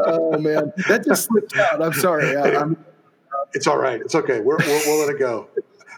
oh, 0.07 0.39
man. 0.39 0.73
That 0.89 1.05
just 1.05 1.27
slipped 1.27 1.57
out. 1.57 1.83
I'm 1.83 1.93
sorry. 1.93 2.37
I, 2.37 2.61
I'm, 2.61 2.77
it's 3.55 3.67
all 3.67 3.79
right. 3.79 4.01
It's 4.01 4.15
okay. 4.15 4.41
We're, 4.41 4.59
we'll, 4.59 4.83
we'll 4.87 5.07
let 5.07 5.15
it 5.15 5.19
go. 5.19 5.49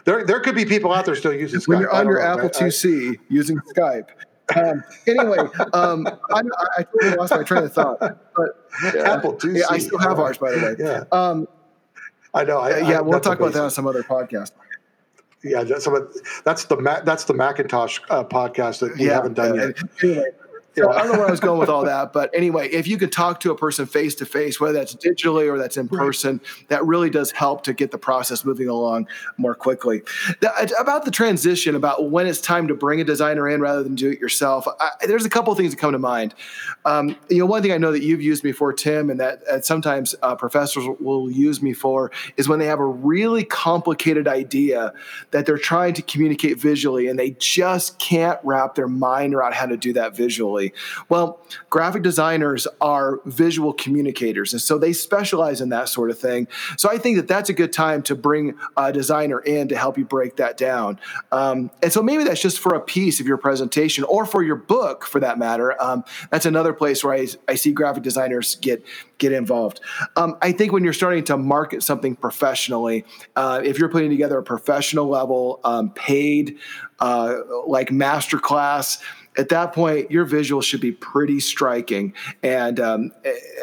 There, 0.05 0.25
there 0.25 0.39
could 0.39 0.55
be 0.55 0.65
people 0.65 0.93
out 0.93 1.05
there 1.05 1.15
still 1.15 1.33
using 1.33 1.59
Skype. 1.59 1.67
When 1.67 1.79
you're 1.81 1.91
on 1.91 2.05
your 2.05 2.19
know, 2.19 2.25
Apple 2.25 2.43
man. 2.43 2.51
IIc 2.51 3.15
I, 3.15 3.19
using 3.29 3.57
Skype. 3.75 4.07
Um, 4.55 4.83
anyway, 5.07 5.37
um, 5.73 6.07
I, 6.31 6.41
I 6.77 6.83
totally 6.83 7.15
lost 7.17 7.31
my 7.31 7.43
train 7.43 7.63
of 7.63 7.73
thought. 7.73 7.99
But 7.99 8.69
yeah, 8.95 9.13
Apple 9.13 9.33
IIc. 9.33 9.57
Yeah, 9.57 9.65
I 9.69 9.77
still 9.77 9.99
have 9.99 10.19
ours, 10.19 10.37
by 10.37 10.51
the 10.51 10.57
way. 10.57 10.75
Yeah. 10.79 11.03
Um, 11.11 11.47
I 12.33 12.43
know. 12.43 12.59
I, 12.59 12.79
yeah, 12.79 13.01
we'll 13.01 13.19
talk 13.19 13.39
amazing. 13.39 13.41
about 13.41 13.53
that 13.53 13.63
on 13.63 13.71
some 13.71 13.87
other 13.87 14.03
podcast. 14.03 14.51
Yeah, 15.43 15.63
that's, 15.63 15.87
that's 16.43 16.65
the 16.65 17.01
that's 17.05 17.23
the 17.23 17.33
Macintosh 17.33 17.99
uh, 18.09 18.23
podcast 18.25 18.79
that 18.79 18.97
we 18.97 19.05
yeah, 19.05 19.13
haven't 19.13 19.35
done 19.35 19.55
yet. 19.55 20.39
So 20.75 20.91
I 20.91 20.99
don't 20.99 21.13
know 21.13 21.19
where 21.19 21.27
I 21.27 21.31
was 21.31 21.39
going 21.39 21.59
with 21.59 21.69
all 21.69 21.83
that, 21.85 22.13
but 22.13 22.29
anyway, 22.33 22.69
if 22.69 22.87
you 22.87 22.97
can 22.97 23.09
talk 23.09 23.39
to 23.41 23.51
a 23.51 23.55
person 23.55 23.85
face 23.85 24.15
to 24.15 24.25
face, 24.25 24.59
whether 24.59 24.73
that's 24.73 24.95
digitally 24.95 25.51
or 25.51 25.57
that's 25.57 25.77
in 25.77 25.87
person, 25.87 26.37
right. 26.37 26.69
that 26.69 26.85
really 26.85 27.09
does 27.09 27.31
help 27.31 27.63
to 27.63 27.73
get 27.73 27.91
the 27.91 27.97
process 27.97 28.45
moving 28.45 28.69
along 28.69 29.07
more 29.37 29.55
quickly. 29.55 30.01
about 30.79 31.05
the 31.05 31.11
transition, 31.11 31.75
about 31.75 32.11
when 32.11 32.27
it's 32.27 32.39
time 32.39 32.67
to 32.67 32.75
bring 32.75 33.01
a 33.01 33.03
designer 33.03 33.49
in 33.49 33.61
rather 33.61 33.83
than 33.83 33.95
do 33.95 34.09
it 34.11 34.19
yourself, 34.19 34.67
I, 34.79 34.89
there's 35.07 35.25
a 35.25 35.29
couple 35.29 35.51
of 35.51 35.57
things 35.57 35.71
that 35.71 35.79
come 35.79 35.91
to 35.91 35.99
mind. 35.99 36.35
Um, 36.85 37.15
you 37.29 37.39
know, 37.39 37.45
one 37.45 37.61
thing 37.61 37.71
I 37.71 37.77
know 37.77 37.91
that 37.91 38.03
you've 38.03 38.21
used 38.21 38.43
me 38.43 38.51
for, 38.51 38.71
Tim, 38.71 39.09
and 39.09 39.19
that, 39.19 39.45
that 39.47 39.65
sometimes 39.65 40.15
uh, 40.21 40.35
professors 40.35 40.85
will 40.99 41.31
use 41.31 41.61
me 41.61 41.73
for 41.73 42.11
is 42.37 42.47
when 42.47 42.59
they 42.59 42.67
have 42.67 42.79
a 42.79 42.85
really 42.85 43.43
complicated 43.43 44.27
idea 44.27 44.93
that 45.31 45.45
they're 45.45 45.57
trying 45.57 45.93
to 45.95 46.01
communicate 46.01 46.59
visually 46.59 47.07
and 47.07 47.17
they 47.17 47.31
just 47.31 47.97
can't 47.99 48.39
wrap 48.43 48.75
their 48.75 48.87
mind 48.87 49.33
around 49.33 49.53
how 49.53 49.65
to 49.65 49.77
do 49.77 49.93
that 49.93 50.15
visually. 50.15 50.58
Well, 51.09 51.41
graphic 51.69 52.03
designers 52.03 52.67
are 52.81 53.19
visual 53.25 53.73
communicators, 53.73 54.53
and 54.53 54.61
so 54.61 54.77
they 54.77 54.93
specialize 54.93 55.61
in 55.61 55.69
that 55.69 55.89
sort 55.89 56.09
of 56.09 56.19
thing. 56.19 56.47
So 56.77 56.89
I 56.89 56.97
think 56.97 57.17
that 57.17 57.27
that's 57.27 57.49
a 57.49 57.53
good 57.53 57.73
time 57.73 58.01
to 58.03 58.15
bring 58.15 58.57
a 58.77 58.91
designer 58.91 59.39
in 59.39 59.67
to 59.69 59.77
help 59.77 59.97
you 59.97 60.05
break 60.05 60.35
that 60.37 60.57
down. 60.57 60.99
Um, 61.31 61.71
and 61.81 61.91
so 61.91 62.01
maybe 62.01 62.23
that's 62.23 62.41
just 62.41 62.59
for 62.59 62.75
a 62.75 62.81
piece 62.81 63.19
of 63.19 63.27
your 63.27 63.37
presentation 63.37 64.03
or 64.05 64.25
for 64.25 64.43
your 64.43 64.55
book, 64.55 65.05
for 65.05 65.19
that 65.19 65.37
matter. 65.37 65.81
Um, 65.81 66.03
that's 66.29 66.45
another 66.45 66.73
place 66.73 67.03
where 67.03 67.15
I, 67.15 67.27
I 67.47 67.55
see 67.55 67.71
graphic 67.71 68.03
designers 68.03 68.55
get 68.55 68.83
get 69.19 69.31
involved. 69.33 69.81
Um, 70.15 70.37
I 70.41 70.51
think 70.51 70.71
when 70.71 70.83
you're 70.83 70.93
starting 70.93 71.23
to 71.25 71.37
market 71.37 71.83
something 71.83 72.15
professionally, 72.15 73.05
uh, 73.35 73.61
if 73.63 73.77
you're 73.77 73.89
putting 73.89 74.09
together 74.09 74.37
a 74.37 74.43
professional 74.43 75.07
level, 75.07 75.59
um, 75.63 75.91
paid, 75.91 76.57
uh, 76.99 77.35
like 77.67 77.89
masterclass, 77.89 79.01
at 79.39 79.47
that 79.49 79.71
point, 79.71 80.11
your 80.11 80.25
visual 80.25 80.61
should 80.61 80.81
be 80.81 80.91
pretty 80.91 81.39
striking. 81.39 82.13
And 82.43 82.77
um, 82.77 83.11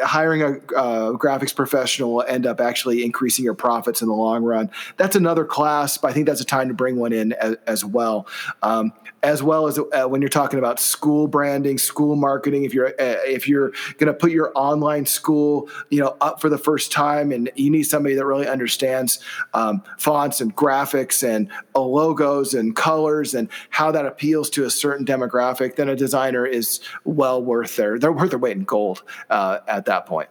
hiring 0.01 0.41
a 0.41 0.53
uh, 0.75 1.11
graphics 1.13 1.55
professional 1.55 2.15
will 2.15 2.23
end 2.23 2.47
up 2.47 2.59
actually 2.59 3.05
increasing 3.05 3.45
your 3.45 3.53
profits 3.53 4.01
in 4.01 4.07
the 4.07 4.15
long 4.15 4.43
run. 4.43 4.71
That's 4.97 5.15
another 5.15 5.45
class, 5.45 5.95
but 5.99 6.09
I 6.09 6.13
think 6.13 6.25
that's 6.25 6.41
a 6.41 6.45
time 6.45 6.69
to 6.69 6.73
bring 6.73 6.97
one 6.97 7.13
in 7.13 7.33
as, 7.33 7.57
as 7.67 7.85
well. 7.85 8.27
Um, 8.63 8.91
as 9.23 9.43
well 9.43 9.67
as 9.67 9.77
uh, 9.79 10.05
when 10.07 10.21
you're 10.21 10.29
talking 10.29 10.59
about 10.59 10.79
school 10.79 11.27
branding, 11.27 11.77
school 11.77 12.15
marketing. 12.15 12.63
If 12.63 12.73
you're 12.73 12.87
uh, 12.87 12.93
if 13.25 13.47
you're 13.47 13.71
going 13.97 14.07
to 14.07 14.13
put 14.13 14.31
your 14.31 14.51
online 14.55 15.05
school, 15.05 15.69
you 15.89 15.99
know, 15.99 16.15
up 16.21 16.39
for 16.39 16.49
the 16.49 16.57
first 16.57 16.91
time, 16.91 17.31
and 17.31 17.49
you 17.55 17.69
need 17.69 17.83
somebody 17.83 18.15
that 18.15 18.25
really 18.25 18.47
understands 18.47 19.19
um, 19.53 19.83
fonts 19.97 20.39
and 20.39 20.55
graphics 20.55 21.27
and 21.27 21.49
logos 21.75 22.53
and 22.53 22.75
colors 22.75 23.33
and 23.33 23.49
how 23.69 23.91
that 23.91 24.05
appeals 24.05 24.49
to 24.51 24.65
a 24.65 24.69
certain 24.69 25.05
demographic, 25.05 25.66
then 25.75 25.89
a 25.89 25.95
designer 25.95 26.45
is 26.45 26.79
well 27.03 27.41
worth 27.41 27.75
their 27.75 27.99
they're 27.99 28.11
worth 28.11 28.31
their 28.31 28.39
weight 28.39 28.57
in 28.57 28.63
gold 28.63 29.03
uh, 29.29 29.59
at 29.67 29.85
that 29.85 30.05
point. 30.05 30.29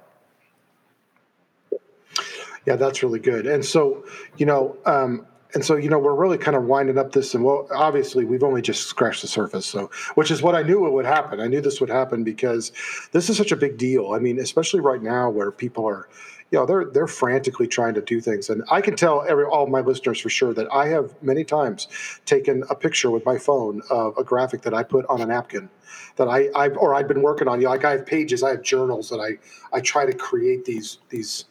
Yeah, 2.66 2.76
that's 2.76 3.02
really 3.02 3.20
good. 3.20 3.46
And 3.46 3.64
so, 3.64 4.04
you 4.38 4.46
know, 4.46 4.76
um, 4.86 5.24
and 5.54 5.64
so 5.64 5.76
you 5.76 5.88
know 5.88 5.98
we're 5.98 6.14
really 6.14 6.36
kind 6.36 6.56
of 6.56 6.64
winding 6.64 6.98
up 6.98 7.12
this 7.12 7.34
and 7.34 7.42
well 7.42 7.66
obviously 7.74 8.24
we've 8.24 8.42
only 8.42 8.60
just 8.60 8.88
scratched 8.88 9.22
the 9.22 9.28
surface 9.28 9.64
so 9.64 9.90
which 10.14 10.30
is 10.30 10.42
what 10.42 10.54
i 10.54 10.62
knew 10.62 10.86
it 10.86 10.92
would 10.92 11.06
happen 11.06 11.40
i 11.40 11.46
knew 11.46 11.60
this 11.60 11.80
would 11.80 11.88
happen 11.88 12.22
because 12.24 12.72
this 13.12 13.30
is 13.30 13.36
such 13.36 13.52
a 13.52 13.56
big 13.56 13.78
deal 13.78 14.12
i 14.12 14.18
mean 14.18 14.38
especially 14.38 14.80
right 14.80 15.02
now 15.02 15.30
where 15.30 15.50
people 15.50 15.88
are 15.88 16.08
you 16.50 16.58
know 16.58 16.66
they're 16.66 16.84
they're 16.86 17.06
frantically 17.06 17.66
trying 17.66 17.94
to 17.94 18.00
do 18.00 18.20
things 18.20 18.50
and 18.50 18.62
i 18.70 18.80
can 18.80 18.94
tell 18.94 19.24
every 19.28 19.44
all 19.44 19.66
my 19.66 19.80
listeners 19.80 20.20
for 20.20 20.28
sure 20.28 20.54
that 20.54 20.66
i 20.72 20.86
have 20.86 21.12
many 21.22 21.42
times 21.42 21.88
taken 22.24 22.62
a 22.70 22.74
picture 22.74 23.10
with 23.10 23.24
my 23.24 23.36
phone 23.36 23.82
of 23.90 24.16
a 24.16 24.24
graphic 24.24 24.62
that 24.62 24.72
i 24.72 24.82
put 24.82 25.04
on 25.06 25.20
a 25.20 25.26
napkin 25.26 25.68
that 26.16 26.28
I, 26.28 26.48
I've 26.54 26.76
or 26.76 26.94
I've 26.94 27.08
been 27.08 27.22
working 27.22 27.48
on. 27.48 27.60
You 27.60 27.66
know, 27.66 27.70
like 27.70 27.84
I 27.84 27.92
have 27.92 28.06
pages, 28.06 28.42
I 28.42 28.50
have 28.50 28.62
journals 28.62 29.08
that 29.10 29.18
I 29.18 29.38
I 29.76 29.80
try 29.80 30.06
to 30.06 30.12
create 30.12 30.64
these 30.64 30.98
these 31.08 31.44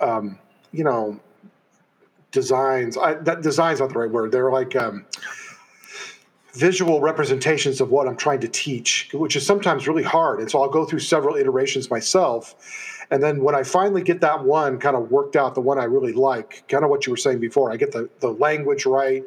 um, 0.00 0.38
you 0.72 0.84
know 0.84 1.18
designs. 2.30 2.96
I, 2.96 3.14
that 3.14 3.42
design's 3.42 3.80
not 3.80 3.92
the 3.92 3.98
right 3.98 4.10
word. 4.10 4.32
They're 4.32 4.50
like 4.50 4.76
um, 4.76 5.06
visual 6.52 7.00
representations 7.00 7.80
of 7.80 7.90
what 7.90 8.06
I'm 8.06 8.16
trying 8.16 8.40
to 8.40 8.48
teach, 8.48 9.10
which 9.12 9.36
is 9.36 9.46
sometimes 9.46 9.88
really 9.88 10.02
hard. 10.02 10.40
And 10.40 10.50
so 10.50 10.62
I'll 10.62 10.70
go 10.70 10.84
through 10.84 11.00
several 11.00 11.36
iterations 11.36 11.90
myself. 11.90 12.93
And 13.10 13.22
then 13.22 13.42
when 13.42 13.54
I 13.54 13.62
finally 13.62 14.02
get 14.02 14.20
that 14.20 14.44
one 14.44 14.78
kind 14.78 14.96
of 14.96 15.10
worked 15.10 15.36
out, 15.36 15.54
the 15.54 15.60
one 15.60 15.78
I 15.78 15.84
really 15.84 16.12
like, 16.12 16.64
kind 16.68 16.84
of 16.84 16.90
what 16.90 17.06
you 17.06 17.12
were 17.12 17.16
saying 17.16 17.40
before, 17.40 17.72
I 17.72 17.76
get 17.76 17.92
the, 17.92 18.08
the 18.20 18.30
language 18.30 18.86
right. 18.86 19.22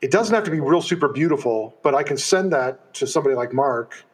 It 0.00 0.10
doesn't 0.10 0.34
have 0.34 0.44
to 0.44 0.50
be 0.50 0.60
real 0.60 0.82
super 0.82 1.08
beautiful, 1.08 1.76
but 1.82 1.94
I 1.94 2.02
can 2.02 2.16
send 2.16 2.52
that 2.52 2.94
to 2.94 3.06
somebody 3.06 3.34
like 3.34 3.52
Mark, 3.52 4.04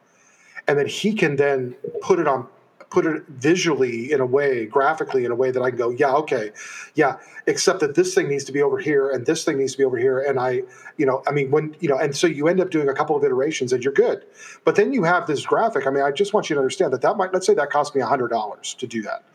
and 0.67 0.77
then 0.79 0.87
he 0.87 1.13
can 1.13 1.35
then 1.35 1.75
put 2.01 2.19
it 2.19 2.27
on 2.27 2.47
put 2.95 3.05
it 3.05 3.23
visually 3.27 4.09
in 4.13 4.21
a 4.21 4.25
way, 4.25 4.65
graphically 4.65 5.25
in 5.25 5.31
a 5.31 5.35
way 5.35 5.51
that 5.51 5.61
I 5.61 5.69
can 5.69 5.77
go, 5.77 5.89
yeah, 5.89 6.13
okay, 6.13 6.53
yeah, 6.93 7.17
except 7.45 7.81
that 7.81 7.93
this 7.93 8.15
thing 8.15 8.29
needs 8.29 8.45
to 8.45 8.53
be 8.53 8.61
over 8.61 8.77
here 8.77 9.09
and 9.09 9.25
this 9.25 9.43
thing 9.43 9.57
needs 9.57 9.73
to 9.73 9.79
be 9.79 9.83
over 9.83 9.97
here. 9.97 10.21
And 10.21 10.39
I, 10.39 10.63
you 10.95 11.05
know, 11.05 11.21
I 11.27 11.31
mean, 11.31 11.51
when, 11.51 11.75
you 11.81 11.89
know, 11.89 11.97
and 11.97 12.15
so 12.15 12.25
you 12.25 12.47
end 12.47 12.61
up 12.61 12.69
doing 12.69 12.87
a 12.87 12.93
couple 12.93 13.17
of 13.17 13.25
iterations 13.25 13.73
and 13.73 13.83
you're 13.83 13.91
good. 13.91 14.23
But 14.63 14.77
then 14.77 14.93
you 14.93 15.03
have 15.03 15.27
this 15.27 15.45
graphic. 15.45 15.85
I 15.85 15.89
mean, 15.89 16.03
I 16.03 16.11
just 16.11 16.33
want 16.33 16.49
you 16.49 16.53
to 16.53 16.61
understand 16.61 16.93
that 16.93 17.01
that 17.01 17.17
might, 17.17 17.33
let's 17.33 17.45
say 17.45 17.53
that 17.55 17.69
cost 17.69 17.95
me 17.95 18.01
$100 18.01 18.77
to 18.77 18.87
do 18.87 19.01
that. 19.01 19.25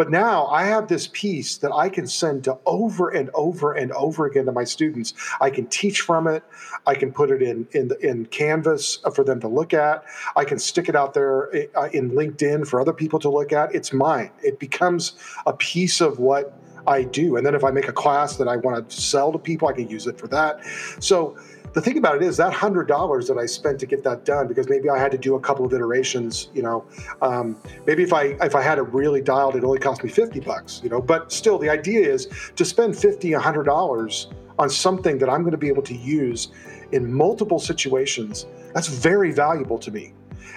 But 0.00 0.10
now 0.10 0.46
I 0.46 0.64
have 0.64 0.88
this 0.88 1.10
piece 1.12 1.58
that 1.58 1.74
I 1.74 1.90
can 1.90 2.06
send 2.06 2.44
to 2.44 2.56
over 2.64 3.10
and 3.10 3.28
over 3.34 3.74
and 3.74 3.92
over 3.92 4.24
again 4.24 4.46
to 4.46 4.52
my 4.52 4.64
students. 4.64 5.12
I 5.42 5.50
can 5.50 5.66
teach 5.66 6.00
from 6.00 6.26
it. 6.26 6.42
I 6.86 6.94
can 6.94 7.12
put 7.12 7.30
it 7.30 7.42
in 7.42 7.68
in 7.72 7.90
in 8.00 8.24
Canvas 8.24 9.00
for 9.14 9.24
them 9.24 9.40
to 9.40 9.48
look 9.48 9.74
at. 9.74 10.02
I 10.36 10.46
can 10.46 10.58
stick 10.58 10.88
it 10.88 10.96
out 10.96 11.12
there 11.12 11.50
uh, 11.76 11.90
in 11.92 12.12
LinkedIn 12.12 12.66
for 12.66 12.80
other 12.80 12.94
people 12.94 13.18
to 13.18 13.28
look 13.28 13.52
at. 13.52 13.74
It's 13.74 13.92
mine. 13.92 14.30
It 14.42 14.58
becomes 14.58 15.16
a 15.44 15.52
piece 15.52 16.00
of 16.00 16.18
what 16.18 16.58
I 16.86 17.02
do. 17.02 17.36
And 17.36 17.44
then 17.44 17.54
if 17.54 17.62
I 17.62 17.70
make 17.70 17.88
a 17.88 17.92
class 17.92 18.38
that 18.38 18.48
I 18.48 18.56
want 18.56 18.88
to 18.88 19.00
sell 19.02 19.30
to 19.32 19.38
people, 19.38 19.68
I 19.68 19.74
can 19.74 19.86
use 19.86 20.06
it 20.06 20.18
for 20.18 20.28
that. 20.28 20.64
So 21.00 21.36
the 21.72 21.80
thing 21.80 21.98
about 21.98 22.16
it 22.16 22.22
is 22.22 22.36
that 22.38 22.52
hundred 22.52 22.88
dollars 22.88 23.28
that 23.28 23.38
I 23.38 23.46
spent 23.46 23.78
to 23.80 23.86
get 23.86 24.02
that 24.04 24.24
done 24.24 24.48
because 24.48 24.68
maybe 24.68 24.88
I 24.88 24.98
had 24.98 25.12
to 25.12 25.18
do 25.18 25.36
a 25.36 25.40
couple 25.40 25.64
of 25.64 25.72
iterations. 25.72 26.48
You 26.54 26.62
know, 26.62 26.84
um, 27.22 27.56
maybe 27.86 28.02
if 28.02 28.12
I 28.12 28.36
if 28.42 28.54
I 28.54 28.62
had 28.62 28.78
it 28.78 28.82
really 28.82 29.20
dialed, 29.20 29.56
it 29.56 29.64
only 29.64 29.78
cost 29.78 30.02
me 30.02 30.10
fifty 30.10 30.40
bucks. 30.40 30.80
You 30.82 30.90
know, 30.90 31.00
but 31.00 31.32
still, 31.32 31.58
the 31.58 31.68
idea 31.68 32.00
is 32.00 32.28
to 32.56 32.64
spend 32.64 32.96
fifty, 32.96 33.32
a 33.34 33.40
hundred 33.40 33.64
dollars 33.64 34.28
on 34.58 34.68
something 34.68 35.18
that 35.18 35.28
I'm 35.28 35.42
going 35.42 35.52
to 35.52 35.58
be 35.58 35.68
able 35.68 35.82
to 35.84 35.96
use 35.96 36.48
in 36.92 37.12
multiple 37.12 37.58
situations. 37.58 38.46
That's 38.74 38.88
very 38.88 39.32
valuable 39.32 39.78
to 39.78 39.90
me, 39.90 40.12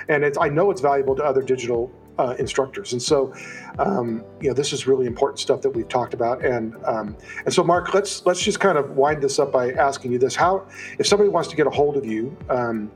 and 0.10 0.26
I 0.39 0.49
know 0.49 0.71
it's 0.71 0.82
valuable 0.82 1.15
to 1.15 1.23
other 1.23 1.41
digital 1.41 1.91
uh, 2.19 2.36
instructors. 2.39 2.93
And 2.93 3.02
so, 3.02 3.34
um, 3.80 4.23
you 4.41 4.47
know, 4.47 4.54
this 4.54 4.73
is 4.73 4.88
really 4.88 5.06
important 5.06 5.39
stuff 5.39 5.62
that 5.62 5.69
we've 5.69 5.88
talked 5.88 6.13
about. 6.13 6.43
And 6.43 6.76
um, 6.86 7.15
and 7.45 7.54
so, 7.54 7.63
Mark, 7.63 7.93
let's 7.93 8.26
let's 8.26 8.41
just 8.41 8.60
kind 8.60 8.78
of 8.78 8.91
wind 8.91 9.21
this 9.21 9.39
up 9.39 9.52
by 9.52 9.71
asking 9.73 10.12
you 10.12 10.19
this: 10.19 10.36
How, 10.36 10.67
if 10.99 11.08
somebody 11.08 11.30
wants 11.30 11.49
to 11.49 11.56
get 11.56 11.67
a 11.67 11.71
hold 11.71 11.97
of 11.97 12.06
you, 12.06 12.36
um, 12.49 12.91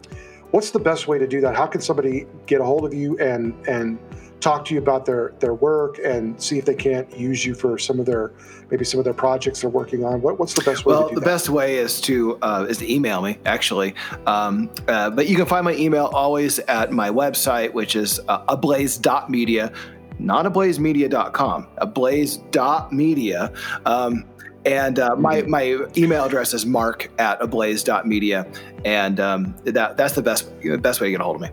what's 0.51 0.71
the 0.71 0.79
best 0.79 1.07
way 1.07 1.17
to 1.17 1.27
do 1.27 1.41
that? 1.41 1.55
How 1.55 1.67
can 1.67 1.81
somebody 1.81 2.25
get 2.45 2.61
a 2.61 2.63
hold 2.63 2.85
of 2.85 2.93
you 2.93 3.17
and 3.19 3.53
and 3.67 3.97
talk 4.39 4.65
to 4.65 4.73
you 4.73 4.79
about 4.79 5.05
their 5.05 5.33
their 5.39 5.53
work 5.53 5.99
and 6.03 6.41
see 6.41 6.57
if 6.57 6.65
they 6.65 6.75
can't 6.75 7.15
use 7.17 7.45
you 7.45 7.55
for 7.55 7.77
some 7.77 7.99
of 7.99 8.05
their 8.05 8.33
maybe 8.69 8.85
some 8.85 8.99
of 8.99 9.03
their 9.03 9.13
projects 9.13 9.61
they're 9.61 9.69
working 9.69 10.03
on. 10.03 10.21
What, 10.21 10.39
what's 10.39 10.53
the 10.53 10.61
best 10.61 10.85
way 10.85 10.93
well 10.93 11.09
the 11.09 11.15
that? 11.15 11.25
best 11.25 11.49
way 11.49 11.77
is 11.77 11.99
to 12.01 12.37
uh, 12.41 12.65
is 12.69 12.77
to 12.79 12.91
email 12.91 13.21
me 13.21 13.37
actually. 13.45 13.95
Um, 14.25 14.69
uh, 14.87 15.09
but 15.09 15.27
you 15.27 15.35
can 15.35 15.45
find 15.45 15.65
my 15.65 15.73
email 15.73 16.05
always 16.13 16.59
at 16.59 16.91
my 16.91 17.09
website 17.09 17.73
which 17.73 17.95
is 17.95 18.19
uh, 18.27 18.43
ablaze.media 18.47 19.71
not 20.19 20.45
ablazemedia.com 20.45 21.67
ablaze.media 21.77 23.53
um, 23.85 24.25
and 24.65 24.99
uh, 24.99 25.15
my, 25.15 25.43
my 25.43 25.79
email 25.95 26.25
address 26.25 26.53
is 26.53 26.65
mark 26.65 27.09
at 27.19 27.41
ablaze.media 27.41 28.45
and 28.83 29.19
um, 29.19 29.55
that, 29.63 29.95
that's 29.95 30.13
the 30.15 30.21
best, 30.21 30.51
best 30.81 30.99
way 30.99 31.07
to 31.07 31.11
get 31.11 31.21
a 31.21 31.23
hold 31.23 31.37
of 31.37 31.41
me. 31.41 31.49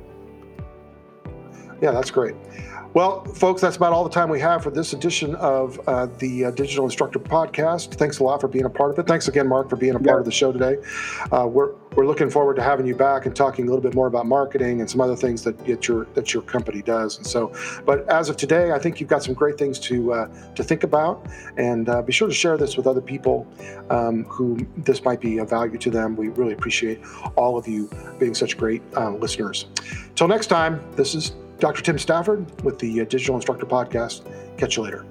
Yeah 1.80 1.93
that's 1.93 2.11
great 2.11 2.35
Well, 2.95 3.24
folks, 3.24 3.61
that's 3.61 3.74
about 3.76 3.92
all 3.92 4.05
the 4.05 4.11
time 4.11 4.28
we 4.28 4.38
have 4.38 4.62
for 4.62 4.70
this 4.70 4.92
edition 4.92 5.34
of 5.34 5.80
uh, 5.88 6.07
the 6.18 6.45
uh, 6.45 6.51
Digital 6.53 6.84
Instructor 6.84 7.18
Podcast. 7.18 7.95
Thanks 7.95 8.20
a 8.20 8.22
lot 8.22 8.40
for 8.40 8.47
being 8.47 8.66
a 8.66 8.70
part 8.70 8.92
of 8.92 8.99
it. 9.01 9.09
Thanks 9.09 9.26
again, 9.26 9.49
Mark, 9.49 9.68
for 9.68 9.74
being 9.74 9.97
a 9.97 9.99
part 9.99 10.20
of 10.20 10.24
the 10.24 10.30
show 10.30 10.53
today. 10.53 10.76
Uh, 11.32 11.49
we're 11.49 11.72
we're 11.97 12.07
looking 12.07 12.30
forward 12.30 12.55
to 12.55 12.62
having 12.62 12.86
you 12.86 12.95
back 12.95 13.26
and 13.26 13.34
talking 13.34 13.66
a 13.66 13.68
little 13.68 13.82
bit 13.82 13.95
more 13.95 14.07
about 14.07 14.26
marketing 14.26 14.80
and 14.80 14.88
some 14.88 15.01
other 15.01 15.16
things 15.16 15.42
that, 15.42 15.59
that 15.66 15.88
your 15.88 16.05
that 16.14 16.32
your 16.32 16.45
company 16.45 16.82
does. 16.82 17.16
And 17.16 17.26
so, 17.26 17.53
but 17.84 18.09
as 18.09 18.28
of 18.28 18.36
today, 18.36 18.70
I 18.70 18.78
think 18.78 19.01
you've 19.01 19.11
got 19.11 19.24
some 19.24 19.34
great 19.34 19.59
things 19.59 19.80
to 19.80 20.12
uh, 20.12 20.55
to 20.55 20.62
think 20.62 20.84
about, 20.84 21.26
and 21.57 21.88
uh, 21.88 22.01
be 22.01 22.12
sure 22.12 22.28
to 22.28 22.34
share 22.34 22.57
this 22.57 22.76
with 22.76 22.86
other 22.86 23.01
people 23.01 23.45
um, 23.90 24.22
who 24.26 24.64
this 24.76 25.05
might 25.05 25.20
be 25.20 25.38
of 25.38 25.51
value 25.51 25.78
to 25.78 25.90
them. 25.90 26.14
We 26.14 26.28
really 26.28 26.53
appreciate 26.53 27.01
all 27.34 27.59
of 27.59 27.66
you 27.66 27.90
being 28.20 28.34
such 28.34 28.57
great 28.57 28.82
uh, 28.97 29.11
listeners. 29.16 29.66
Till 30.14 30.28
next 30.28 30.47
time, 30.47 30.80
this 30.95 31.16
is 31.16 31.32
Dr. 31.59 31.83
Tim 31.83 31.99
Stafford 31.99 32.63
with 32.63 32.79
the 32.79 33.01
uh, 33.01 33.05
Digital 33.05 33.37
Instructor 33.37 33.67
Podcast. 33.67 34.27
Catch 34.59 34.77
you 34.77 34.83
later. 34.83 35.05